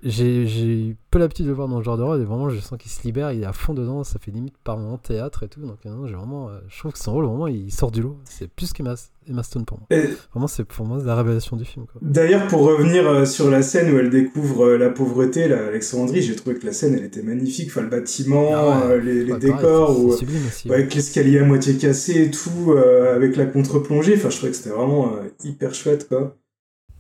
[0.04, 0.44] j'ai
[0.90, 2.78] eu peu l'habitude de le voir dans le genre de rôle et vraiment je sens
[2.80, 5.48] qu'il se libère, il est à fond dedans, ça fait limite par moment théâtre et
[5.48, 5.62] tout.
[5.62, 8.18] Donc j'ai vraiment, euh, je trouve que son rôle vraiment il sort du lot.
[8.26, 8.96] C'est plus qu'Emma
[9.30, 9.88] Emma Stone pour moi.
[9.92, 11.86] Et Vraiment c'est pour moi la révélation du film.
[12.02, 16.22] D'ailleurs, pour revenir euh, sur la scène où elle découvre euh, la pauvreté, là, Alexandrie,
[16.24, 17.68] j'ai trouvé que la scène, elle était magnifique.
[17.70, 18.94] Enfin, le bâtiment, Ah ouais.
[18.94, 20.26] euh, les, les Ouais, pareil, décors, aussi.
[20.68, 24.16] ouais, avec l'escalier à moitié cassé et tout, euh, avec la contre-plongée.
[24.16, 26.36] Enfin, je trouvais que c'était vraiment euh, hyper chouette, quoi.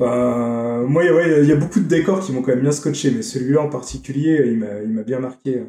[0.01, 3.21] Enfin, moi, il y a beaucoup de décors qui m'ont quand même bien scotché, mais
[3.21, 5.63] celui-là en particulier, m'a, il m'a bien marqué.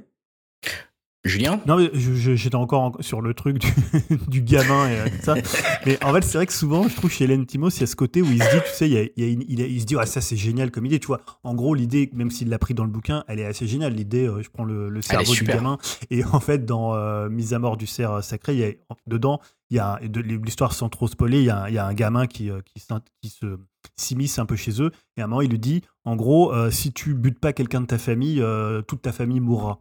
[1.25, 1.61] Julien?
[1.66, 3.68] Non, mais j'étais encore en- sur le truc du,
[4.29, 5.35] du gamin et euh, tout ça.
[5.87, 7.87] Mais en fait, c'est vrai que souvent, je trouve chez Hélène Timos, il y a
[7.87, 9.45] ce côté où il se dit, tu sais, il, y a- il y a une-
[9.47, 11.20] il a- il se dit, ah, ça c'est génial comme idée, tu vois.
[11.45, 13.93] En gros, l'idée, même s'il l'a pris dans le bouquin, elle est assez géniale.
[13.95, 15.79] L'idée, euh, je prends le, le cerveau du gamin.
[16.11, 18.73] Et en fait, dans euh, Mise à mort du cerf sacré, il y a,
[19.07, 21.87] dedans, il y a l'histoire sans trop spoiler, il y a, un- il y a
[21.87, 23.59] un gamin qui, qui, s'int- qui se
[23.97, 24.91] s'immisce un peu chez eux.
[25.16, 27.81] Et à un moment, il lui dit, en gros, euh, si tu butes pas quelqu'un
[27.81, 29.81] de ta famille, euh, toute ta famille mourra.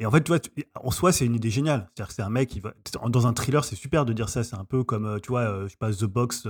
[0.00, 0.40] Et en fait, tu vois,
[0.74, 1.88] en soi, c'est une idée géniale.
[1.94, 2.74] C'est-à-dire que c'est un mec qui va.
[3.08, 4.42] Dans un thriller, c'est super de dire ça.
[4.44, 6.46] C'est un peu comme, euh, tu vois, euh, je sais pas, The Box,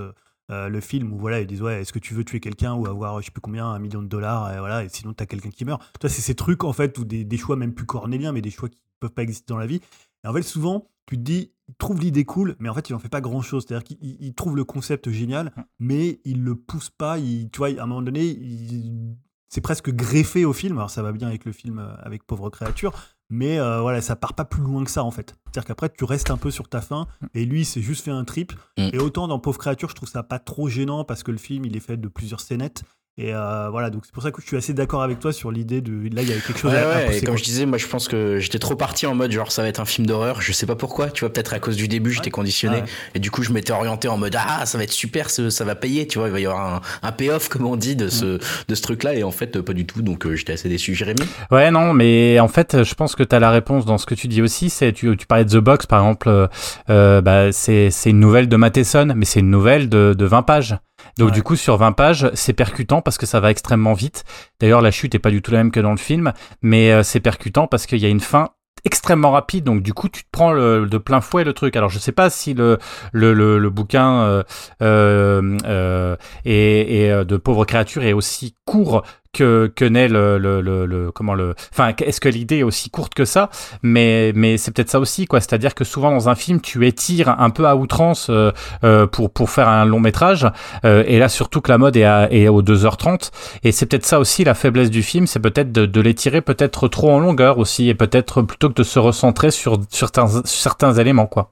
[0.51, 2.85] euh, le film où voilà, ils disent, ouais, est-ce que tu veux tuer quelqu'un ou
[2.87, 5.49] avoir, je sais plus combien, un million de dollars, et voilà, et sinon t'as quelqu'un
[5.49, 5.81] qui meurt.
[5.99, 8.41] Tu vois, c'est ces trucs, en fait, ou des, des choix même plus cornéliens, mais
[8.41, 9.81] des choix qui peuvent pas exister dans la vie.
[10.23, 12.93] Et en fait, souvent, tu te dis, il trouve l'idée cool, mais en fait, il
[12.95, 13.65] en fait pas grand-chose.
[13.67, 17.17] C'est-à-dire qu'il il- il trouve le concept génial, mais il le pousse pas.
[17.19, 19.15] Il, tu vois, à un moment donné, il-
[19.49, 20.77] c'est presque greffé au film.
[20.77, 22.93] Alors, ça va bien avec le film avec Pauvre Créature,
[23.29, 25.35] mais euh, voilà, ça part pas plus loin que ça, en fait.
[25.45, 28.11] C'est-à-dire qu'après, tu restes un peu sur ta fin, et lui, il s'est juste fait
[28.11, 28.53] un trip.
[28.77, 28.89] Mm.
[28.93, 31.65] Et autant dans Pauvre Créature, je trouve ça pas trop gênant parce que le film,
[31.65, 32.83] il est fait de plusieurs scénettes.
[33.17, 35.49] Et euh, voilà, donc c'est pour ça que je suis assez d'accord avec toi sur
[35.49, 36.13] l'idée de.
[36.13, 37.37] Là, il y a quelque chose Ouais, à, à ouais, pousser, et comme quoi.
[37.37, 39.79] je disais, moi je pense que j'étais trop parti en mode genre ça va être
[39.79, 42.29] un film d'horreur, je sais pas pourquoi, tu vois, peut-être à cause du début j'étais
[42.29, 42.83] conditionné, Ouais.
[43.13, 45.75] et du coup je m'étais orienté en mode ah ça va être super, ça va
[45.75, 48.37] payer, tu vois, il va y avoir un, un payoff comme on dit de ce,
[48.67, 50.93] de ce truc-là, et en fait euh, pas du tout, donc euh, j'étais assez déçu.
[50.93, 51.21] Jérémy?
[51.51, 54.15] Ouais, non, mais en fait, je pense que tu as la réponse dans ce que
[54.15, 54.69] tu dis aussi.
[54.69, 56.27] C'est tu, tu parlais de The Box, par exemple.
[56.27, 56.47] euh,
[56.89, 60.41] euh, bah, c'est c'est une nouvelle de Matheson, mais c'est une nouvelle de, de 20
[60.41, 60.75] pages.
[61.17, 61.33] Donc Ouais.
[61.33, 64.23] du coup, sur 20 pages, c'est percutant parce que ça va extrêmement vite.
[64.59, 67.03] D'ailleurs, la chute est pas du tout la même que dans le film, mais euh,
[67.03, 68.49] c'est percutant parce qu'il y a une fin
[68.83, 71.89] extrêmement rapide donc du coup tu te prends le, de plein fouet le truc alors
[71.89, 72.77] je sais pas si le
[73.13, 74.43] le, le, le bouquin euh,
[74.83, 76.15] euh,
[76.45, 79.03] et, et, euh, de pauvres créatures est aussi court
[79.35, 82.89] que, que n'est le, le, le, le- comment le enfin est-ce que l'idée est aussi
[82.89, 83.49] courte que ça?
[83.83, 85.41] Mais mais c'est peut-être ça aussi quoi.
[85.41, 88.51] C'est-à-dire que souvent dans un film tu étires un peu à outrance euh,
[88.83, 90.47] euh, pour pour faire un long métrage
[90.85, 93.31] euh, et là surtout que la mode est, à, est aux 2h30
[93.63, 96.87] et c'est peut-être ça aussi la faiblesse du film c'est peut-être de, de l'étirer peut-être
[96.87, 100.93] trop en longueur aussi et peut-être plutôt que de se recentrer sur sur certains, certains
[100.93, 101.51] éléments quoi.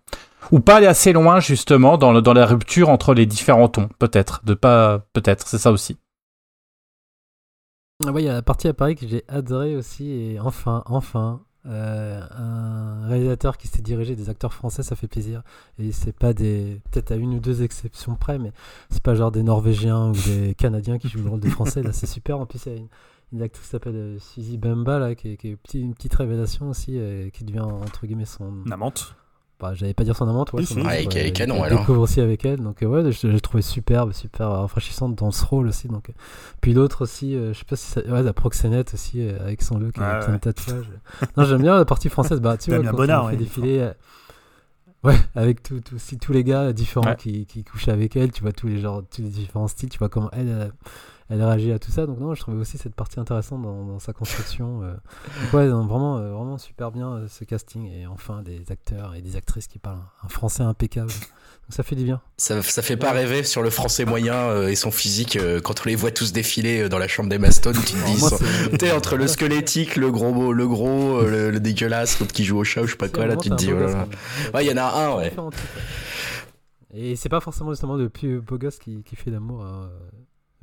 [0.52, 3.90] Ou pas aller assez loin justement dans, le, dans la rupture entre les différents tons
[4.00, 5.98] peut-être de pas peut-être c'est ça aussi
[8.06, 10.84] Ah ouais, il y a la partie à Paris que j'ai adoré aussi, et enfin,
[10.88, 15.44] enfin, euh, un réalisateur qui s'est dirigé des acteurs français, ça fait plaisir.
[15.80, 16.82] Et c'est pas des.
[16.92, 18.52] Peut-être à une ou deux exceptions près, mais
[18.90, 21.94] c'est pas genre des Norvégiens ou des Canadiens qui jouent le rôle des Français, là
[21.94, 22.40] c'est super.
[22.40, 22.90] En plus, il y a une,
[23.32, 26.70] une actrice qui s'appelle euh, Suzy Bemba, là, qui est, qui est une petite révélation
[26.70, 28.52] aussi, euh, qui devient entre guillemets son.
[28.66, 29.16] Namante.
[29.64, 30.62] Bah, j'allais pas dire son amante, ouais.
[30.66, 30.80] Si, son si.
[30.82, 31.80] amante, Ouais, qui est ouais, canon, je alors.
[31.80, 35.46] découvre aussi avec elle, donc euh, ouais, je, l'ai trouvé superbe, super rafraîchissante dans ce
[35.46, 35.88] rôle aussi.
[35.88, 36.14] Donc, euh.
[36.60, 39.62] puis l'autre aussi, euh, je sais pas si ça, ouais, la proxénète aussi euh, avec
[39.62, 40.34] son look, avec ouais.
[40.34, 40.90] de tatouages.
[41.38, 42.42] non, j'aime bien la partie française.
[42.42, 43.94] Bah, tu vois, quand Bonnard, on fait ouais, défiler, euh,
[45.06, 47.16] ouais, avec tout, tout- aussi tous les gars différents Ouais.
[47.16, 49.98] qui, qui couchent avec elle, tu vois tous les genres, tous les différents styles, tu
[49.98, 50.72] vois comment elle.
[51.34, 53.98] Elle réagit à tout ça, donc non, je trouvais aussi cette partie intéressante dans, dans
[53.98, 54.84] sa construction.
[54.84, 54.94] euh.
[55.42, 59.16] Donc ouais, non, vraiment, euh, vraiment super bien euh, ce casting et enfin des acteurs
[59.16, 61.10] et des actrices qui parlent un, français impeccable.
[61.10, 62.22] Donc ça fait du bien.
[62.38, 65.96] ça, ça fait pas rêver sur le français moyen et son physique quand on les
[65.96, 69.96] voit tous défiler dans la chambre d'Emma Stone, tu te dis T'es entre le squelettique,
[69.96, 72.98] le gros, le gros, le, le dégueulasse, l'autre qui joue au chat ou je sais
[72.98, 73.78] pas quoi, là tu te dis, oh.
[74.54, 75.34] Ouais, il y en a un, ouais.
[76.94, 79.66] Et c'est pas forcément justement le plus beau gosse qui, qui fait l'amour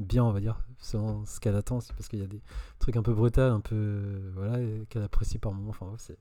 [0.01, 2.41] bien, on va dire, selon ce qu'elle attend parce qu'il y a des
[2.79, 3.75] trucs un peu brutals, un peu.
[3.77, 5.71] euh, voilà, qu'elle apprécie par moments.
[5.71, 6.19] Enfin, ouais, c'est.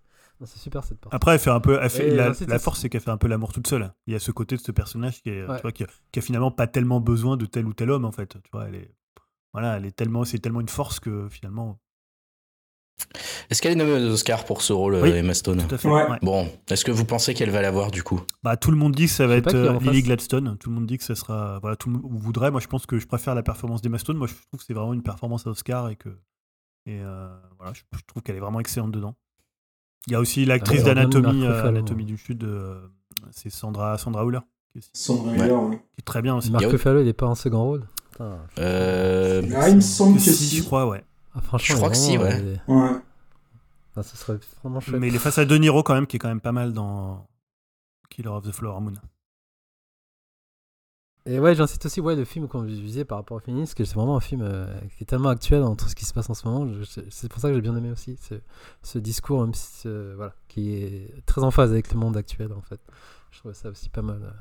[0.57, 1.15] super cette partie.
[1.15, 1.79] Après, elle fait un peu.
[1.81, 3.93] Elle fait, la, force, c'est qu'elle fait un peu l'amour toute seule.
[4.07, 5.55] Il y a ce côté de ce personnage qui, est, Ouais.
[5.57, 8.05] tu vois, qui, a, qui a finalement pas tellement besoin de tel ou tel homme,
[8.05, 8.37] en fait.
[8.43, 8.93] Tu vois, elle est.
[9.53, 11.79] Voilà, elle est tellement, c'est tellement une force que finalement.
[13.49, 15.09] Est-ce qu'elle est nommée aux Oscars pour ce rôle, euh, Oui.
[15.11, 15.87] Emma Stone Tout à fait.
[15.89, 16.05] Ouais.
[16.21, 18.21] Bon, est-ce que vous pensez qu'elle va l'avoir du coup?
[18.43, 20.03] Bah, tout le monde dit que ça va être euh, Lily.
[20.03, 20.57] Gladstone.
[20.59, 21.59] Tout le monde dit que ça sera.
[21.59, 22.51] Voilà, tout le monde voudrait.
[22.51, 24.17] Moi, je pense que je préfère la performance d'Emma Stone.
[24.17, 26.09] Moi, je trouve que c'est vraiment une performance à Oscar et que.
[26.85, 27.27] Et euh,
[27.57, 29.15] voilà, je, je trouve qu'elle est vraiment excellente dedans.
[30.07, 31.67] Il y a aussi l'actrice d'Anatomie euh, Ruffalo.
[31.69, 32.43] Anatomie du Sud.
[32.43, 32.79] euh,
[33.31, 34.39] c'est Sandra, Sandra Hüller.
[34.71, 35.33] Qui est, Sandra.
[35.33, 35.75] Hüller, ouais.
[35.77, 36.51] qui est très bien aussi.
[36.51, 36.63] Marc.
[36.65, 38.37] Ruffalo, il est pas en second rôle Putain.
[38.57, 40.57] Ah, il me semble que si.
[40.57, 41.03] je crois, ouais.
[41.35, 42.41] Ah, franchement, Je crois que si, ouais.
[42.41, 42.55] euh,
[43.95, 44.03] Ouais.
[44.03, 44.99] serait vraiment chouette.
[44.99, 46.73] Mais il est face à De Niro quand même, qui est quand même pas mal
[46.73, 47.27] dans
[48.09, 48.93] Killer of the Flower Moon.
[51.25, 53.93] Et ouais, j'incite aussi, ouais, le film qu'on visait par rapport au féminisme, que c'est
[53.93, 54.65] vraiment un film euh,
[54.97, 56.71] qui est tellement actuel entre ce qui se passe en ce moment.
[57.09, 58.35] C'est pour ça que j'ai bien aimé aussi ce,
[58.81, 62.51] ce discours, même si, euh, voilà, qui est très en phase avec le monde actuel,
[62.53, 62.79] en fait.
[63.31, 64.31] Je trouve ça aussi pas mal, euh,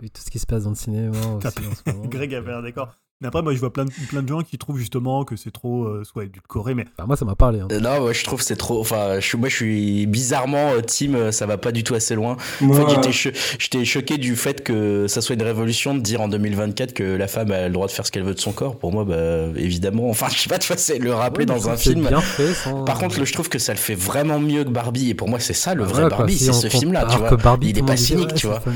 [0.00, 2.04] vu tout ce qui se passe dans le cinéma aussi en ce moment.
[2.08, 2.94] Greg avait l'air d'accord.
[3.22, 5.50] Mais après, moi, je vois plein de, plein de gens qui trouvent justement que c'est
[5.50, 7.60] trop euh, soit édulcoré, mais Enfin, moi, ça m'a parlé.
[7.60, 7.68] hein.
[7.70, 8.80] Euh, Non, moi je trouve que c'est trop.
[8.80, 11.14] Enfin, je suis, moi je suis bizarrement euh, team.
[11.14, 12.38] euh, Ça va pas du tout assez loin.
[12.62, 16.00] En Moi, fait, j'étais, cho- j'étais choqué du fait que ça soit une révolution de
[16.00, 18.40] dire en 2024 que la femme a le droit de faire ce qu'elle veut de
[18.40, 18.78] son corps.
[18.78, 19.16] Pour moi, bah,
[19.54, 20.08] évidemment.
[20.08, 22.08] Enfin, je sais pas, tu vois, c'est le rappeler Ouais, dans un film.
[22.08, 24.70] bien fait, sans- Par contre, le- je trouve que ça le fait vraiment mieux que
[24.70, 25.10] Barbie.
[25.10, 27.18] Et pour moi, c'est ça le Bah vrai voilà, Barbie, si c'est ce film-là, tu
[27.18, 27.28] vois.
[27.28, 28.60] que Barbie, il est pas cynique, ouais, tu vois.
[28.60, 28.72] fun.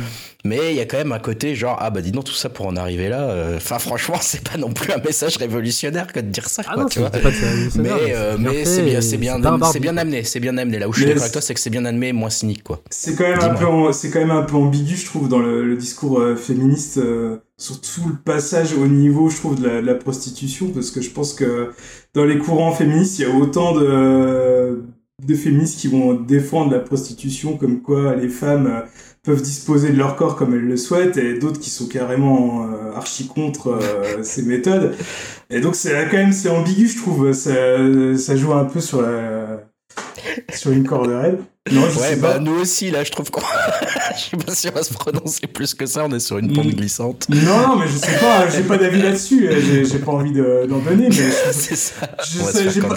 [0.46, 2.50] Mais il y a quand même un côté genre, ah bah dis donc, tout ça
[2.50, 3.22] pour en arriver là.
[3.30, 6.74] euh, Enfin, franchement, c'est pas non plus un message révolutionnaire que de dire ça, Ah
[6.74, 7.10] quoi, non, tu c'est vois.
[7.10, 10.78] pas c'est Mais, euh, mais c'est bien, c'est c'est amené, c'est bien amené.
[10.78, 12.62] Là où je suis d'accord c'est- avec toi, c'est que c'est bien amené, moins cynique,
[12.62, 12.82] quoi.
[12.90, 15.38] C'est quand même un peu, en- c'est quand même un peu ambigu, je trouve, dans
[15.38, 19.80] le, le discours euh, féministe, euh, surtout le passage au niveau, je trouve, de la,
[19.80, 21.70] de la prostitution, parce que je pense que
[22.14, 24.82] dans les courants féministes, il y a autant de,
[25.24, 28.80] de féministes qui vont défendre la prostitution, comme quoi les femmes euh,
[29.24, 32.94] peuvent disposer de leur corps comme elles le souhaitent, et d'autres qui sont carrément euh,
[32.94, 34.94] archi contre euh, ces méthodes.
[35.50, 37.32] Et donc c'est quand même c'est ambigu, je trouve.
[37.32, 37.52] Ça,
[38.18, 39.60] ça joue un peu sur la
[40.54, 41.38] sur une corde raide.
[41.72, 42.38] Non, je Ouais, sais bah pas.
[42.40, 43.40] nous aussi, là, je trouve qu'on.
[44.16, 46.52] je sais pas si on va se prononcer plus que ça, on est sur une
[46.52, 46.70] pente Mm.
[46.74, 47.26] glissante.
[47.30, 50.66] Non, non, mais je sais pas, j'ai pas d'avis là-dessus, j'ai j'ai pas envie de-
[50.68, 51.94] d'en donner, mais je- c'est ça.
[52.26, 52.96] Je on va sais, se faire pas-.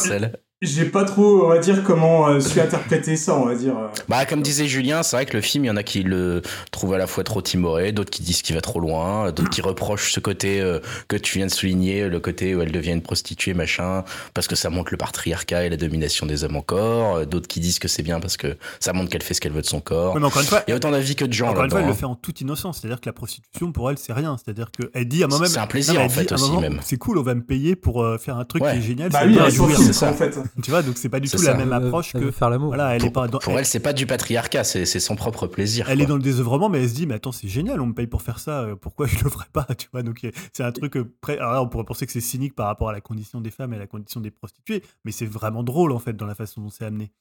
[0.64, 3.78] J'ai pas trop, on va dire, comment euh, suis interpréter ça, on va dire.
[3.78, 3.88] euh.
[4.10, 6.42] Bah, comme disait Julien, c'est vrai que le film, il y en a qui le
[6.72, 9.62] trouvent à la fois trop timoré, d'autres qui disent qu'il va trop loin, d'autres qui
[9.62, 13.04] reprochent ce côté euh, que tu viens de souligner, le côté où elle devient une
[13.04, 14.04] prostituée, machin,
[14.34, 17.60] parce que ça montre le patriarcat et la domination des hommes encore, euh, d'autres qui
[17.60, 19.80] disent que c'est bien parce que ça montre qu'elle fait ce qu'elle veut de son
[19.80, 20.16] corps.
[20.16, 21.70] Ouais, mais encore une fois, Il y a autant d'avis que de gens encore une
[21.70, 22.80] fois, elle le fait en toute innocence.
[22.82, 24.36] C'est-à-dire que la prostitution, pour elle, c'est rien.
[24.44, 25.48] C'est-à-dire qu'elle dit à moi-même.
[25.50, 26.80] C'est un plaisir, Non, en fait, aussi, moment, même.
[26.84, 28.72] C'est cool, on va me payer pour euh, faire un truc Ouais.
[28.74, 29.10] qui est génial.
[29.12, 29.78] Bah c'est oui, bien jouir.
[29.78, 30.10] c'est ça.
[30.10, 30.36] en fait.
[30.64, 31.52] Tu vois, donc c'est pas du tout ça.
[31.52, 32.26] la même Elle veut- approche elle que.
[32.26, 32.68] veut faire l'amour.
[32.70, 33.40] Voilà, elle est pas dans.
[33.40, 35.90] Pour elle, c'est pas du patriarcat, c'est c'est son propre plaisir.
[35.90, 36.04] Elle quoi.
[36.04, 38.08] est dans le désœuvrement, mais elle se dit, mais attends, c'est génial, on me paye
[38.08, 40.72] pour faire ça, euh, pourquoi je le ferais pas, tu vois Donc euh, c'est un
[40.72, 43.02] truc, euh, près- alors là, on pourrait penser que c'est cynique par rapport à la
[43.02, 46.14] condition des femmes et à la condition des prostituées, mais c'est vraiment drôle en fait
[46.14, 47.12] dans la façon dont c'est amené.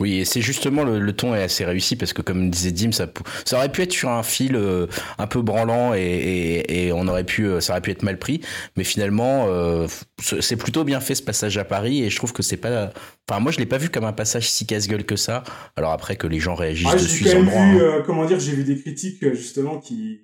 [0.00, 2.90] Oui, et c'est justement le, le ton est assez réussi parce que comme disait Dim,
[2.90, 3.06] ça,
[3.52, 4.86] aurait pu être sur un fil euh,
[5.18, 8.18] un peu branlant et, et, et on aurait pu, euh, ça aurait pu être mal
[8.18, 8.40] pris,
[8.76, 9.86] mais finalement euh,
[10.18, 12.92] c'est plutôt bien fait ce passage à Paris et je trouve que c'est pas,
[13.28, 15.44] enfin moi je l'ai pas vu comme un passage si casse-gueule que ça.
[15.76, 17.64] Alors après que les gens réagissent Ah, j'ai dessus, quand même droit.
[17.64, 17.80] vu, hein.
[17.80, 20.22] euh, comment dire, j'ai vu des critiques justement qui,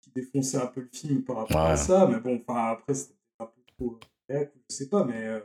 [0.00, 3.14] qui défonçaient un peu le film par rapport à ça, mais bon, enfin après c'était
[3.40, 3.98] un peu trop,
[4.30, 5.40] je sais pas, mais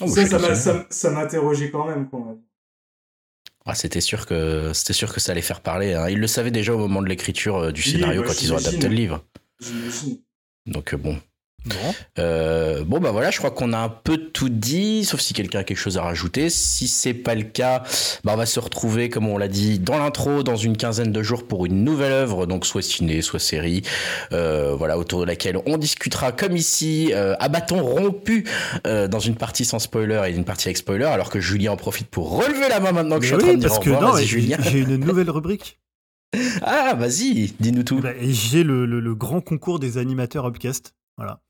[0.00, 2.36] Oh, ça, ça ça, m'interrogeait quand même, quoi.
[3.70, 5.92] Ah, c'était sûr que c'était sûr que ça allait faire parler.
[5.92, 6.08] Hein.
[6.08, 8.50] Ils le savaient déjà au moment de l'écriture euh, du Oui, scénario bah, quand ils
[8.54, 9.22] ont adapté le livre.
[10.64, 11.20] Donc euh, bon.
[11.68, 11.94] Bon.
[12.18, 15.60] Euh, bon bah voilà, je crois qu'on a un peu tout dit, sauf si quelqu'un
[15.60, 16.50] a quelque chose à rajouter.
[16.50, 17.82] Si c'est pas le cas,
[18.24, 21.22] bah on va se retrouver, comme on l'a dit dans l'intro, dans une quinzaine de
[21.22, 23.82] jours pour une nouvelle œuvre, donc soit ciné, soit série,
[24.32, 28.44] euh, voilà autour de laquelle on discutera comme ici euh, à bâton rompu
[28.84, 32.08] dans une partie sans spoiler et une partie avec spoiler, alors que Julien en profite
[32.08, 33.86] pour relever la main maintenant que je suis en Mais train oui, de dire parce
[33.86, 34.18] au revoir.
[34.18, 34.56] Julien.
[34.60, 35.78] j'ai une nouvelle rubrique.
[36.62, 38.00] Ah vas-y, dis-nous tout.
[38.00, 40.92] Bah, et j'ai le, le- le grand concours des animateurs Upcast.
[41.18, 41.42] Voilà.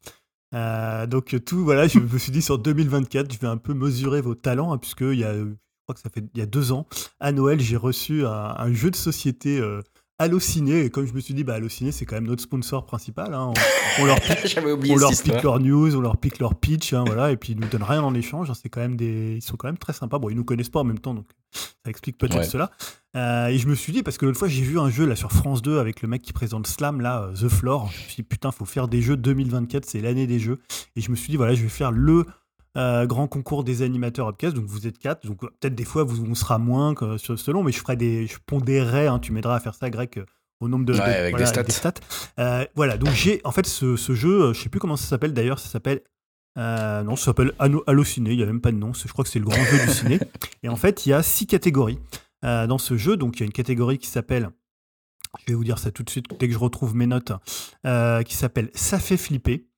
[0.54, 4.20] Euh, donc tout, voilà, je me suis dit sur 2024, je vais un peu mesurer
[4.20, 6.42] vos talents, hein, puisque il y a, euh, je crois que ça fait il y
[6.42, 6.86] a deux ans,
[7.20, 9.82] à Noël, j'ai reçu un, jeu de société euh,
[10.20, 13.32] Allociné, et comme je me suis dit, bah Allociné, c'est quand même notre sponsor principal.
[13.34, 13.52] hein,
[13.98, 14.58] on, on leur pique,
[14.90, 17.68] on leur pique news, on leur pique leur pitch, hein, voilà, et puis ils nous
[17.68, 18.50] donnent rien en échange.
[18.50, 20.18] hein, c'est quand même des, ils sont quand même très sympas.
[20.18, 22.44] Bon, ils nous connaissent pas en même temps, donc ça explique peut-être Ouais.
[22.44, 22.72] cela.
[23.16, 25.14] Euh, et je me suis dit, parce que l'autre fois, j'ai vu un jeu là
[25.14, 27.88] sur France 2 avec le mec qui présente Slam, là, euh, The Floor.
[27.92, 30.58] Je me suis dit, putain, faut faire des jeux 2024, c'est l'année des jeux.
[30.96, 32.26] Et je me suis dit, voilà, je vais faire le
[32.76, 34.54] euh, grand concours des animateurs Upcast.
[34.54, 35.26] Donc vous êtes quatre.
[35.26, 38.26] Donc euh, peut-être des fois, vous, on sera moins que selon, mais je ferai des.
[38.26, 40.10] Je pondérerai, hein, tu m'aideras à faire ça, Greg.
[40.18, 40.24] euh,
[40.60, 41.92] au nombre de, Ouais, de- avec des voilà, stats.
[42.40, 45.32] Euh, voilà, donc j'ai en fait ce, ce jeu, je sais plus comment ça s'appelle
[45.32, 46.00] d'ailleurs, ça s'appelle
[46.58, 47.52] euh, non, ça s'appelle
[47.86, 49.78] Allociné, il n'y a même pas de nom, je crois que c'est le grand jeu
[49.86, 50.18] du ciné.
[50.64, 52.00] Et en fait, il y a six catégories
[52.42, 53.16] dans ce jeu.
[53.16, 54.50] Donc il y a une catégorie qui s'appelle,
[55.38, 57.30] je vais vous dire ça tout de suite dès que je retrouve mes notes,
[57.84, 59.68] qui s'appelle Ça fait flipper,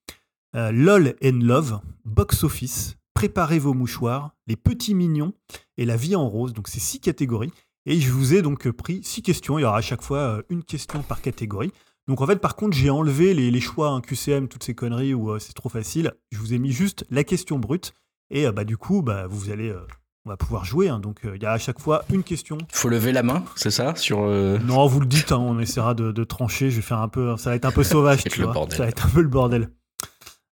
[0.57, 5.35] euh, LOL and Love, Box Office, Préparez vos mouchoirs, Les petits mignons
[5.77, 6.53] et La vie en rose.
[6.55, 7.53] Donc c'est six catégories.
[7.87, 9.59] Et je vous ai donc pris six questions.
[9.59, 11.73] Il y aura à chaque fois euh, une question par catégorie.
[12.09, 15.13] Donc en fait, par contre, j'ai enlevé les, les choix hein, QCM, toutes ces conneries
[15.15, 16.13] où euh, c'est trop facile.
[16.31, 17.93] Je vous ai mis juste la question brute.
[18.31, 19.81] Et euh, bah, du coup, bah, vous allez, euh,
[20.25, 20.89] on va pouvoir jouer.
[20.89, 20.99] hein.
[21.01, 22.59] Donc euh, il y a à chaque fois une question.
[22.73, 25.95] Faut lever la main, c'est ça sur euh, Non, vous le dites, hein, on essaiera
[25.95, 26.71] de, de trancher.
[26.71, 28.55] Je vais faire un peu, ça va être un peu sauvage, tu vois.
[28.71, 29.71] Ça va être un peu le bordel.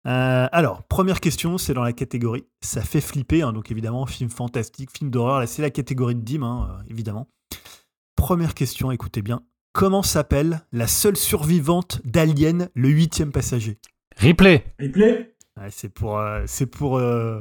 [0.06, 2.44] Euh, alors, première question, c'est dans la catégorie.
[2.60, 5.40] Ça fait flipper, hein, donc évidemment, film fantastique, film d'horreur.
[5.40, 7.28] Là, c'est la catégorie de Dim, hein, euh, évidemment.
[8.16, 9.42] Première question, écoutez bien.
[9.72, 13.78] Comment s'appelle la seule survivante d'Alien, le huitième passager?
[14.18, 14.64] Replay.
[14.80, 17.40] Replay Ouais, C'est pour, euh, c'est pour euh,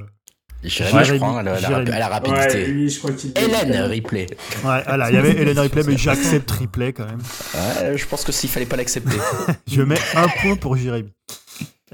[0.64, 2.66] Jérémy, je crois, à la, à la- la Ouais, rapidité.
[2.68, 3.32] lui, je crois qu'il.
[3.38, 4.26] Hélène Ripley.
[4.66, 7.22] Ouais, voilà, il y avait Hélène Ripley, mais j'accepte Ripley quand même.
[7.54, 9.18] Ouais, je pense que s'il fallait pas l'accepter.
[9.68, 11.12] Je mets un point pour Jérémy.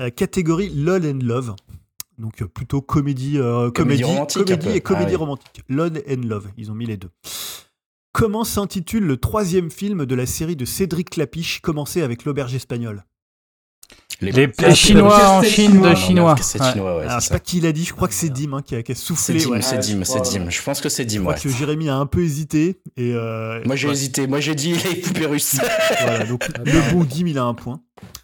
[0.01, 1.55] Euh, catégorie LOL and Love.
[2.17, 5.15] Donc euh, plutôt comédie, euh, Comédie comédie, romantique, comédie et comédie Ah oui.
[5.15, 5.61] romantique.
[5.69, 7.09] LOL and Love, ils ont mis les deux.
[8.13, 13.05] Comment s'intitule le troisième film de la série de Cédric Clapiche, commencé avec l'auberge espagnole?
[14.21, 15.89] Les, Les- les c'est Chinois le en Chine chinois.
[15.89, 16.35] de Chinois.
[16.41, 16.71] C'est Ouais.
[16.71, 18.53] chinois, ouais, Alors, je c'est sais pas qui l'a dit, je crois que c'est Dim
[18.53, 19.39] hein, qui, a, qui a C'est soufflé.
[19.39, 19.61] Dim, ouais.
[19.61, 20.49] c'est Dim, je c'est crois, Dim.
[20.49, 21.39] Je pense que c'est Je Dim, crois ouais.
[21.39, 22.81] que Jérémy a un peu hésité.
[22.97, 25.55] Et euh, Moi j'ai ouais, hésité, moi j'ai dit les poupées russes.
[26.01, 27.81] voilà, donc le bon Dim, il a un point.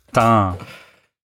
[0.08, 0.56] Putain.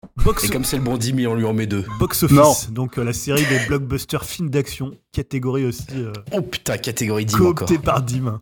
[0.03, 1.85] Et Box, comme c'est le bon Dim, on lui en met deux.
[1.97, 5.85] box office, donc euh, la série des blockbusters films d'action, catégorie aussi.
[5.93, 7.67] euh, Oh putain, catégorie Dim encore.
[7.83, 8.41] par Dim.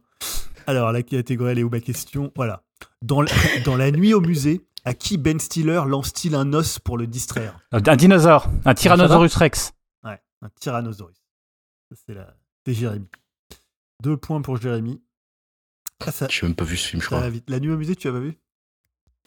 [0.65, 2.31] Alors, la catégorie, elle est où ma question?
[2.35, 2.63] Voilà.
[3.01, 3.31] Dans, la-
[3.65, 7.59] dans La nuit au musée, à qui Ben Stiller lance-t-il un os pour le distraire?
[7.71, 8.47] Un dinosaure.
[8.65, 9.73] Un Tyrannosaurus Rex.
[10.03, 11.15] Ouais, un tyrannosaurus.
[12.05, 12.35] C'est la...
[12.65, 13.07] c'est Jérémy.
[14.03, 15.01] Deux points pour Jérémy.
[16.05, 17.27] Ah, ça, J'ai même pas vu ce film, je crois.
[17.29, 17.49] vite.
[17.49, 18.38] La nuit au musée, tu as pas vu?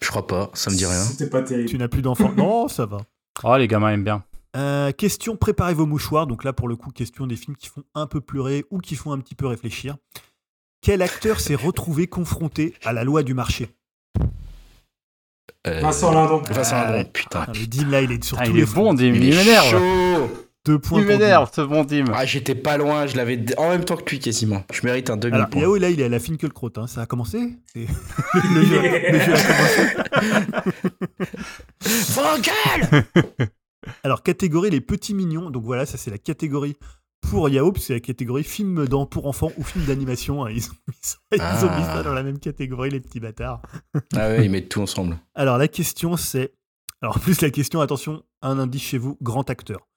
[0.02, 1.02] Je crois pas, ça me dit rien.
[1.02, 1.68] C'était pas terrible.
[1.68, 2.98] Tu n'as plus d'enfants Non, ça va.
[3.44, 4.24] Oh, les gamins aiment bien.
[4.56, 6.26] Euh, question, préparez vos mouchoirs.
[6.26, 8.96] Donc là, pour le coup, question des films qui font un peu pleurer ou qui
[8.96, 9.96] font un petit peu réfléchir.
[10.82, 13.68] Quel acteur s'est retrouvé confronté à la loi du marché?
[15.66, 16.42] Euh, Vincent Lindon.
[16.50, 17.44] Vincent Lindon, putain.
[17.46, 19.12] Ah, Le Dim, là, il est sur Ah, tous il les est bon, Dim.
[19.14, 19.78] Il Il est chaud
[20.66, 22.04] Deux points Il m'énerve, ce bon Dim.
[22.14, 24.62] Ah, j'étais pas loin, je l'avais en même temps que lui quasiment.
[24.72, 25.62] Je mérite un Alors, demi-point.
[25.62, 26.70] Yao, là, il est à la Finkielkraut.
[26.76, 26.86] Hein.
[26.86, 27.38] Ça a commencé
[27.74, 30.40] le, jeu, le jeu a commencé.
[34.04, 35.50] Alors, catégorie les petits mignons.
[35.50, 36.76] Donc voilà, ça, c'est la catégorie
[37.22, 40.44] pour Yao, puis c'est la catégorie film dans, pour enfants ou film d'animation.
[40.44, 40.50] hein.
[40.50, 41.96] Ils, ont mis ça, ils ont mis Ah.
[41.96, 43.62] ça dans la même catégorie, les petits bâtards.
[44.14, 45.18] Ah ouais, ils mettent tout ensemble.
[45.34, 46.52] Alors, la question, c'est.
[47.02, 49.88] Alors, en plus, la question, attention, un indice chez vous, grand acteur.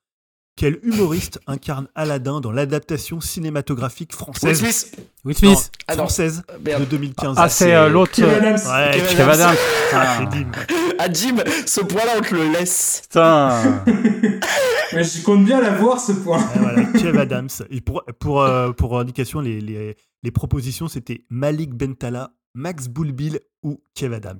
[0.55, 5.71] Quel humoriste incarne Aladdin dans l'adaptation cinématographique Will française Smith Will Smith.
[5.87, 6.87] Ah non, française de merde.
[6.89, 8.11] 2015 Ah, c'est euh, c'est l'autre.
[8.11, 8.59] Kevin euh, Adams.
[8.67, 9.55] Ouais, Kevin Kev Adams.
[9.93, 10.51] Ah, Dim.
[10.99, 11.35] Ah Jim,
[11.65, 13.01] ce point-là on te le laisse.
[13.03, 13.83] Putain.
[14.93, 16.39] Mais je compte bien la voir ce point.
[16.39, 17.49] Ah, voilà, Kev Adams.
[17.71, 23.39] Et pour, pour, euh, pour indication, les, les, les propositions, c'était Malik Bentala, Max Boulbil
[23.63, 24.39] ou Kev Adams.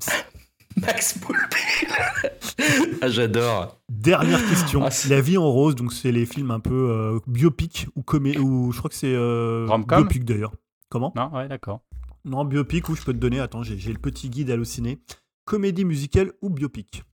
[0.78, 1.88] Max Poulpil.
[3.02, 3.80] ah j'adore.
[3.90, 4.84] Dernière question.
[4.86, 8.38] Ah, La vie en rose, donc c'est les films un peu euh, biopic ou comé
[8.38, 10.54] ou je crois que c'est euh, Rom-com biopic d'ailleurs.
[10.90, 11.82] Comment Non, ouais, d'accord.
[12.26, 13.40] Non, biopic ou je peux te donner.
[13.40, 15.00] Attends, j'ai j'ai le petit guide halluciné.
[15.46, 17.04] Comédie musicale ou biopic.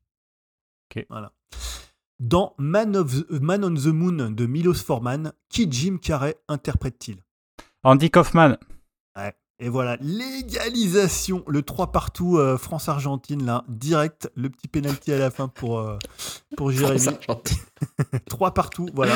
[0.95, 1.07] Ok.
[1.11, 1.33] Voilà.
[2.21, 7.17] Dans Man, of the- Man on the Moon de Milos Forman, qui Jim Carrey interprète-t-il?
[7.83, 8.57] Andy Kaufman.
[9.63, 15.31] Et voilà, légalisation, le 3 partout euh, France-Argentine, là, direct, le petit penalty à la
[15.31, 15.99] fin pour, euh,
[16.57, 16.99] pour Jérémy.
[17.01, 17.59] France Argentine.
[18.27, 19.15] 3 partout, voilà.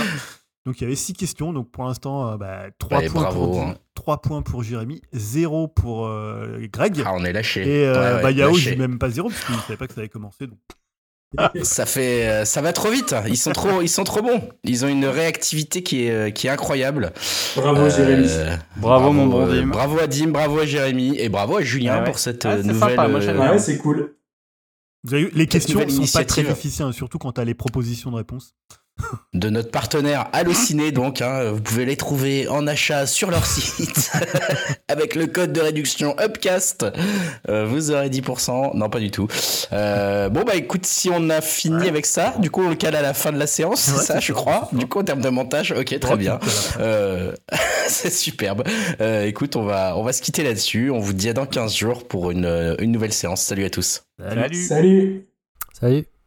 [0.66, 3.46] Donc il y avait 6 questions, donc pour l'instant, euh, bah, 3 Allez, points bravo,
[3.46, 3.66] pour hein.
[3.72, 7.02] Dim, 3 points pour Jérémy, 0 pour euh, Greg.
[7.06, 7.62] Ah on est lâché.
[7.66, 8.60] Et euh, Ouais, ouais, bah, Yao, lâché.
[8.70, 10.46] j'ai même pas 0 parce qu'il ne savait pas que ça allait commencer.
[10.46, 10.58] Donc.
[11.62, 13.14] Ça fait, euh, ça va trop vite.
[13.28, 14.40] Ils sont trop, ils sont trop bons.
[14.64, 17.12] Ils ont une réactivité qui est, euh, qui est incroyable.
[17.56, 18.28] Bravo Euh, Jérémy.
[18.76, 19.66] Bravo, mon bon Dim.
[19.68, 22.04] Bravo à Dim, bravo à Jérémy et bravo à Julien Ah ouais.
[22.04, 22.98] pour cette Ah, nouvelle.
[22.98, 23.50] euh.
[23.52, 24.14] Ouais, c'est cool.
[25.02, 27.54] Vous avez vu, les questions sont pas très difficiles, hein, surtout quand tu as les
[27.54, 28.54] propositions de réponse.
[29.34, 34.12] De notre partenaire Allociné donc hein, vous pouvez les trouver en achat sur leur site
[34.88, 36.86] avec le code de réduction Upcast.
[37.48, 39.26] Euh, vous aurez 10% non pas du tout.
[39.72, 41.88] Euh, bon bah écoute si on a fini Ouais.
[41.88, 44.04] avec ça du coup on le cale à la fin de la séance Ouais, c'est
[44.04, 44.68] ça je crois.
[44.72, 46.38] Du coup en termes de montage ok très Ouais, bien.
[46.78, 47.32] Euh,
[47.88, 48.62] c'est superbe.
[49.00, 50.90] Euh, écoute on va on va se quitter là-dessus.
[50.90, 53.42] On vous dit à dans 15 jours pour une, une nouvelle séance.
[53.42, 54.04] Salut à tous.
[54.20, 54.54] Salut.
[54.64, 55.26] Salut.
[55.80, 56.04] Salut.